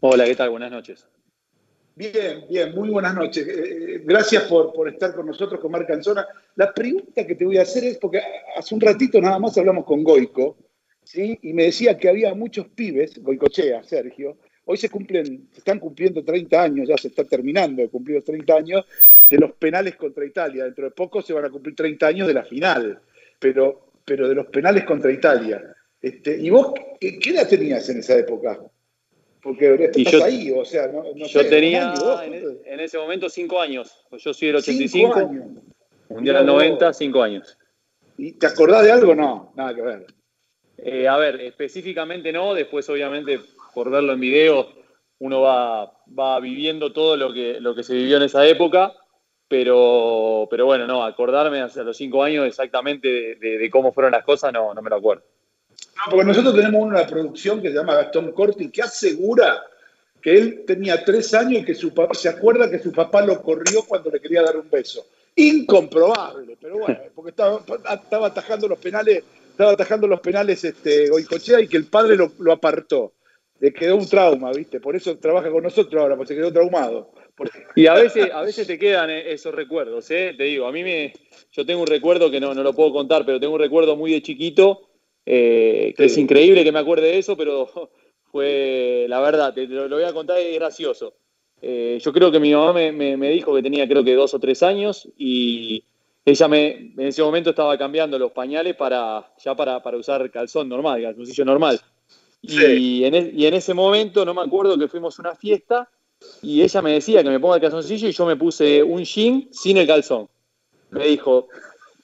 [0.00, 0.50] Hola, ¿qué tal?
[0.50, 1.06] Buenas noches.
[1.94, 3.46] Bien, bien, muy buenas noches.
[3.46, 6.26] Eh, gracias por, por estar con nosotros, con Marca en Zona.
[6.56, 8.20] La pregunta que te voy a hacer es, porque
[8.56, 10.56] hace un ratito nada más hablamos con Goico,
[11.14, 16.24] y me decía que había muchos pibes, Goicochea, Sergio, hoy se cumplen, se están cumpliendo
[16.24, 18.86] 30 años, ya se está terminando de cumplir los 30 años
[19.26, 20.64] de los penales contra Italia.
[20.64, 23.00] Dentro de poco se van a cumplir 30 años de la final,
[23.38, 25.62] pero, pero de los penales contra Italia.
[26.00, 28.58] Este, ¿Y vos qué edad tenías en esa época?
[29.42, 32.22] Porque Y estás yo- ahí, o sea, no, no Yo sé, tenía un año, dos,
[32.64, 34.04] en, ese momento cinco años.
[34.12, 35.44] Yo soy del Cinco 85, años.
[36.08, 36.62] Mundial del Mirá vos.
[36.62, 37.58] 90, cinco años.
[38.18, 39.14] ¿Y ¿Te acordás de algo?
[39.16, 40.06] No, nada que ver.
[40.78, 43.40] Eh, a ver, específicamente no, después obviamente
[43.74, 44.68] por verlo en video
[45.18, 48.92] uno va, va viviendo todo lo que, lo que se vivió en esa época,
[49.48, 54.12] pero, pero bueno, no, acordarme hacia los cinco años exactamente de, de- de cómo fueron
[54.12, 55.22] las cosas no, no me lo acuerdo.
[55.96, 59.62] No, porque nosotros tenemos una producción que se llama Gastón Corti que asegura
[60.20, 63.42] que él tenía tres años y que su papá se acuerda que su papá lo
[63.42, 65.06] corrió cuando le quería dar un beso.
[65.34, 67.62] Incomprobable, pero bueno, porque estaba,
[67.94, 72.32] estaba atajando los penales, estaba atajando los penales este, Goicochea y que el padre lo,
[72.38, 73.14] lo apartó.
[73.58, 74.80] Le quedó un trauma, ¿viste?
[74.80, 77.12] Por eso trabaja con nosotros ahora, porque se quedó traumado.
[77.74, 80.34] Y a veces, a veces te quedan eh, esos recuerdos, ¿eh?
[80.36, 81.12] Te digo, a mí me.
[81.52, 84.12] Yo tengo un recuerdo que no, no lo puedo contar, pero tengo un recuerdo muy
[84.12, 84.88] de chiquito,
[85.26, 87.68] eh, que es increíble que me acuerde de eso, pero
[88.32, 89.06] fue.
[89.08, 91.14] La verdad, te lo, lo voy a contar, es gracioso.
[91.60, 94.34] Eh, yo creo que mi mamá me, me- me dijo que tenía, creo que dos
[94.34, 95.84] o tres años, y
[96.24, 100.68] ella me, en ese momento estaba cambiando los pañales para ya para, para usar calzón
[100.68, 101.80] normal, calzoncillo normal.
[102.42, 105.88] Y, en, y en ese momento no me acuerdo que fuimos a una fiesta
[106.42, 109.48] y ella me decía que me ponga el calzoncillo y yo me puse un jean
[109.52, 110.28] sin el calzón.
[110.90, 111.48] Me dijo,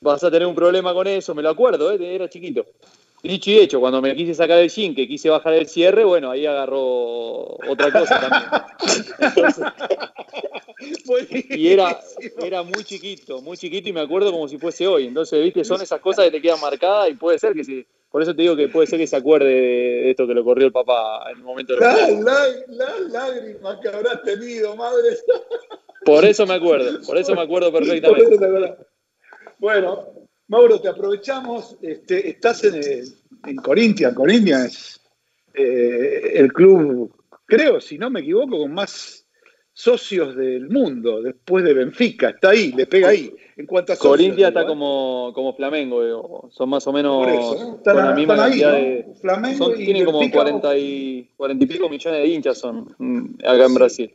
[0.00, 2.14] vas a tener un problema con eso, me lo acuerdo, ¿eh?
[2.14, 2.66] era chiquito.
[3.22, 6.30] Dicho y hecho, cuando me quise sacar el jean, que quise bajar el cierre, bueno,
[6.30, 8.48] ahí agarró otra cosa también.
[10.78, 12.00] Entonces, y era,
[12.40, 15.06] era muy chiquito, muy chiquito y me acuerdo como si fuese hoy.
[15.06, 18.22] Entonces, viste, son esas cosas que te quedan marcadas y puede ser que se, por
[18.22, 20.72] eso te digo que puede ser que se acuerde de esto que lo corrió el
[20.72, 25.16] papá en el momento de Las la, la lágrimas que habrás tenido, madre.
[26.04, 28.76] Por eso me acuerdo, por eso me acuerdo perfectamente.
[29.58, 31.76] Bueno, Mauro, te aprovechamos.
[31.82, 32.80] Este, estás en,
[33.46, 34.14] en Corinthians.
[34.14, 35.00] Corinthians es
[35.54, 37.14] eh, el club,
[37.46, 39.26] creo, si no me equivoco, con más
[39.72, 42.30] socios del mundo, después de Benfica.
[42.30, 43.32] Está ahí, le pega ahí.
[43.56, 44.66] En cuanto a socios, Corintia está ¿eh?
[44.66, 47.26] como, como Flamengo, digo, son más o menos
[47.84, 48.48] con la misma.
[49.20, 52.94] Flamengo son- y tienen como Benfica, 40 y, 40 y pico millones de hinchas son
[52.98, 54.12] mm, acá en Brasil.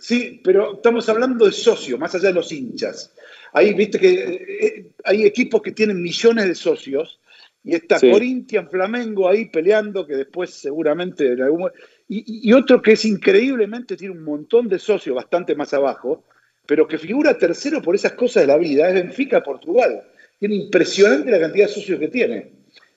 [0.00, 3.14] Sí, pero estamos hablando de socios, más allá de los hinchas.
[3.52, 7.20] Ahí, viste que eh, hay equipos que tienen millones de socios
[7.62, 8.10] y está Sí.
[8.10, 11.70] Corinthians, Flamengo ahí peleando, que después seguramente en algún
[12.08, 16.24] y, y otro que es increíblemente, tiene un montón de socios bastante más abajo,
[16.66, 20.02] pero que figura tercero por esas cosas de la vida, es Benfica, Portugal.
[20.38, 22.52] Tiene impresionante la cantidad de socios que tiene.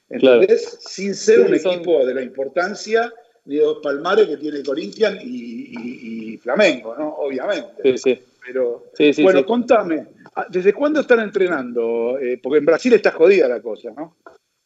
[0.09, 0.77] ¿Entendés?
[0.81, 3.11] Sin ser un son- equipo de la importancia
[3.45, 7.09] ni de los palmares que tiene Corinthians y, y- y Flamengo, ¿no?
[7.15, 7.81] Obviamente.
[7.83, 8.19] Sí, sí.
[8.45, 9.45] Pero, Sí, sí, bueno, sí.
[9.45, 10.05] contame,
[10.35, 12.17] ah, ¿desde cuándo están entrenando?
[12.19, 14.15] Eh, porque en Brasil está jodida la cosa, ¿no?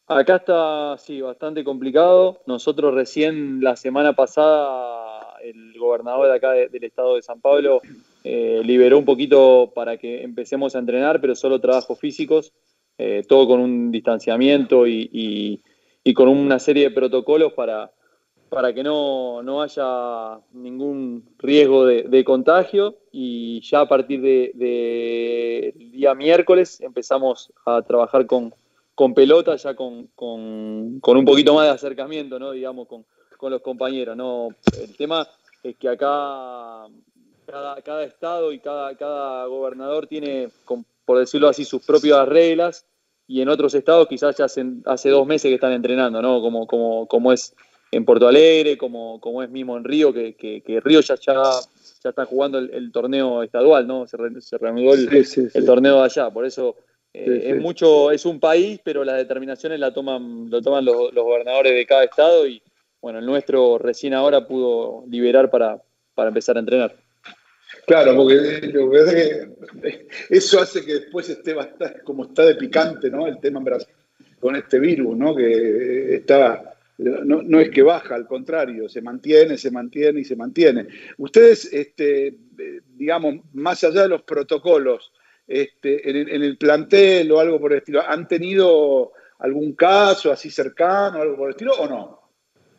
[0.08, 2.42] Acá está, sí, bastante complicado.
[2.48, 7.82] Nosotros recién la semana pasada, el gobernador de acá de- del estado de San Pablo
[8.24, 12.52] eh, liberó un poquito para que empecemos a entrenar, pero solo trabajos físicos,
[12.98, 15.62] eh, todo con un distanciamiento y, y-
[16.04, 17.92] y con una serie de protocolos para,
[18.50, 22.98] para que no, no haya ningún riesgo de, contagio.
[23.12, 28.54] Y ya a partir del de, día miércoles empezamos a trabajar con,
[28.96, 32.52] con pelota, ya con, con- un poquito más de acercamiento, ¿no?
[32.52, 33.06] digamos, con,
[33.38, 34.16] con los compañeros.
[34.16, 34.50] ¿no?
[34.82, 35.28] El tema
[35.64, 36.88] es que acá
[37.46, 40.50] cada, cada estado y cada, cada gobernador tiene,
[41.06, 42.86] por decirlo así, sus propias reglas
[43.28, 46.42] y en otros estados quizás ya hace dos meses que están entrenando, ¿no?
[46.42, 47.54] Como, como, como es
[47.92, 51.34] en Porto Alegre, como, como es mismo en Río, que, que, que Río ya, ya,
[52.04, 54.06] ya está jugando el, el torneo estadual, ¿no?
[54.08, 55.58] Se, re- se reanudó el, Sí, sí, sí.
[55.58, 56.76] el torneo de allá, por eso
[57.14, 61.24] eh, es mucho, es un país, pero las determinaciones la toman, lo toman los, los
[61.24, 62.62] gobernadores de cada estado y
[63.02, 65.82] bueno, el nuestro recién ahora pudo liberar para,
[66.14, 66.96] para empezar a entrenar.
[67.86, 72.56] Claro, porque lo que es que eso hace que después esté bastante, como está de
[72.56, 73.28] picante, ¿no?
[73.28, 73.88] El tema en Brasil
[74.40, 75.34] con este virus, ¿no?
[75.36, 80.36] Que está, no, no es que baja, al contrario, se mantiene, se mantiene y se
[80.36, 80.88] mantiene.
[81.18, 82.38] Ustedes, este,
[82.96, 85.14] digamos, más allá de los protocolos,
[85.48, 90.32] este, en, el, en el plantel o algo por el estilo, ¿han tenido algún caso
[90.32, 92.22] así cercano, algo por el estilo, o no?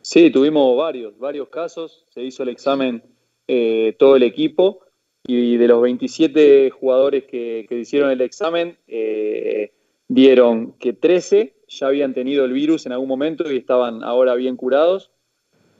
[0.01, 2.05] Sí, tuvimos varios, varios casos.
[2.09, 3.03] Se hizo el examen
[3.47, 4.81] eh, todo el equipo
[5.23, 9.73] y de los 27 jugadores que, que hicieron el examen, eh,
[10.07, 14.57] dieron que 13 ya habían tenido el virus en algún momento y estaban ahora bien
[14.57, 15.11] curados.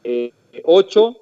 [0.04, 0.32] Eh,
[0.64, 1.18] 8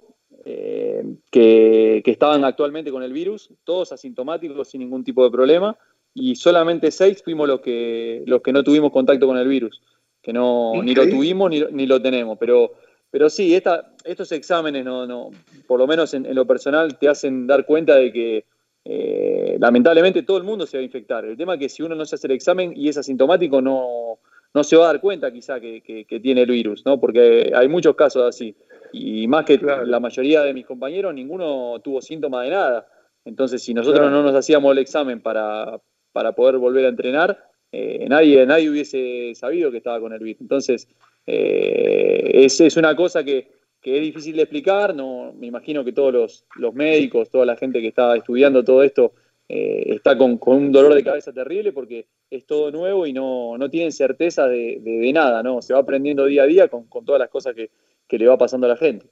[0.45, 5.77] eh, que, que estaban actualmente con el virus, todos asintomáticos sin ningún tipo de problema.
[6.13, 9.81] Y solamente 6 fuimos los que, los que no tuvimos contacto con el virus,
[10.21, 12.37] que no, ni lo tuvimos ni, lo- ni lo tenemos.
[12.39, 12.71] Pero,
[13.11, 15.29] pero sí, esta, estos exámenes, no, no,
[15.67, 18.45] por lo menos en, en lo personal, te hacen dar cuenta de que
[18.85, 21.25] eh, lamentablemente todo el mundo se va a infectar.
[21.25, 24.17] El tema es que si uno no se hace el examen y es asintomático, no,
[24.53, 26.99] no se va a dar cuenta quizá que, que- que tiene el virus, ¿no?
[26.99, 28.55] Porque hay muchos casos así.
[28.93, 32.87] Y más que la mayoría de mis compañeros, ninguno tuvo síntomas de nada.
[33.25, 34.15] Entonces, si nosotros Claro.
[34.15, 35.79] no nos hacíamos el examen para,
[36.13, 37.37] para poder volver a entrenar,
[37.73, 40.39] eh, nadie, nadie hubiese sabido que estaba con el virus.
[40.41, 40.87] Entonces,
[41.25, 43.51] eh, es, es una cosa que,
[43.81, 44.95] que es difícil de explicar.
[44.95, 48.83] No, me imagino que todos los, los médicos, toda la gente que está estudiando todo
[48.83, 49.11] esto,
[49.49, 53.69] eh, está con, un dolor de cabeza terrible porque es todo nuevo y no, no
[53.69, 55.61] tienen certeza de, de- nada, ¿no?
[55.61, 57.69] Se va aprendiendo día a día con, con todas las cosas que,
[58.07, 59.07] que le va pasando a la gente.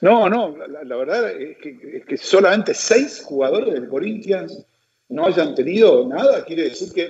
[0.00, 4.64] No, no, la, verdad es que, es que solamente seis jugadores del Corinthians
[5.08, 7.08] no hayan tenido nada, quiere decir que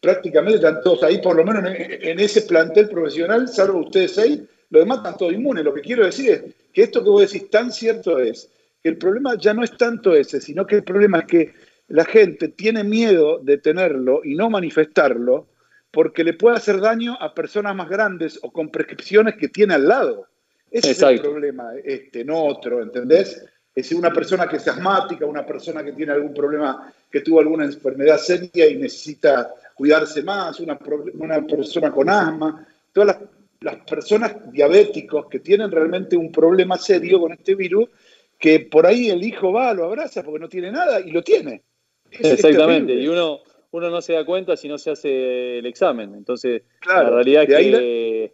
[0.00, 4.40] prácticamente están todos ahí, por lo menos en, en ese plantel profesional, salvo ustedes seis,
[4.70, 5.64] los demás están todos inmunes.
[5.64, 6.42] Lo que quiero decir es
[6.72, 8.48] que esto que vos decís tan cierto es
[8.82, 11.54] el problema ya no es tanto ese, sino que el problema es que
[11.88, 15.48] la gente tiene miedo de tenerlo y no manifestarlo
[15.90, 19.86] porque le puede hacer daño a personas más grandes o con prescripciones que tiene al
[19.86, 20.26] lado.
[20.70, 23.44] Ese es el problema, este, no otro, ¿entendés?
[23.74, 27.66] Es una persona que es asmática, una persona que tiene algún problema, que tuvo alguna
[27.66, 30.78] enfermedad seria y necesita cuidarse más, una
[31.46, 33.18] persona con asma, todas las,
[33.62, 37.88] las personas diabéticos que tienen realmente un problema serio con este virus,
[38.42, 41.62] que por ahí el hijo va, lo abraza porque no tiene nada y lo tiene.
[42.10, 43.38] Es- Exactamente, y uno,
[43.70, 46.12] uno no se da cuenta si no se hace el examen.
[46.16, 48.32] Entonces, Claro, la realidad es que.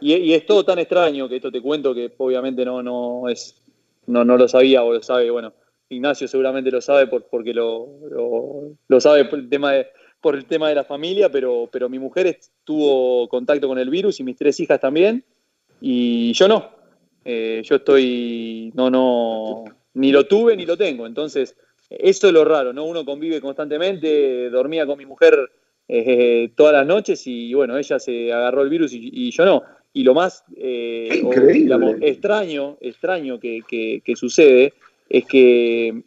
[0.00, 3.62] Y, y es todo tan extraño que esto te cuento que obviamente no, no es.
[4.06, 5.54] No, no lo sabía o lo sabe, bueno,
[5.88, 9.86] Ignacio seguramente lo sabe por, porque lo, lo, lo sabe por el tema de
[10.20, 14.18] por el tema de la familia, pero, pero mi mujer tuvo contacto con el virus
[14.18, 15.22] y mis tres hijas también,
[15.80, 16.70] y yo no.
[17.24, 19.64] Eh, yo estoy, no, no,
[19.94, 21.06] ni lo tuve ni lo tengo.
[21.06, 21.56] Entonces,
[21.88, 22.84] eso es lo raro, ¿no?
[22.84, 25.50] Uno convive constantemente, dormía con mi mujer
[25.88, 29.62] eh, todas las noches y bueno, ella se agarró el virus y, y yo no.
[29.92, 31.52] Y lo más eh, o, Increíble.
[31.60, 34.74] digamos, extraño, extraño que, que- que sucede
[35.08, 36.02] es que,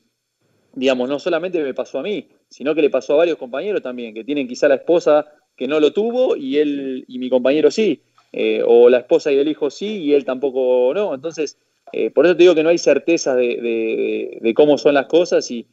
[0.73, 4.13] digamos, no solamente me pasó a mí, sino que le pasó a varios compañeros también,
[4.13, 5.25] que tienen quizá la esposa
[5.55, 8.01] que no lo tuvo y él y mi compañero sí,
[8.31, 11.13] eh, o la esposa y el hijo sí y él tampoco no.
[11.13, 11.57] Entonces,
[11.93, 14.93] eh, por eso te digo que no hay certeza de, de- de- de cómo son
[14.95, 15.65] las cosas y,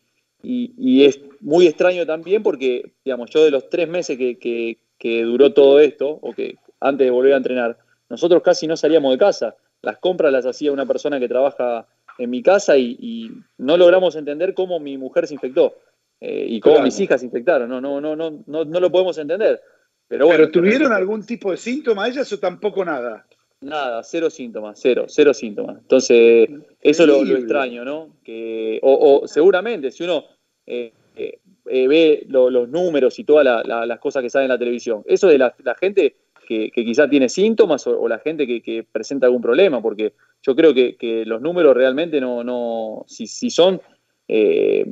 [0.42, 4.78] y- y es muy extraño también porque, digamos, yo de los tres meses que, que-
[4.98, 7.76] que duró todo esto, o que antes de volver a entrenar,
[8.08, 9.56] nosotros casi no salíamos de casa.
[9.82, 11.86] Las compras las hacía una persona que trabaja
[12.18, 15.74] en mi casa y, y no logramos entender cómo mi mujer se infectó
[16.20, 16.86] eh, y cómo Claro.
[16.86, 17.68] mis hijas se infectaron.
[17.68, 19.60] No, no, no, no, no, no lo podemos entender.
[20.08, 23.26] Pero bueno, ¿Pero tuvieron algún tipo de síntoma ellas o tampoco nada?
[23.60, 25.78] Nada, cero síntomas, cero, cero síntomas.
[25.78, 26.48] Entonces,
[26.80, 28.16] eso es lo, lo extraño, ¿no?
[28.22, 30.24] Que, o, o seguramente, si uno
[30.66, 34.46] eh, eh, eh, ve lo- los números y todas la- la- las cosas que salen
[34.46, 36.16] en la televisión, eso de la, la gente
[36.46, 40.12] que, que quizá tiene síntomas o, o la gente que, que presenta algún problema, porque
[40.42, 43.80] yo creo que, que los números realmente no, no si, si son,
[44.26, 44.84] eh,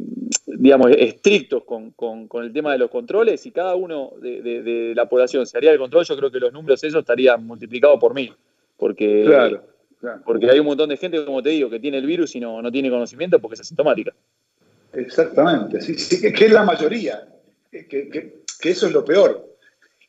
[0.47, 4.63] digamos, estrictos con, con- con el tema de los controles, y cada uno de, de-
[4.63, 7.99] de la población se haría el control, yo creo que los números esos estarían multiplicados
[7.99, 8.33] por mil.
[8.77, 9.63] Porque, Claro,
[10.01, 10.23] claro.
[10.25, 12.61] porque hay un montón de gente, como te digo, que tiene el virus y no,
[12.61, 14.13] no tiene conocimiento porque es asintomática.
[14.93, 17.27] Exactamente, sí, sí, que, que es la mayoría,
[17.71, 19.49] que, que- que eso es lo peor.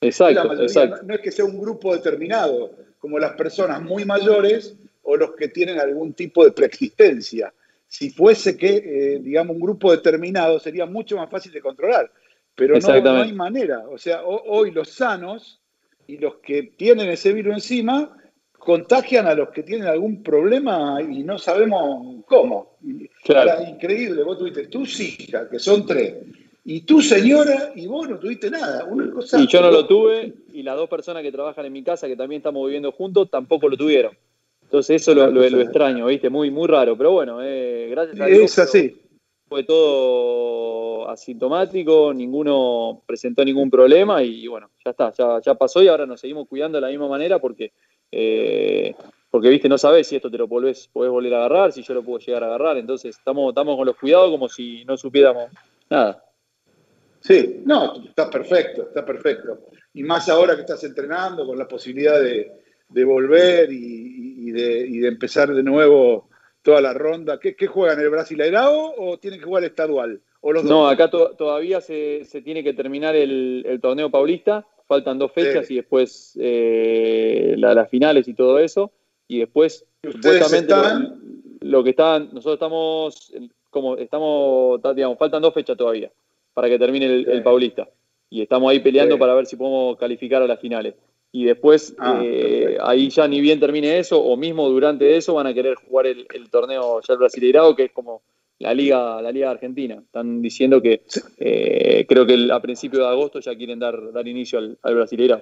[0.02, 0.98] Exacto, mayoría, exacto.
[0.98, 5.32] No, no es que sea un grupo determinado, como las personas muy mayores o los
[5.36, 7.54] que tienen algún tipo de preexistencia.
[7.94, 12.10] Si fuese que, eh, digamos, un grupo determinado sería mucho más fácil de controlar,
[12.56, 12.88] pero no,
[13.22, 13.84] hay manera.
[13.88, 15.62] O sea, ho- hoy los sanos
[16.08, 18.18] y los que tienen ese virus encima
[18.58, 22.78] contagian a los que tienen algún problema y no sabemos cómo.
[23.24, 23.52] Claro.
[23.52, 26.16] Ahora, increíble, vos tuviste tus hijas, que son tres,
[26.66, 28.86] y tu señora, y vos no tuviste nada.
[28.86, 31.84] Una cosa Y yo no lo tuve, y las dos personas que trabajan en mi
[31.84, 34.18] casa, que también estamos viviendo juntos, tampoco lo tuvieron.
[34.74, 36.32] Entonces eso lo, lo- lo extraño, ¿viste?
[36.32, 36.98] Muy, muy raro.
[36.98, 38.42] Pero bueno, eh, gracias a Dios.
[38.42, 39.00] Es así.
[39.48, 45.90] Fue todo asintomático, ninguno presentó ningún problema y bueno, ya está, ya, ya pasó y
[45.90, 47.72] ahora nos seguimos cuidando de la misma manera porque,
[48.12, 48.96] eh,
[49.30, 51.94] porque viste, no sabés si esto te lo volvés, podés volver a agarrar, si yo
[51.94, 55.52] lo puedo llegar a agarrar, entonces estamos, estamos con los cuidados como si no supiéramos
[55.88, 56.24] nada.
[57.20, 59.60] Sí, no, está perfecto, está perfecto.
[59.94, 62.52] Y más ahora que estás entrenando con la posibilidad de,
[62.90, 66.30] de volver y, y de, y de empezar de nuevo
[66.62, 67.40] toda la ronda.
[67.40, 70.22] ¿Qué, qué juegan, el Brasileirao o tienen que jugar estadual?
[70.42, 70.94] ¿O los No, dos?
[70.94, 75.70] acá to- todavía se, se tiene que terminar el, el torneo paulista, faltan dos fechas
[75.72, 78.92] y después eh, la- las finales y todo eso,
[79.28, 81.20] y después supuestamente están?
[81.62, 83.34] lo, lo que están, nosotros estamos,
[83.70, 86.12] como estamos, ta- digamos, faltan dos fechas todavía
[86.54, 87.90] para que termine el, el paulista,
[88.30, 89.20] y estamos ahí peleando Sí.
[89.20, 90.96] para ver si podemos calificar a las finales.
[91.36, 95.48] Y después, Ah, eh, ahí ya ni bien termine eso, o mismo durante eso, van
[95.48, 98.22] a querer jugar el, el torneo ya el Brasileirao, que es como
[98.60, 99.96] la liga, la liga argentina.
[99.96, 101.02] Están diciendo que
[101.40, 104.94] eh, creo que el- a principios de agosto ya quieren dar, dar inicio al, al
[104.96, 105.42] Brasileirao.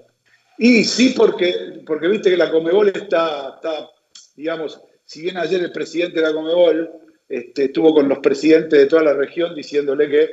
[0.57, 1.53] Y sí, porque,
[1.85, 3.89] porque viste que la Comebol está, está,
[4.37, 6.89] digamos, si bien ayer el presidente de la Comebol
[7.27, 10.29] este, estuvo con los presidentes de toda la región diciéndole que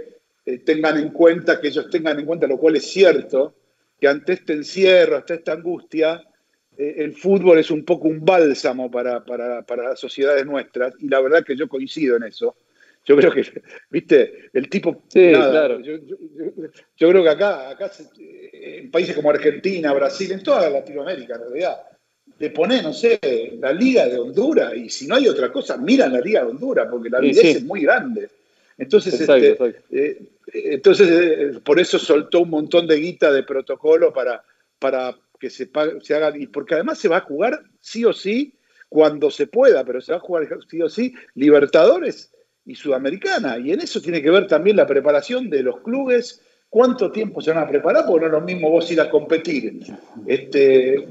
[0.46, 3.54] eh, tengan en cuenta, que ellos tengan en cuenta, lo cual es cierto,
[4.00, 6.22] que ante este encierro, ante esta angustia,
[6.76, 11.08] eh, el fútbol es un poco un bálsamo para, para, para las sociedades nuestras, y
[11.08, 12.56] la verdad que yo coincido en eso.
[13.04, 13.42] Yo creo que,
[13.90, 15.02] viste, el tipo...
[15.08, 15.80] Sí, nada, claro.
[15.80, 20.68] yo, yo- yo- yo creo que acá, acá en países como Argentina, Brasil, en toda
[20.70, 21.78] Latinoamérica en realidad,
[22.38, 23.18] le pone, no sé,
[23.58, 26.86] la Liga de Honduras, y si no hay otra cosa, miran la Liga de Honduras,
[26.90, 27.48] porque la Sí, avidez sí.
[27.58, 28.28] es muy grande.
[28.78, 29.86] Entonces, Exacto, este, exacto.
[29.90, 30.22] eh,
[30.70, 34.42] entonces eh, por eso soltó un montón de guita de protocolo para,
[34.78, 38.12] para que se, pague- se haga, y porque además se va a jugar sí o
[38.12, 38.54] sí
[38.88, 42.32] cuando se pueda, pero se va a jugar sí o sí Libertadores
[42.64, 43.58] y Sudamericana.
[43.58, 46.40] Y en eso tiene que ver también la preparación de los clubes,
[46.70, 49.80] cuánto tiempo se van a preparar, porque no es lo mismo vos ir a competir
[50.26, 51.08] este,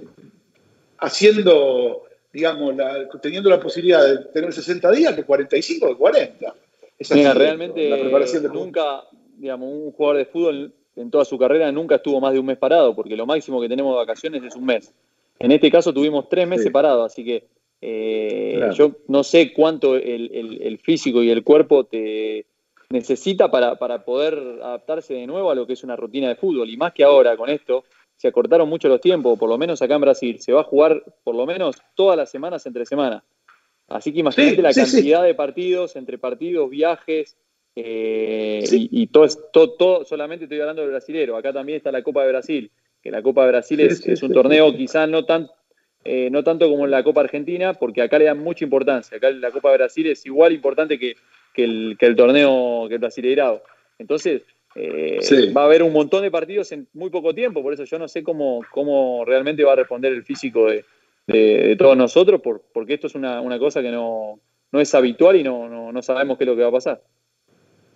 [0.99, 6.53] haciendo, digamos, la- teniendo la posibilidad de tener 60 días que 45 o 40.
[6.97, 9.03] Es así Mira, realmente la preparación de nunca,
[9.37, 12.57] digamos, un jugador de fútbol en toda su carrera nunca estuvo más de un mes
[12.57, 14.93] parado, porque lo máximo que tenemos de vacaciones es un mes.
[15.39, 16.71] En este caso tuvimos tres meses Sí.
[16.71, 17.45] parados, así que
[17.79, 18.73] eh, Claro.
[18.73, 22.47] yo no sé cuánto el, el- el físico y el cuerpo te
[22.89, 24.33] necesita para, para poder
[24.63, 26.67] adaptarse de nuevo a lo que es una rutina de fútbol.
[26.69, 27.83] Y más que ahora con esto,
[28.15, 30.39] se acortaron mucho los tiempos, por lo menos acá en Brasil.
[30.39, 33.23] Se va a jugar por lo menos todas las semanas entre semana.
[33.88, 34.97] Así que imagínate Sí, la sí, sí.
[34.97, 37.38] cantidad de partidos, entre partidos, viajes,
[37.76, 41.38] eh, y, y todo, todo, todo, solamente estoy hablando del brasilero.
[41.38, 42.72] Acá también está la Copa de Brasil,
[43.03, 45.47] que la Copa de Brasil es, un torneo quizás no tan
[46.03, 49.18] eh, no tanto como en la Copa Argentina, porque acá le dan mucha importancia.
[49.18, 51.18] Acá la Copa de Brasil es igual importante que,
[51.53, 53.61] que el, que el torneo, que el Brasileirado.
[53.99, 54.41] Entonces,
[54.73, 55.19] eh,
[55.55, 58.07] va a haber un montón de partidos en muy poco tiempo, por eso yo no
[58.07, 60.85] sé cómo, cómo realmente va a responder el físico de,
[61.27, 64.39] de- de todos nosotros, por- porque esto es una, una cosa que no,
[64.71, 67.01] no es habitual y no, no, no sabemos qué es lo que va a pasar.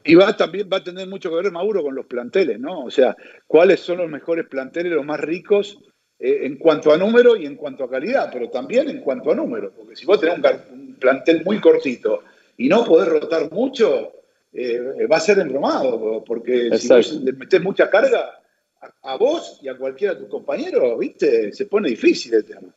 [0.03, 2.85] Y va también va a tener mucho que ver, Mauro, con los planteles, ¿no?
[2.85, 3.15] O sea,
[3.47, 5.79] cuáles son los mejores planteles, los más ricos
[6.19, 9.35] eh, en cuanto a número y en cuanto a calidad, pero también en cuanto a
[9.35, 9.71] número.
[9.71, 10.39] Porque si vos tenés
[10.71, 12.23] un, plantel muy cortito
[12.57, 14.11] y no podés rotar mucho,
[14.53, 18.39] eh, va a ser embromado, porque si vos le metés mucha carga
[18.81, 21.51] a, a vos y a cualquiera de tus compañeros, ¿viste?
[21.53, 22.73] Se pone difícil el tema.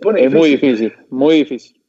[0.00, 1.80] Pone Es muy difícil, muy difícil.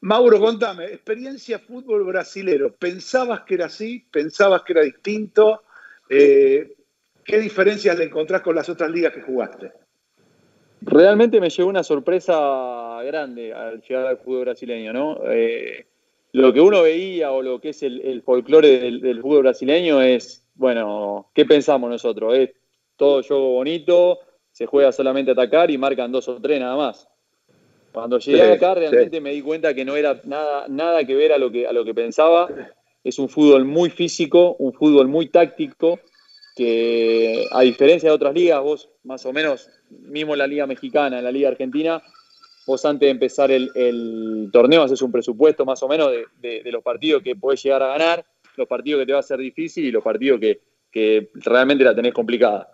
[0.00, 2.74] Mauro, contame, experiencia fútbol brasilero.
[2.74, 4.04] ¿Pensabas que era así?
[4.10, 5.62] ¿Pensabas que era distinto?
[6.10, 6.76] Eh,
[7.24, 9.72] ¿Qué diferencias le encontrás con las otras ligas que jugaste?
[10.82, 15.20] Realmente me llegó una sorpresa grande al llegar al fútbol brasileño, ¿no?
[15.30, 15.86] Eh,
[16.32, 20.02] lo que uno veía o lo que es el, el folclore del, del fútbol brasileño
[20.02, 22.36] es, bueno, ¿qué pensamos nosotros?
[22.36, 22.50] Es
[22.96, 24.18] todo juego bonito,
[24.52, 27.08] se juega solamente a atacar y marcan dos o tres nada más.
[27.94, 29.20] Cuando llegué Sí, acá realmente sí.
[29.22, 31.84] me di cuenta que no era nada, nada que ver a lo que, a lo
[31.84, 32.48] que pensaba.
[33.04, 36.00] Es un fútbol muy físico, un fútbol muy táctico,
[36.56, 41.18] que a diferencia de otras ligas, vos más o menos, mismo en la liga mexicana,
[41.18, 42.02] en la liga argentina,
[42.66, 46.62] vos antes de empezar el, el torneo haces un presupuesto más o menos de, de-
[46.64, 48.24] de los partidos que podés llegar a ganar,
[48.56, 50.60] los partidos que te va a ser difícil y los partidos que,
[50.90, 52.73] que realmente la tenés complicada.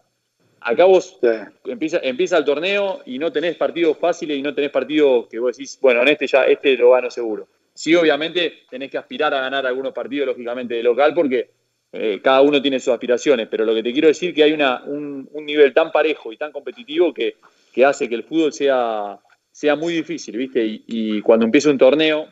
[0.62, 1.18] Acá vos
[1.64, 5.56] empieza, empieza el torneo y no tenés partidos fáciles y no tenés partidos que vos
[5.56, 7.48] decís, bueno, en este ya este lo gano seguro.
[7.72, 11.50] Sí, obviamente tenés que aspirar a ganar algunos partidos, lógicamente, de local, porque
[11.92, 14.52] eh, cada uno tiene sus aspiraciones, pero lo que te quiero decir es que hay
[14.52, 17.36] una, un, un nivel tan parejo y tan competitivo que,
[17.72, 19.18] que hace que el fútbol sea,
[19.50, 20.62] sea muy difícil, ¿viste?
[20.64, 22.28] Y, y cuando empieza un torneo,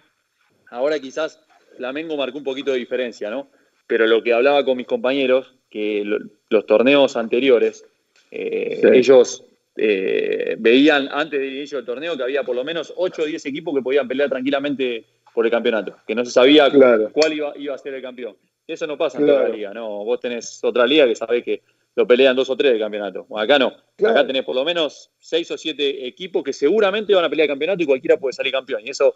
[0.71, 1.41] ahora quizás
[1.77, 3.49] Flamengo marcó un poquito de diferencia, ¿no?
[3.87, 6.19] Pero lo que hablaba con mis compañeros, que lo-
[6.51, 7.87] los torneos anteriores,
[8.31, 8.89] eh, Sí.
[8.93, 9.45] ellos
[9.77, 13.47] eh, veían antes del inicio del torneo que había por lo menos 8 o 10
[13.47, 17.11] equipos que podían pelear tranquilamente por el campeonato, que no se sabía Claro.
[17.13, 18.37] cuál iba, iba a ser el campeón.
[18.67, 20.05] Eso no pasa en toda la liga, ¿no?
[20.05, 21.63] Vos tenés otra liga que sabés que
[21.97, 23.27] lo pelean dos o tres del campeonato.
[23.37, 23.73] Acá no.
[23.97, 24.15] Claro.
[24.19, 27.53] Acá tenés por lo menos seis o siete equipos que seguramente van a pelear el
[27.53, 28.83] campeonato y cualquiera puede salir campeón.
[28.85, 29.15] Y eso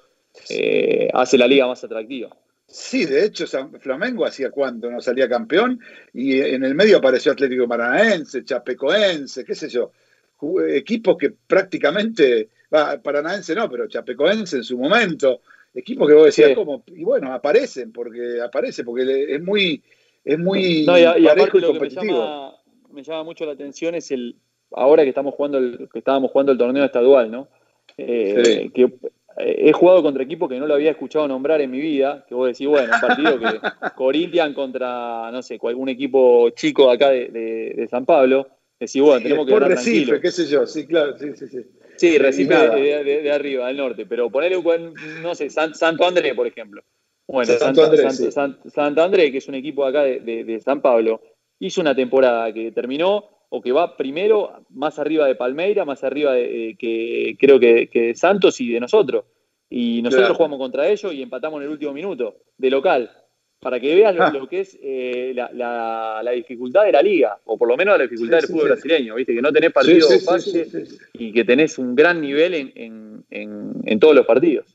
[0.48, 2.34] eh, hace la liga más atractiva.
[2.74, 5.78] Sí, de hecho, San Flamengo hacía cuánto no salía campeón
[6.14, 9.92] y en el medio apareció Atlético Paranaense, Chapecoense, qué sé yo,
[10.38, 15.40] Ju- equipos que prácticamente, va, Paranaense no, pero Chapecoense en su momento,
[15.74, 16.54] equipos que vos decías, Sí.
[16.54, 16.82] ¿cómo?
[16.86, 19.82] Y bueno, aparecen, porque aparece, porque es muy,
[20.24, 22.12] es muy No, y, a- y aparte lo que me competitivo.
[22.24, 22.52] llama,
[22.90, 24.36] me llama mucho la atención es el
[24.74, 27.48] ahora que estamos jugando el, que estábamos jugando el torneo estadual, ¿no?
[27.98, 28.70] Eh, Sí.
[28.70, 28.94] Que eh,
[29.38, 32.48] he jugado contra equipos que no lo había escuchado nombrar en mi vida, que vos
[32.48, 33.60] decís, bueno, un partido que
[33.94, 38.46] Corinthians contra, no sé, algún equipo chico de acá de, de- de San Pablo,
[38.78, 40.20] decís, bueno, tenemos que ganar Recife, tranquilo.
[40.20, 41.58] qué sé yo, sí, claro, sí, sí, sí.
[41.96, 46.34] Sí, Y Recife de, arriba, del norte, pero ponele, un- no sé, San- Santo André,
[46.34, 46.82] por ejemplo.
[47.28, 48.30] Bueno, Santo sí.
[48.70, 51.20] Santo André, que es un equipo acá de San Pablo,
[51.60, 56.32] hizo una temporada que terminó o que va primero más arriba de Palmeira, más arriba
[56.32, 59.24] de, eh, que creo que, que de Santos y de nosotros.
[59.68, 60.34] Y nosotros Claro.
[60.36, 63.10] jugamos contra ellos y empatamos en el último minuto, de local.
[63.60, 64.30] Para que veas lo, Ah.
[64.32, 67.96] lo que es eh, la, la- la dificultad de la liga, o por lo menos
[67.98, 68.72] la dificultad Sí, del sí, fútbol sí.
[68.72, 69.34] brasileño, ¿viste?
[69.34, 74.00] Que no tenés partidos fáciles y que tenés un gran nivel en, en- en- en
[74.00, 74.66] todos los partidos.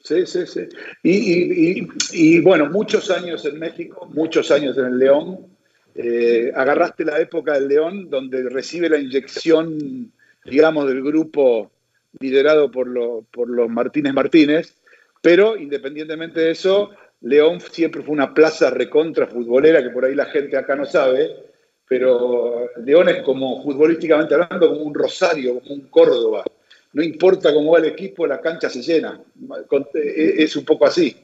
[0.00, 0.62] Sí, sí, sí.
[1.04, 5.46] Y, y- y- y, bueno, muchos años en México, muchos años en el León.
[5.94, 10.10] Eh, agarraste la época del León donde recibe la inyección,
[10.44, 11.70] digamos, del grupo
[12.18, 12.88] liderado por,
[13.30, 14.74] por los Martínez Martínez,
[15.20, 16.90] pero independientemente de eso,
[17.20, 21.30] León siempre fue una plaza recontra futbolera que por ahí la gente acá no sabe,
[21.88, 26.44] pero León es como futbolísticamente hablando como un Rosario, como un Córdoba.
[26.94, 29.20] No importa cómo va el equipo, la cancha se llena.
[29.94, 31.16] Eh, Es un poco así.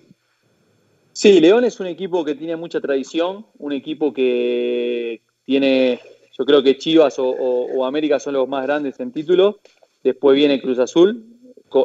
[1.19, 5.99] Sí, León es un equipo que tiene mucha tradición, un equipo que tiene,
[6.39, 9.59] yo creo que Chivas o, o- o América son los más grandes en título,
[10.05, 11.25] después viene Cruz Azul,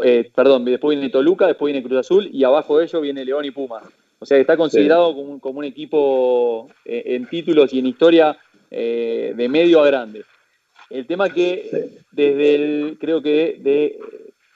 [0.04, 3.44] eh, perdón, después viene Toluca, después viene Cruz Azul y abajo de ellos viene León
[3.46, 3.82] y Puma.
[4.20, 7.88] O sea, que está considerado como, un, como un equipo eh, en títulos y en
[7.88, 8.38] historia
[8.70, 10.26] eh, de medio a grande.
[10.92, 13.98] El tema que desde el, creo que de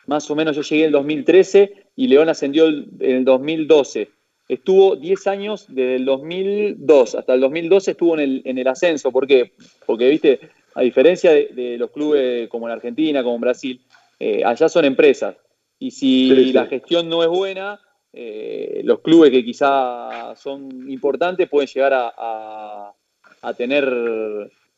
[0.05, 4.09] más o menos yo llegué en el 2013 y León ascendió el- en el 2012.
[4.47, 9.11] Estuvo 10 años, desde el 2002 hasta el 2012 estuvo en el, en el ascenso.
[9.11, 9.51] ¿Por qué?
[9.85, 10.39] Porque, viste,
[10.75, 13.81] a diferencia de, de los clubes como en Argentina, como en Brasil,
[14.19, 15.35] eh, allá son empresas.
[15.79, 16.53] Y si Sí, sí.
[16.53, 17.79] la gestión no es buena,
[18.13, 22.93] eh, los clubes que quizá son importantes pueden llegar a, a-
[23.41, 23.87] a tener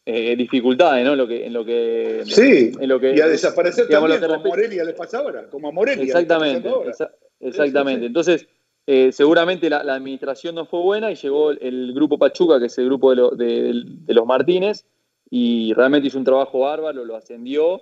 [0.05, 1.11] eh, dificultades ¿no?
[1.11, 4.31] en lo que, en lo que, Sí, en lo que y a desaparecer digamos, también,
[4.31, 6.03] como a Morelia le pasa ahora, como a Morelia.
[6.03, 6.91] Exactamente, pasando ahora.
[6.91, 8.05] exa- exactamente.
[8.07, 8.47] Entonces,
[8.87, 12.85] eh, seguramente la, administración no fue buena y llegó el, grupo Pachuca, que es el
[12.85, 14.85] grupo de, de- los Martínez,
[15.29, 17.81] y realmente hizo un trabajo bárbaro, lo ascendió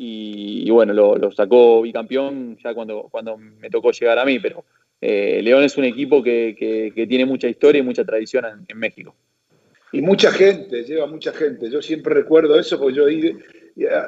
[0.00, 4.64] y, bueno, lo, sacó bicampeón ya cuando, cuando me tocó llegar a mí, pero
[5.00, 6.54] eh, León es un equipo que,
[6.94, 9.14] que- tiene mucha historia y mucha tradición en, México.
[9.92, 11.70] Y mucha gente, lleva mucha gente.
[11.70, 13.08] Yo siempre recuerdo eso porque yo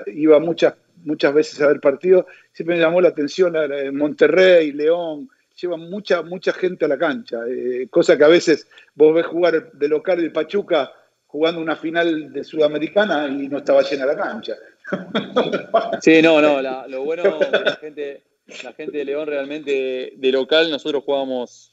[0.07, 2.27] iba muchas, muchas veces a ver partidos.
[2.53, 5.29] Siempre me llamó la atención a- en Monterrey, León.
[5.61, 7.39] Lleva mucha, mucha gente a la cancha.
[7.49, 10.93] eh, cosa que a veces vos ves jugar de local el Pachuca
[11.27, 14.55] jugando una final de Sudamericana y no estaba llena la cancha.
[16.01, 18.23] Sí, no, no, la- lo bueno de la gente,
[18.65, 21.73] la gente de León realmente de local, nosotros jugamos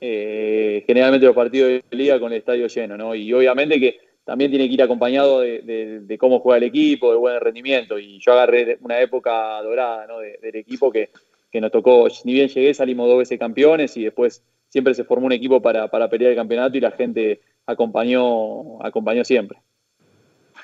[0.00, 3.14] eh, generalmente los partidos de liga con el estadio lleno, ¿no?
[3.14, 7.40] Y obviamente que también tiene que ir acompañado de, cómo juega el equipo, de buen
[7.40, 7.98] rendimiento.
[7.98, 10.20] Y yo agarré una época dorada, ¿no?
[10.20, 11.10] de- del equipo que,
[11.54, 15.26] que nos tocó, ni bien llegué, salimos dos veces campeones y después siempre se formó
[15.26, 19.60] un equipo para, para pelear el campeonato y la gente acompañó, acompañó siempre.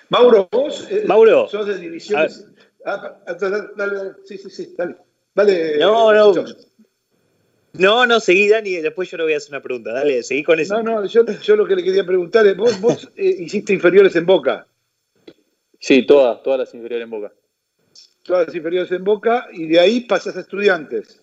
[0.09, 1.47] Mauro, vos eh, Mauro.
[1.47, 2.45] sos de divisiones.
[2.85, 4.11] Ah, ah, dale, dale, dale.
[4.25, 4.97] sí, sí, sí, dale.
[5.33, 5.79] Dale.
[5.79, 6.35] No, no.
[6.35, 6.57] John.
[7.75, 9.93] No, no, seguí, Dani, después yo le voy a hacer una pregunta.
[9.93, 10.83] Dale, seguí con eso.
[10.83, 14.17] No, no, yo, yo lo que le quería preguntar es, vos, vos eh, hiciste inferiores
[14.17, 14.67] en Boca,
[15.79, 17.33] Sí, todas, todas las inferiores en Boca.
[18.31, 21.21] Todas las inferiores en Boca, y de ahí pasas a estudiantes.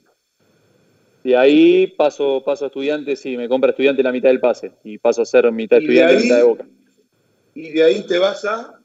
[1.24, 4.72] Y ahí paso, paso a estudiantes, sí, me compra estudiante la mitad del pase.
[4.84, 6.66] Y paso a ser mitad Y de estudiante y ahí- mitad de boca.
[7.56, 8.80] Y de ahí te vas a...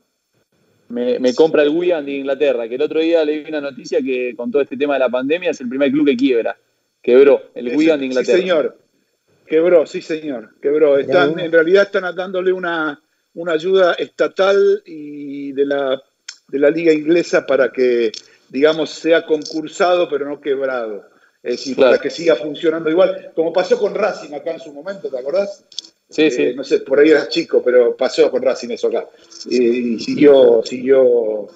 [0.89, 4.35] Me, me compra el Wigan de Inglaterra, que el otro día leí una noticia que
[4.37, 6.57] con todo este tema de la pandemia es el primer club que quiebra.
[7.01, 8.37] Quebró, el Wigan de Inglaterra.
[8.37, 8.79] Sí, señor.
[9.47, 10.55] Quebró, sí, señor.
[10.61, 10.99] Quebró.
[10.99, 13.01] Están, en realidad están dándole una,
[13.35, 16.03] una ayuda estatal y de la,
[16.53, 18.13] de la liga inglesa para que,
[18.51, 21.05] digamos, sea concursado pero no quebrado.
[21.43, 21.93] Es decir, Claro.
[21.93, 25.65] para que siga funcionando igual, como pasó con Racing acá en su momento, ¿te acordás?
[26.09, 26.53] Sí, Eh, sí.
[26.55, 29.07] No sé, por ahí eras chico, pero pasó con Racing eso acá.
[29.51, 31.49] Eh, y siguió, siguió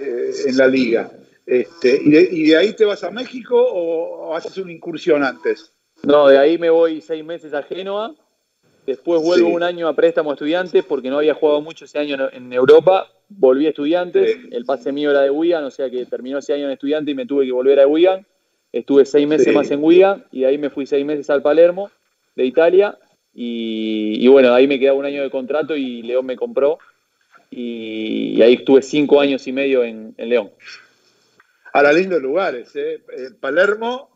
[0.00, 1.12] eh, en la liga.
[1.46, 5.72] Este, y, de, y de ahí te vas a México o, haces una incursión antes?
[6.02, 8.14] No, de ahí me voy seis meses a Génova.
[8.86, 9.52] Después vuelvo Sí.
[9.54, 13.08] un año a préstamo a estudiantes porque no había jugado mucho ese año en Europa.
[13.28, 14.38] Volví a estudiantes.
[14.50, 17.14] El pase mío era de Wigan, o sea que terminó ese año en estudiante y
[17.14, 18.26] me tuve que volver a Wigan.
[18.72, 19.52] Estuve seis meses Sí.
[19.52, 21.90] más en Wigan y de ahí me fui seis meses al Palermo
[22.36, 22.98] de Italia.
[23.34, 26.78] Y, y bueno, ahí me quedaba un año de contrato y León me compró.
[27.50, 30.50] Y, y ahí estuve cinco años y medio en, en León.
[31.72, 32.94] Ahora, lindos lugares, ¿eh?
[33.16, 34.10] Eh, Palermo,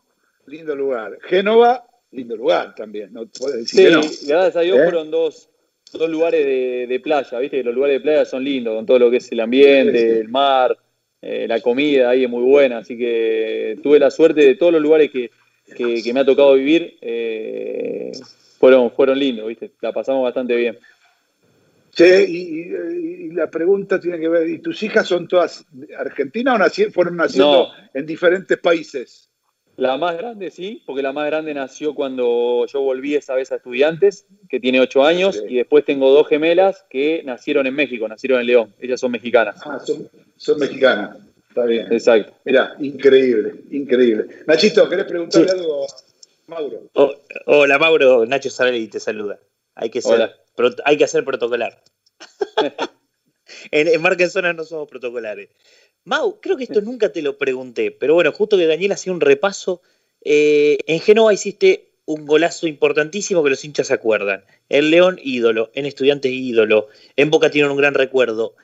[0.47, 1.17] lindo lugar.
[1.23, 4.01] Génova, lindo lugar también, no puedes decir Sí, que no.
[4.27, 4.83] gracias a Dios ¿Eh?
[4.83, 5.49] fueron dos,
[5.93, 9.11] dos lugares de, de playa, viste los lugares de playa son lindos, con todo lo
[9.11, 10.19] que es el ambiente, Sí, sí.
[10.21, 10.77] el mar,
[11.21, 14.81] eh, la comida ahí es muy buena, así que tuve la suerte de todos los
[14.81, 15.31] lugares que,
[15.77, 18.11] que- que me ha tocado vivir, eh,
[18.59, 20.77] fueron, fueron lindos, viste, la pasamos bastante bien.
[21.91, 25.63] Che, y, y- y la pregunta tiene que ver, ¿y tus hijas son todas
[25.97, 29.29] argentinas o naci- fueron naciendo en diferentes países?
[29.75, 33.55] La más grande sí, porque la más grande nació cuando yo volví esa vez a
[33.55, 38.39] estudiantes, que tiene ocho años, y después tengo dos gemelas que nacieron en México, nacieron
[38.41, 39.59] en León, ellas son mexicanas.
[39.65, 41.17] Ah, son, son mexicanas.
[41.49, 41.91] Está bien.
[41.91, 42.33] Exacto.
[42.45, 44.27] Mirá, increíble, increíble.
[44.47, 45.87] Nachito, ¿querés preguntarle algo a
[46.47, 46.81] Mauro?
[46.93, 47.13] Oh,
[47.47, 49.39] hola Mauro, Nacho Sarelli te saluda.
[49.75, 51.81] Hay que ser, pro- hay que hacer protocolar.
[53.71, 55.49] en, en Marca en Zona no somos protocolares.
[56.05, 59.21] Mau, creo que esto nunca te lo pregunté, pero bueno, justo que Daniel hacía un
[59.21, 59.81] repaso.
[60.21, 64.43] eh, en Génova hiciste un golazo importantísimo que los hinchas se acuerdan.
[64.69, 65.71] En León, ídolo.
[65.73, 66.87] En Estudiantes, ídolo.
[67.15, 68.55] En Boca tienen un gran recuerdo.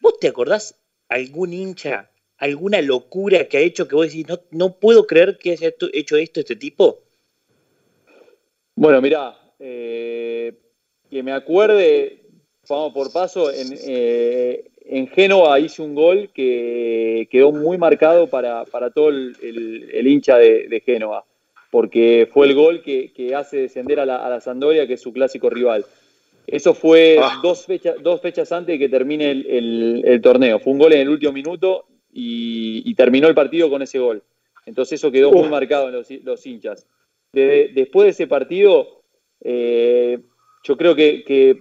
[0.00, 0.74] ¿Vos te acordás
[1.08, 5.52] algún hincha, alguna locura que ha hecho que vos decís, no, no puedo creer que
[5.52, 7.04] haya hecho esto este tipo?
[8.74, 10.54] Bueno, mirá, eh,
[11.10, 12.22] que me acuerde,
[12.68, 18.64] vamos por paso, en, eh, en Génova hice un gol que quedó muy marcado para,
[18.64, 21.24] para todo el, el- el hincha de, de Génova,
[21.70, 25.00] porque fue el gol que, que hace descender a la, a la Sampdoria, que es
[25.00, 25.84] su clásico rival.
[26.46, 27.40] Eso fue Ah.
[27.42, 30.58] dos, fechas, dos fechas antes de que termine el, el- el torneo.
[30.60, 34.22] Fue un gol en el último minuto y, y terminó el partido con ese gol.
[34.64, 36.86] Entonces eso quedó muy marcado en los, los hinchas.
[37.32, 39.02] De- después de ese partido,
[39.42, 40.18] eh,
[40.64, 41.58] yo creo que, que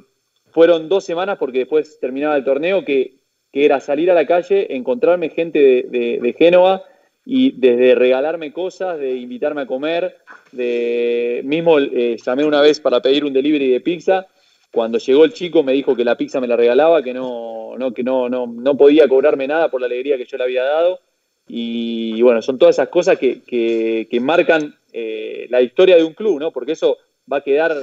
[0.57, 3.13] fueron dos semanas, porque después terminaba el torneo, que,
[3.53, 6.81] que era salir a la calle, encontrarme gente de, de- Génova
[7.23, 10.17] y desde regalarme cosas, de invitarme a comer,
[10.51, 14.25] de mismo eh, llamé una vez para pedir un delivery de pizza.
[14.71, 17.93] Cuando llegó el chico me dijo que la pizza me la regalaba, que no, no,
[17.93, 20.99] que no, no, no podía cobrarme nada por la alegría que yo le había dado.
[21.47, 26.13] Y bueno, son todas esas cosas que, que- que marcan eh, la historia de un
[26.15, 26.51] club, ¿no?
[26.51, 26.97] Porque eso
[27.31, 27.75] va a quedar,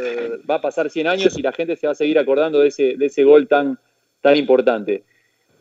[0.49, 2.97] va a pasar 100 años y la gente se va a seguir acordando de ese,
[2.97, 3.79] de ese gol tan,
[4.21, 5.03] tan importante.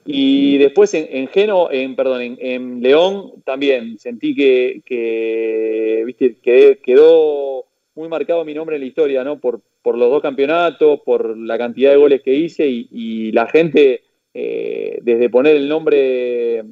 [0.06, 6.36] Y después en, en Geno, en, perdón, en, en León también sentí que, que, viste,
[6.44, 7.66] quedé- quedó
[7.96, 9.40] muy marcado mi nombre en la historia, ¿no?
[9.40, 13.48] Por, por los dos campeonatos, por la cantidad de goles que hice y, y la
[13.48, 14.02] gente,
[14.34, 16.64] eh, desde poner el nombre,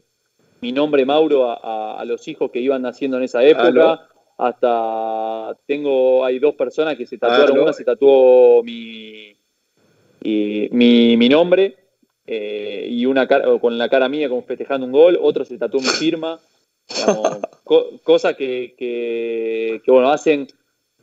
[0.61, 3.67] mi nombre Mauro a, a- a los hijos que iban naciendo en esa época.
[4.43, 7.63] Hasta tengo, hay dos personas que se tatuaron, Aló.
[7.63, 9.35] una se tatuó mi,
[10.23, 11.75] y mi, mi nombre
[12.25, 15.79] eh, y una cara, con la cara mía como festejando un gol, otro se tatuó
[15.81, 16.39] mi firma,
[16.89, 20.47] digamos, co- cosas que, que, que, bueno, hacen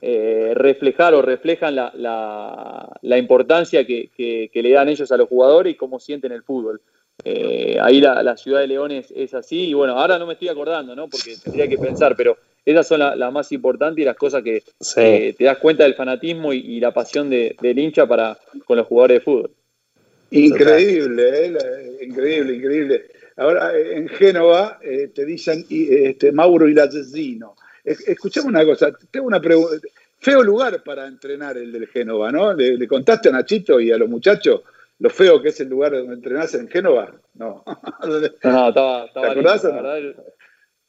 [0.01, 5.17] eh, reflejar o reflejan la, la- la importancia que, que- que le dan ellos a
[5.17, 6.81] los jugadores y cómo sienten el fútbol.
[7.25, 10.33] Eh, ahí la, la ciudad de León es, es así, y bueno, ahora no me
[10.35, 11.09] estoy acordando, ¿no?
[11.09, 12.37] Porque tendría que pensar, pero
[12.71, 15.01] esas son la- las más importantes y las cosas que Sí.
[15.01, 18.77] eh, te das cuenta del fanatismo y, y la pasión de- del hincha para, con
[18.77, 19.51] los jugadores de fútbol.
[20.31, 21.51] Increíble, ¿eh?
[21.51, 23.07] La- increíble, increíble.
[23.37, 27.55] Ahora, eh, en Génova eh, te dicen este, Mauro y el asesino.
[27.85, 29.77] Es- Escuchame una cosa, tengo una pregunta.
[30.21, 32.53] Feo lugar para entrenar el del Génova, ¿no?
[32.53, 34.63] ¿Le, le contaste a Nachito y a los muchachos
[34.99, 37.13] lo feo que es el lugar donde entrenás en Génova?
[37.35, 37.63] No.
[38.03, 40.25] No, no, estaba, estaba ¿Te acordás lindo,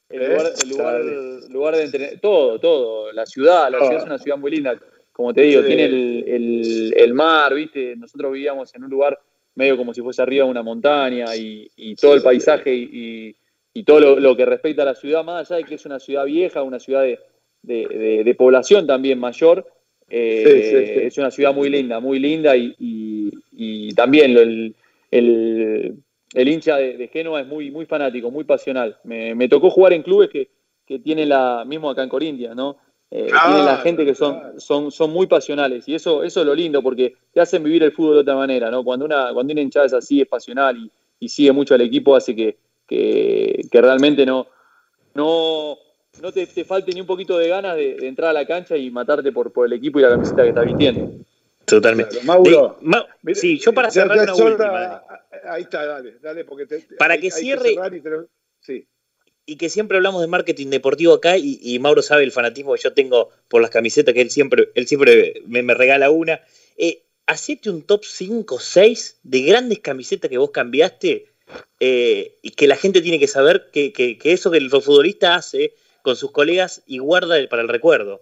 [0.09, 1.01] el, lugar, el lugar,
[1.49, 3.81] lugar de entrenar, todo, todo, la ciudad, la Ah.
[3.81, 4.77] ciudad es una ciudad muy linda,
[5.11, 5.67] como te digo, Sí.
[5.67, 9.19] tiene el, el- el mar, viste, nosotros vivíamos en un lugar
[9.55, 13.35] medio como si fuese arriba de una montaña y, y todo el paisaje y, y-
[13.73, 15.99] y todo lo, lo que respecta a la ciudad, más allá de que es una
[15.99, 17.19] ciudad vieja, una ciudad de,
[17.61, 19.65] de- de- de población también mayor,
[20.09, 24.35] eh, es una ciudad muy linda, muy linda y, y- también
[25.11, 25.95] el-
[26.33, 28.97] el hincha de, de Génova es muy, muy fanático, muy pasional.
[29.03, 30.49] Me, me tocó jugar en clubes que,
[30.85, 32.77] que tienen la, mismo acá en Corintia, ¿no?
[33.11, 34.59] Eh, Claro, tienen la gente que son, claro.
[34.59, 37.91] son, son muy pasionales y eso, eso es lo lindo porque te hacen vivir el
[37.91, 38.83] fútbol de otra manera, ¿no?
[38.83, 42.15] Cuando una, cuando una hinchada es así, es pasional y, y sigue mucho al equipo,
[42.15, 42.57] hace que,
[42.87, 44.45] que, que realmente no,
[45.15, 45.77] no,
[46.21, 48.77] no te, te falte ni un poquito de ganas de, de entrar a la cancha
[48.77, 51.09] y matarte por, por el equipo y la camiseta que estás vistiendo.
[51.65, 52.11] Totalmente.
[52.11, 52.77] Claro, Mauro.
[52.79, 55.03] De- Ma- Mira, sí, yo para cerrar una última.
[55.45, 58.01] Ahí está, dale, dale, porque te- Para hay- que hay cierre- y
[58.61, 58.87] sí.
[59.45, 62.81] y que siempre hablamos de marketing deportivo acá y, y Mauro sabe el fanatismo que
[62.81, 66.41] yo tengo por las camisetas que él siempre, él siempre me, me regala una.
[66.77, 71.25] Eh, hacete un top 5 6 de grandes camisetas que vos cambiaste
[71.79, 75.35] eh, y que la gente tiene que saber que, que- que eso que el futbolista
[75.35, 78.21] hace con sus colegas y guarda el- para el recuerdo.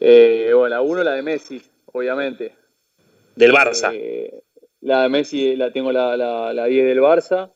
[0.00, 2.54] Eh, bueno, la uno, la de Messi, obviamente.
[3.36, 3.90] Del Barça.
[3.94, 4.42] Eh,
[4.82, 7.50] la de Messi la tengo la, la, la 10 del Barça.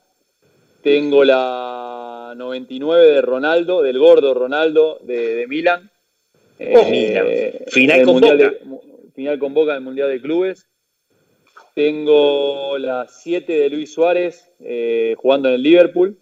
[0.83, 5.91] Tengo la 99 de Ronaldo, del gordo Ronaldo de, de Milan.
[6.61, 7.27] Oh, Milan.
[7.69, 8.51] Final el con Mundial Boca.
[8.51, 10.67] de- final con Boca del Mundial de Clubes.
[11.75, 16.19] Tengo la 7 de Luis Suárez eh, jugando en el Liverpool.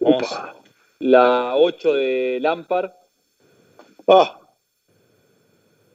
[0.00, 0.56] Upa.
[1.00, 2.90] La 8 de Lampard.
[4.08, 4.40] Ah,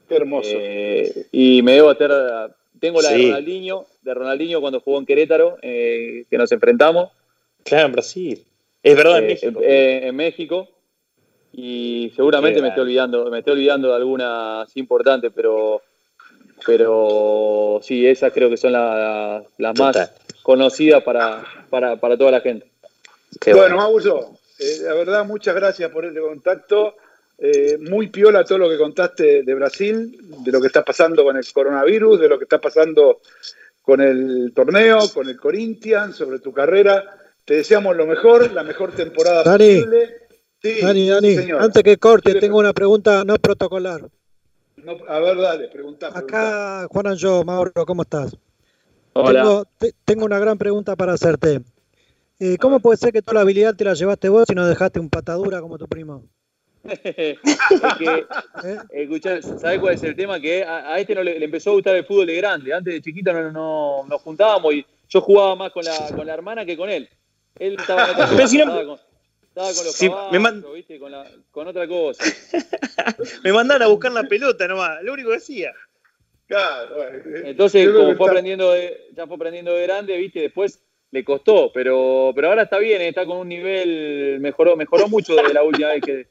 [0.07, 0.49] qué hermoso.
[0.53, 2.11] Eh, y me debo hacer.
[2.79, 3.17] Tengo la de.
[3.27, 7.11] Ronaldinho, de Ronaldinho cuando jugó en Querétaro, eh, que nos enfrentamos.
[7.63, 8.45] Claro, en Brasil.
[8.83, 9.59] Es verdad, en eh, México.
[9.63, 10.69] eh, en México.
[11.53, 15.81] Y seguramente me estoy olvidando, me estoy olvidando de algunas importantes, pero
[16.65, 20.11] pero sí, esas creo que son la- las más Total.
[20.43, 22.67] conocidas para, para, para toda la gente.
[23.53, 26.95] bueno, Mauro, eh, la verdad, muchas gracias por este contacto.
[27.39, 31.37] Eh, muy piola todo lo que contaste de Brasil, de lo que está pasando con
[31.37, 33.19] el coronavirus, de lo que está pasando
[33.83, 37.03] con el torneo, con el Corinthians, sobre tu carrera.
[37.45, 39.75] Te deseamos lo mejor, la mejor temporada Dani.
[39.75, 40.15] posible.
[40.61, 41.61] Sí, Dani, Dani, señor.
[41.61, 44.09] antes que corte, tengo una pregunta no protocolar.
[44.77, 46.09] No, a ver, dale, pregunta.
[46.13, 48.35] Acá, Juan Anjo, Mauro, ¿cómo estás?
[49.13, 49.41] Hola.
[49.41, 51.61] Tengo, te- tengo una gran pregunta para hacerte.
[52.39, 54.99] Eh, ¿Cómo puede ser que toda la habilidad te la llevaste vos y no dejaste
[54.99, 56.23] un patadura como tu primo?
[56.87, 60.39] Es que, ¿sabés cuál es el tema?
[60.39, 62.73] Que a, a este no le, le empezó a gustar el fútbol de grande.
[62.73, 66.33] Antes de chiquito no, no- nos juntábamos y yo jugaba más con la, con la
[66.33, 67.09] hermana que con él.
[67.59, 68.99] Él estaba en otra cosa, Pero si no- estaba, con,
[69.47, 70.99] estaba con los Si caballos, me man- ¿viste?
[70.99, 72.23] Con, la- con otra cosa.
[73.43, 75.73] Me mandaron a buscar la pelota nomás, lo único que hacía.
[77.43, 80.81] Entonces, Yo creo como que fue aprendiendo de, ya fue aprendiendo de grande, viste, después
[81.11, 85.53] le costó, pero, pero ahora está bien, está con un nivel, mejoró, mejoró mucho desde
[85.53, 86.27] la última vez que,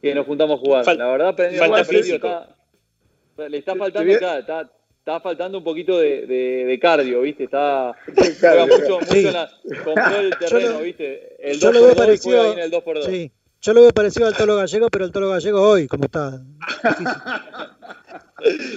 [0.00, 0.84] que nos juntamos a jugar.
[0.84, 2.26] Fal- la verdad, aprendió, falta aprendió, físico.
[2.26, 6.64] está- le está faltando, te voy a- claro, está, está faltando un poquito de, de-
[6.66, 7.96] de cardio, viste, está
[8.40, 9.26] cardio, juega mucho, mucho Sí.
[9.26, 9.50] en la,
[9.84, 12.36] compró el Yo terreno, lo- viste, el yo 2 lo veo por 2 y parecido-
[12.36, 13.32] juega ahí en el 2 por 2 Sí.
[13.62, 16.40] Yo lo veo parecido al Tolo Gallego, pero el Tolo Gallego hoy, ¿cómo está?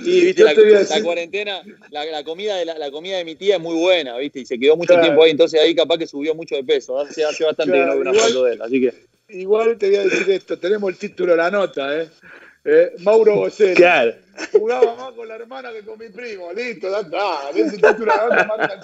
[0.05, 0.53] Y viste, la,
[1.01, 4.41] cuarentena, la, la comida de la, la comida de mi tía es muy buena, viste,
[4.41, 5.03] y se quedó mucho Claro.
[5.03, 6.99] tiempo ahí, entonces ahí capaz que subió mucho de peso.
[6.99, 8.93] Hace, hace bastante Claro, que no veo una igual- foto de él, así que.
[9.33, 12.09] Igual te voy a decir esto, tenemos el título de la nota, ¿eh?
[12.65, 13.75] Eh, Mauro Bocelli.
[13.75, 14.13] Claro.
[14.51, 17.49] Jugaba más con la hermana que con mi primo, listo, ya está.
[17.49, 18.81] Ese título de la nota marca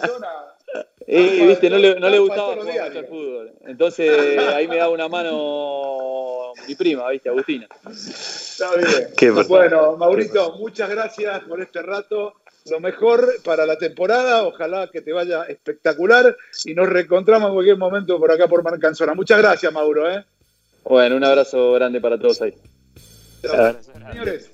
[0.73, 3.51] Ah, viste, no le, no le gustaba jugar mucho al fútbol.
[3.65, 7.67] Entonces ahí me da una mano mi prima, viste, Agustina.
[7.89, 9.07] Está bien.
[9.17, 12.33] Qué bueno, Maurito, muchas gracias por este rato.
[12.69, 16.35] Lo mejor para la temporada, ojalá que te vaya espectacular
[16.65, 19.13] y nos reencontramos en cualquier momento por acá por Marcanzona.
[19.13, 20.11] Muchas gracias, Mauro.
[20.11, 20.23] ¿eh?
[20.89, 22.55] Bueno, un abrazo grande para todos ahí.
[24.11, 24.49] Señores,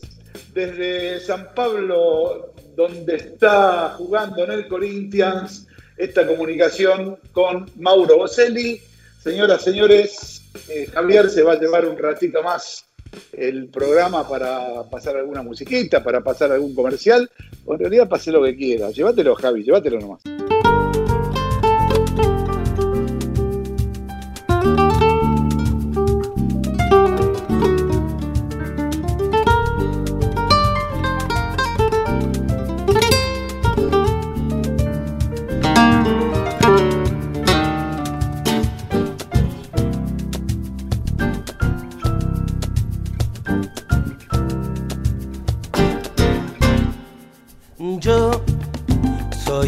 [0.54, 8.82] desde San Pablo, donde está jugando en el Corinthians, esta comunicación con Mauro Boselli.
[9.24, 12.86] Señoras, señores, eh, Javier se va a llevar un ratito más
[13.32, 17.32] el programa para pasar alguna musiquita, para pasar algún comercial.
[17.66, 18.92] O en realidad pase lo que quiera.
[18.92, 20.22] Llévatelo, Javi, llévatelo nomás.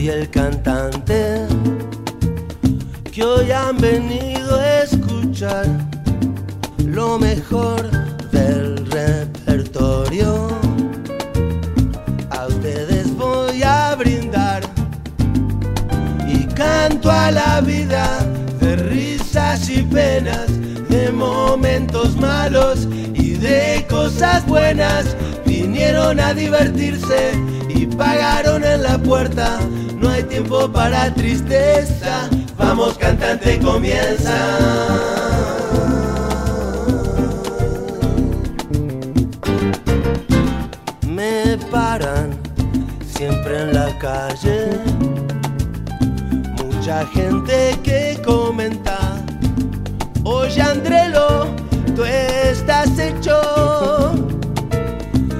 [0.09, 1.45] El cantante
[3.11, 5.65] que hoy han venido a escuchar
[6.85, 7.81] lo mejor
[8.31, 10.47] del repertorio.
[12.29, 14.63] A ustedes voy a brindar
[16.27, 18.25] y canto a la vida
[18.61, 20.47] de risas y penas,
[20.89, 25.17] de momentos malos y de cosas buenas.
[25.45, 27.33] Vinieron a divertirse
[27.67, 29.59] y pagaron en la puerta.
[29.99, 32.29] No hay tiempo para tristeza.
[32.57, 34.35] Vamos cantante, comienza.
[41.07, 42.37] Me paran
[43.15, 44.69] siempre en la calle.
[46.63, 49.25] Mucha gente que comenta.
[50.23, 51.47] Oye Andrelo,
[51.95, 54.13] tú estás hecho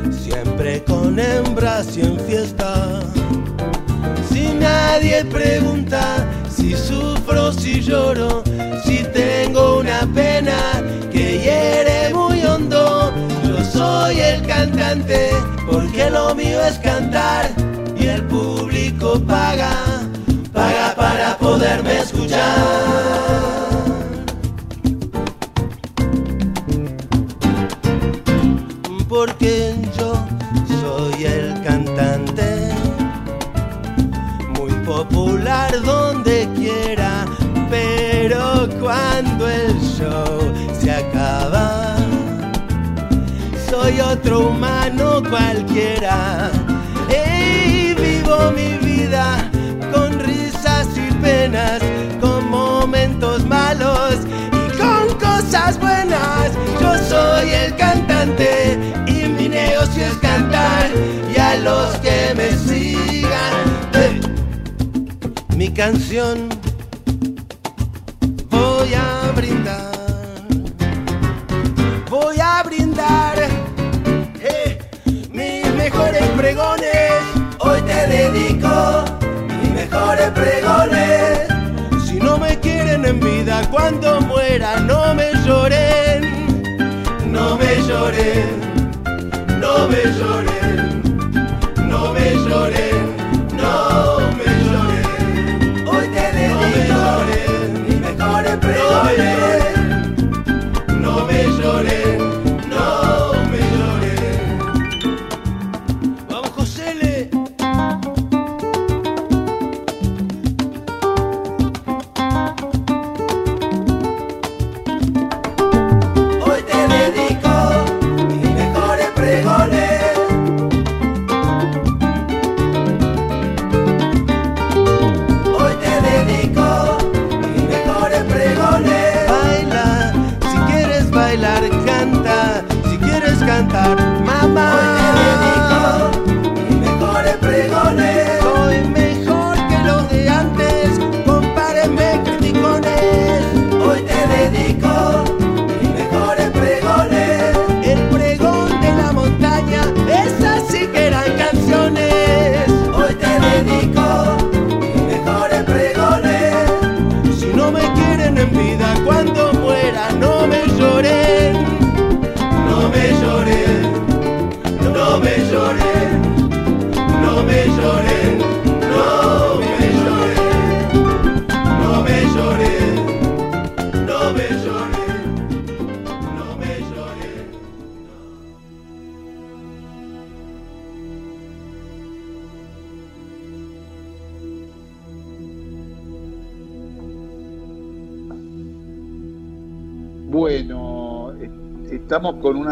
[0.09, 3.01] siempre con hembras y en fiesta.
[4.89, 6.01] Nadie pregunta
[6.49, 8.41] si sufro, si lloro,
[8.85, 10.57] si tengo una pena
[11.11, 13.11] que hiere muy hondo.
[13.43, 15.29] Yo soy el cantante
[15.69, 17.51] porque lo mío es cantar
[17.99, 19.73] y el público paga,
[20.53, 23.66] paga para poderme escuchar.
[35.83, 37.25] donde quiera,
[37.69, 41.95] pero cuando el show se acaba,
[43.69, 46.51] soy otro humano cualquiera.
[47.09, 49.49] Hey, vivo mi vida
[49.91, 51.81] con risas y penas,
[52.21, 54.15] con momentos malos
[54.51, 56.51] y con cosas buenas.
[56.79, 58.77] Yo soy el cantante
[59.07, 60.89] y mi negocio es cantar
[61.33, 62.66] y a los que me
[65.77, 66.49] canción
[68.49, 69.91] voy a brindar.
[72.09, 73.37] Voy a brindar
[74.41, 74.79] eh,
[75.31, 77.13] mis mejores pregones.
[77.59, 79.05] Hoy te dedico
[79.61, 81.47] mis mejores pregones.
[82.07, 86.21] Si no me quieren en vida, cuando muera, no me lloren.
[87.31, 88.81] No me lloren,
[89.61, 90.86] no me lloren,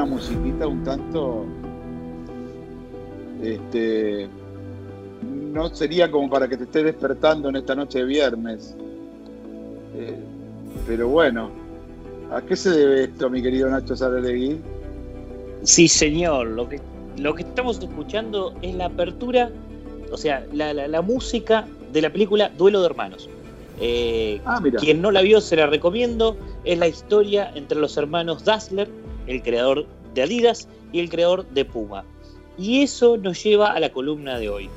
[0.05, 1.45] una musiquita un tanto.
[3.41, 4.27] Este.
[5.23, 8.75] No sería como para que te estés despertando en esta noche de viernes.
[9.95, 10.15] Eh,
[10.85, 11.49] pero bueno,
[12.31, 14.57] ¿a qué se debe esto, mi querido Nacho Saralegui?
[15.63, 16.47] Sí, señor.
[16.47, 16.81] Lo que,
[17.17, 19.49] lo que estamos escuchando es la apertura,
[20.11, 23.29] o sea, la, la- la música de la película Duelo de Hermanos.
[23.79, 24.79] Eh, Ah, mira.
[24.79, 26.35] quien no la vio se la recomiendo.
[26.65, 28.89] Es la historia entre los hermanos Dassler,
[29.27, 29.85] el creador
[30.15, 32.03] de Adidas, y el creador de Puma.
[32.57, 34.69] Y eso nos lleva a la columna de hoy.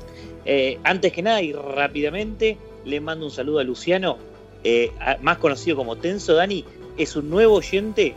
[0.45, 4.17] Eh, antes que nada y rápidamente, le mando un saludo a Luciano,
[4.63, 4.91] eh,
[5.21, 6.63] más conocido como Tenso Dani.
[6.97, 8.13] Es un nuevo oyente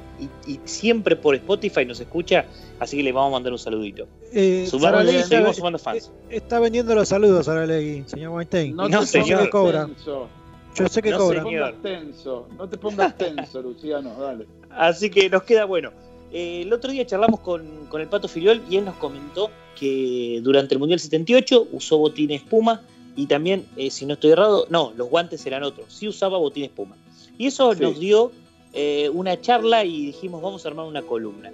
[0.47, 2.47] y, y siempre por Spotify nos escucha,
[2.81, 4.09] así que le vamos a mandar un saludito.
[4.33, 6.11] Eh, seguimos está- sumando fans.
[6.29, 8.75] Está vendiendo los saludos, Saralegui, señor Weinstein.
[8.75, 9.39] No, No, te señor.
[9.39, 9.87] pongas cobra.
[9.87, 10.29] tenso.
[10.75, 11.43] Yo sé que No, cobra.
[11.43, 12.49] No te pongas tenso.
[12.59, 14.15] No te pongas tenso, Luciano.
[14.19, 14.47] Dale.
[14.71, 15.93] Así que nos queda bueno.
[16.33, 20.41] Eh, el otro día charlamos con, con el Pato Filiol y él nos comentó que
[20.43, 22.83] durante el Mundial 78 usó botines Puma
[23.17, 26.71] y también, eh, si no estoy errado, no, los guantes eran otros, sí usaba botines
[26.71, 26.97] Puma.
[27.37, 27.83] Y eso Sí.
[27.83, 28.33] nos dio
[28.73, 31.53] eh, una charla y dijimos, vamos a armar una columna.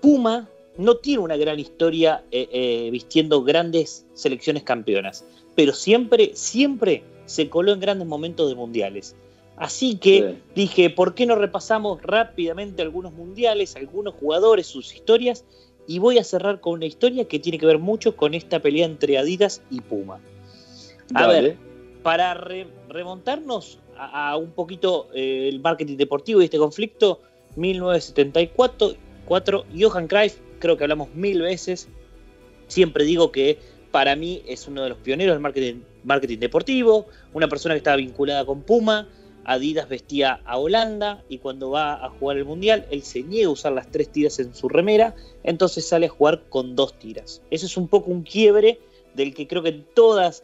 [0.00, 2.24] Puma no tiene una gran historia
[2.90, 9.14] vistiendo grandes selecciones campeonas, pero siempre, siempre se coló en grandes momentos de mundiales.
[9.56, 10.42] Así que Sí.
[10.54, 15.44] dije, ¿por qué no repasamos rápidamente algunos mundiales, algunos jugadores, sus historias?
[15.88, 18.84] Y voy a cerrar con una historia que tiene que ver mucho con esta pelea
[18.86, 20.20] entre Adidas y Puma.
[21.14, 21.40] A Dale.
[21.42, 21.56] ver,
[22.02, 27.20] para re- remontarnos a, a un poquito eh, el marketing deportivo y este conflicto,
[27.54, 31.88] 1974, cuatro, Johan Cruyff, creo que hablamos mil veces,
[32.66, 33.58] siempre digo que
[33.90, 37.96] para mí es uno de los pioneros del marketing, marketing deportivo, una persona que estaba
[37.96, 39.08] vinculada con Puma,
[39.48, 43.52] Adidas vestía a Holanda y cuando va a jugar el Mundial, él se niega a
[43.52, 45.14] usar las tres tiras en su remera,
[45.44, 47.42] entonces sale a jugar con dos tiras.
[47.50, 48.80] Eso es un poco un quiebre
[49.14, 50.42] del que creo que en todos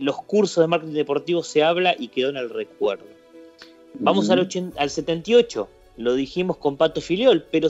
[0.00, 3.04] los cursos de marketing deportivo se habla y quedó en el recuerdo.
[4.00, 5.68] Vamos al, 80 al 78,
[5.98, 7.68] lo dijimos con Pato Filiol, pero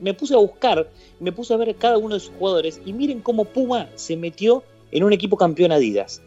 [0.00, 0.88] me puse a buscar,
[1.18, 4.62] me puse a ver cada uno de sus jugadores y miren cómo Puma se metió
[4.92, 6.22] en un equipo campeón Adidas.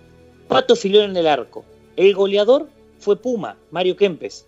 [0.47, 1.63] Pato Filiol en el arco.
[1.95, 2.67] El goleador
[3.03, 4.47] fue Puma, Mario Kempes.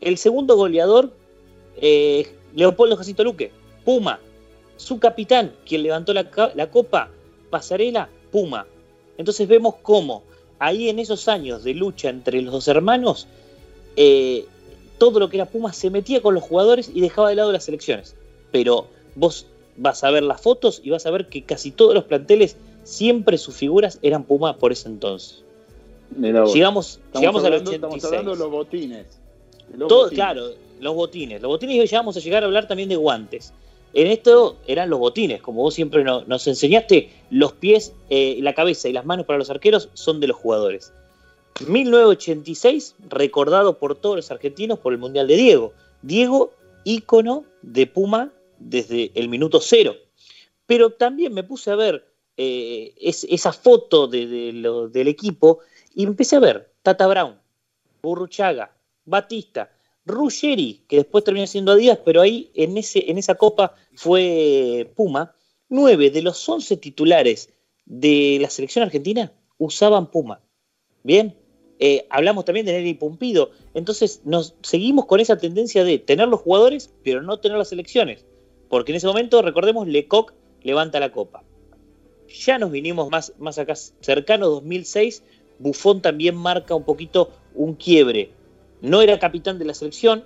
[0.00, 1.12] El segundo goleador,
[1.76, 3.50] eh, Leopoldo Jacinto Luque,
[3.84, 4.20] Puma.
[4.76, 6.30] Su capitán, quien levantó la,
[6.70, 7.10] copa,
[7.50, 8.66] Pasarela, Puma.
[9.18, 10.22] Entonces vemos cómo
[10.60, 13.26] ahí en esos años de lucha entre los dos hermanos,
[13.96, 14.46] eh,
[14.98, 17.64] todo lo que era Puma se metía con los jugadores y dejaba de lado las
[17.64, 18.14] selecciones.
[18.52, 19.46] Pero vos
[19.76, 23.36] vas a ver las fotos y vas a ver que casi todos los planteles, siempre
[23.36, 25.42] sus figuras eran Puma por ese entonces.
[26.16, 26.52] Llegamos,
[26.96, 27.74] Estamos llegamos hablando- 86.
[27.74, 29.06] Estamos hablando de los botines.
[29.68, 30.14] de los Todo, botines.
[30.24, 31.42] claro, los botines.
[31.42, 33.52] Los botines y hoy ya vamos a llegar a hablar también de guantes.
[33.94, 38.54] En esto eran los botines, como vos siempre no- nos enseñaste, los pies, eh, la
[38.54, 40.92] cabeza y las manos para los arqueros son de los jugadores.
[41.66, 45.72] 1986, recordado por todos los argentinos por el Mundial de Diego.
[46.02, 46.52] Diego,
[46.84, 49.94] ícono de Puma desde el minuto cero.
[50.66, 52.04] Pero también me puse a ver
[52.40, 55.58] eh, es- esa foto de- de lo- del equipo
[55.98, 57.40] y empecé a ver Tata Brown,
[58.00, 58.70] Burruchaga,
[59.04, 59.72] Batista,
[60.06, 65.34] Ruggeri, que después terminó siendo Adidas, pero ahí en, ese, en esa copa fue Puma.
[65.68, 67.50] Nueve de los once titulares
[67.84, 70.40] de la selección argentina usaban Puma.
[71.02, 71.34] Bien,
[71.80, 73.50] Eh, hablamos también de Nelly Pumpido.
[73.74, 78.24] Entonces nos seguimos con esa tendencia de tener los jugadores, pero no tener las selecciones.
[78.68, 81.42] Porque en ese momento, recordemos, Lecoq levanta la copa.
[82.28, 85.22] Ya nos vinimos más, más acá cercano, 2006,
[85.58, 88.30] Buffon también marca un poquito un quiebre.
[88.80, 90.24] No era capitán de la selección,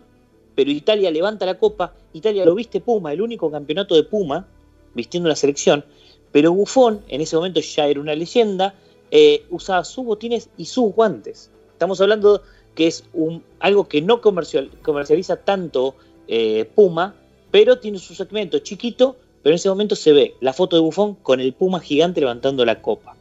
[0.54, 4.46] pero Italia levanta la copa, Italia lo viste Puma, el único campeonato de Puma,
[4.94, 5.84] vistiendo la selección,
[6.30, 8.74] pero Buffon en ese momento ya era una leyenda,
[9.10, 11.50] eh, usaba sus botines y sus guantes.
[11.72, 12.42] Estamos hablando
[12.74, 15.94] que es un, algo que no comercial, comercializa tanto
[16.28, 17.14] eh, Puma,
[17.50, 21.14] pero tiene su segmento chiquito, pero en ese momento se ve la foto de Buffon
[21.16, 23.16] con el Puma gigante levantando la copa.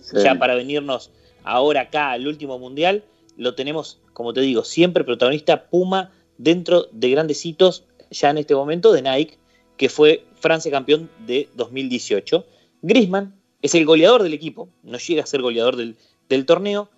[0.00, 0.16] Sí.
[0.22, 1.10] Ya para venirnos
[1.44, 3.04] ahora acá al último mundial,
[3.36, 8.54] lo tenemos, como te digo, siempre protagonista Puma dentro de grandes hitos, ya en este
[8.54, 9.38] momento de Nike,
[9.76, 12.44] que fue Francia campeón de 2018.
[12.82, 16.90] Griezmann es el goleador del equipo, no llega a ser goleador del, torneo,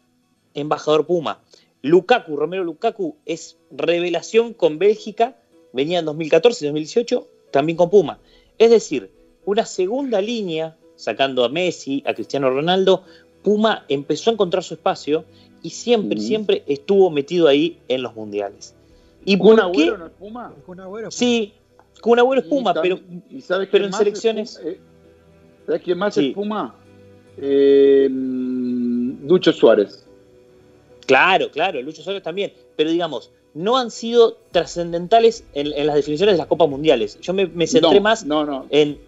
[0.55, 1.40] embajador Puma.
[1.82, 5.36] Lukaku, Romero Lukaku, es revelación con Bélgica,
[5.73, 8.18] venía en 2014, 2018, también con Puma.
[8.59, 9.10] Es decir,
[9.44, 13.05] una segunda línea, sacando a Messi, a Cristiano Ronaldo,
[13.47, 15.24] Puma empezó a encontrar su espacio
[15.62, 18.74] y siempre, siempre estuvo metido ahí en los mundiales.
[19.24, 19.86] ¿Y ¿Kun por qué?
[19.97, 20.52] no es Puma?
[20.66, 21.52] Kun Agüero, Sí,
[22.01, 22.98] Kun Agüero es Puma, pero,
[23.31, 24.56] ¿y sabes pero en es selecciones...
[24.59, 24.70] Puma?
[24.70, 24.81] Eh,
[25.64, 26.27] ¿Sabes quién más Sí.
[26.31, 26.74] es Puma?
[27.39, 30.05] Eh, Ducho Suárez.
[31.06, 32.52] Claro, claro, Lucho Suárez también.
[32.74, 37.16] Pero digamos, no han sido trascendentales en, en las definiciones de las Copas Mundiales.
[37.20, 38.66] Yo me, me centré No, más No, no.
[38.70, 38.98] en.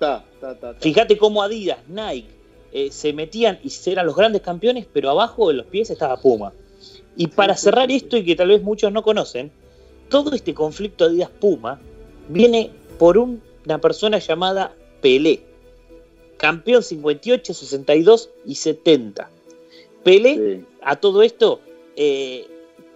[0.78, 2.37] Fíjate cómo Adidas, Nike
[2.86, 6.52] eh, se metían y eran los grandes campeones, pero abajo de los pies estaba Puma.
[7.16, 9.50] Y para cerrar esto y que tal vez muchos no conocen,
[10.08, 11.80] todo este conflicto Adidas-Puma
[12.28, 15.40] viene por un- una persona llamada Pelé,
[16.36, 19.30] campeón 58, 62 y 70.
[20.04, 20.64] Pelé Sí.
[20.82, 21.60] a todo esto,
[21.96, 22.46] eh,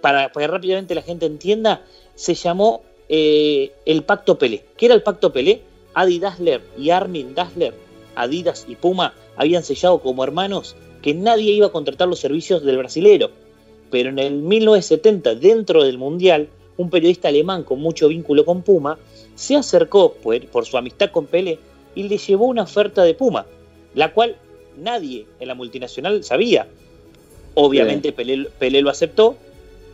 [0.00, 1.84] para, para que rápidamente la gente entienda,
[2.14, 4.64] se llamó eh, el Pacto Pelé.
[4.76, 5.60] ¿Qué era el Pacto Pelé?
[5.92, 7.74] Adi Dassler y Armin Dassler,
[8.14, 12.78] Adidas y Puma, habían sellado como hermanos que nadie iba a contratar los servicios del
[12.78, 13.30] brasilero.
[13.90, 18.98] Pero en el 1970, dentro del Mundial, un periodista alemán con mucho vínculo con Puma
[19.34, 21.58] se acercó por, por su amistad con Pelé
[21.94, 23.46] y le llevó una oferta de Puma,
[23.94, 24.36] la cual
[24.78, 26.66] nadie en la multinacional sabía.
[27.54, 29.36] Obviamente Pelé, Pelé lo aceptó,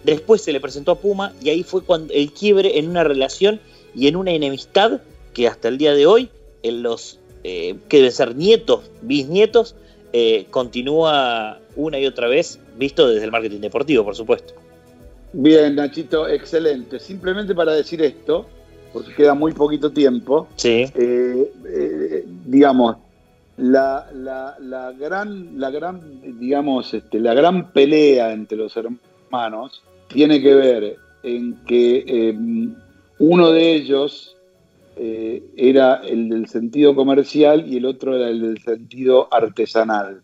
[0.04, 3.60] después se le presentó a Puma y ahí fue cuando el quiebre en una relación
[3.94, 5.00] y en una enemistad
[5.34, 6.30] que hasta el día de hoy,
[6.62, 9.74] en los eh, que deben ser nietos, bisnietos,
[10.12, 14.54] eh, continúa una y otra vez, visto desde el marketing deportivo, por supuesto.
[15.32, 16.98] Bien, Nachito, excelente.
[16.98, 18.46] Simplemente para decir esto,
[18.92, 22.96] porque queda muy poquito tiempo, Sí, eh, digamos,
[23.58, 26.00] la, la- la gran, la gran,
[26.40, 32.34] digamos, este, la gran pelea entre los hermanos tiene que ver en que
[33.18, 34.36] uno de ellos
[34.98, 40.22] eh, era el del sentido comercial y el otro era el del sentido artesanal.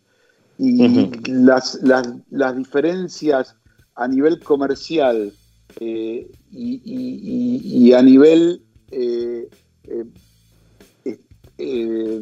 [0.58, 3.56] Y las, las, las diferencias
[3.96, 5.32] a nivel comercial
[5.80, 8.60] eh, y, y- y- y a nivel,
[8.90, 9.48] eh,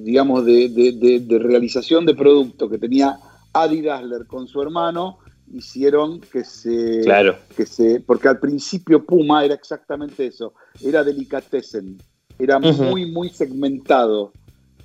[0.01, 3.19] digamos, de, de- de- de realización de producto que tenía
[3.53, 5.19] Adi Dassler con su hermano,
[5.53, 7.37] hicieron que se, claro.
[7.57, 11.99] que se, porque al principio Puma era exactamente eso, era delicatessen,
[12.45, 14.33] era muy, muy segmentado,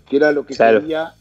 [0.09, 0.81] que era lo que Claro.
[0.81, 1.13] quería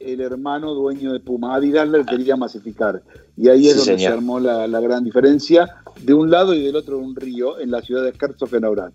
[0.00, 1.56] el hermano dueño de Puma.
[1.56, 3.02] Adi Dassler quería masificar.
[3.36, 4.12] Y ahí es Sí, donde señor.
[4.12, 7.70] se armó la, la gran diferencia de un lado y del otro un río en
[7.70, 8.92] la ciudad de Herzogenaurach.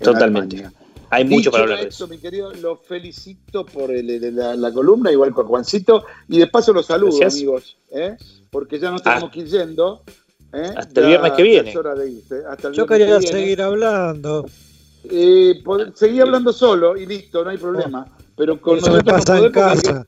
[0.00, 0.56] en Totalmente.
[0.56, 0.78] Alemania.
[1.10, 2.12] Hay mucho Dicho para hablar de esto, eso.
[2.12, 6.46] mi querido, lo felicito por el- el- la, la columna, igual con Juancito, y de
[6.48, 7.34] paso los saludo, Gracias.
[7.34, 8.16] amigos, ¿eh?
[8.50, 9.30] porque ya nos tenemos Ah.
[9.32, 10.02] que ir yendo.
[10.52, 10.70] ¿eh?
[10.76, 11.70] Hasta el viernes que viene.
[11.70, 12.42] Es hora de irse.
[12.48, 13.26] Hasta el Yo quería que viene.
[13.38, 14.44] seguir hablando.
[15.10, 15.62] Eh,
[15.94, 18.06] seguí hablando solo y listo, no hay problema.
[18.36, 20.06] Pero con Eso me no pasa en casa.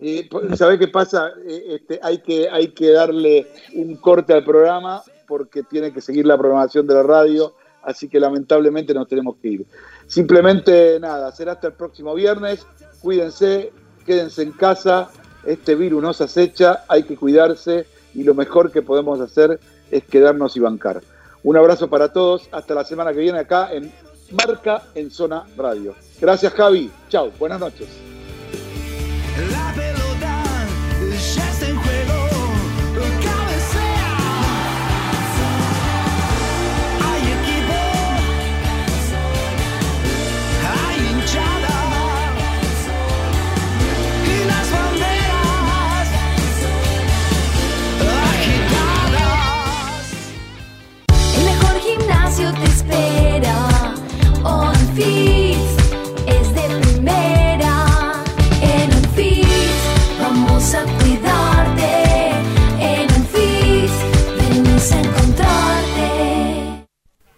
[0.00, 1.30] Eh, ¿Sabés qué pasa?
[1.46, 6.26] Eh, este, hay, que, hay que darle un corte al programa porque tiene que seguir
[6.26, 9.66] la programación de la radio, así que lamentablemente nos tenemos que ir.
[10.06, 12.66] Simplemente nada, será hasta el próximo viernes.
[13.00, 13.72] Cuídense,
[14.04, 15.10] quédense en casa.
[15.46, 19.60] Este virus nos acecha, hay que cuidarse y lo mejor que podemos hacer
[19.90, 21.02] es quedarnos y bancar.
[21.42, 23.92] Un abrazo para todos, hasta la semana que viene acá en
[24.34, 25.94] Marca en Zona Radio.
[26.20, 27.88] Gracias Javi, chao, buenas noches.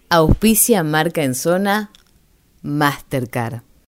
[0.09, 1.91] Auspicia marca en zona
[2.61, 3.66] Mastercard.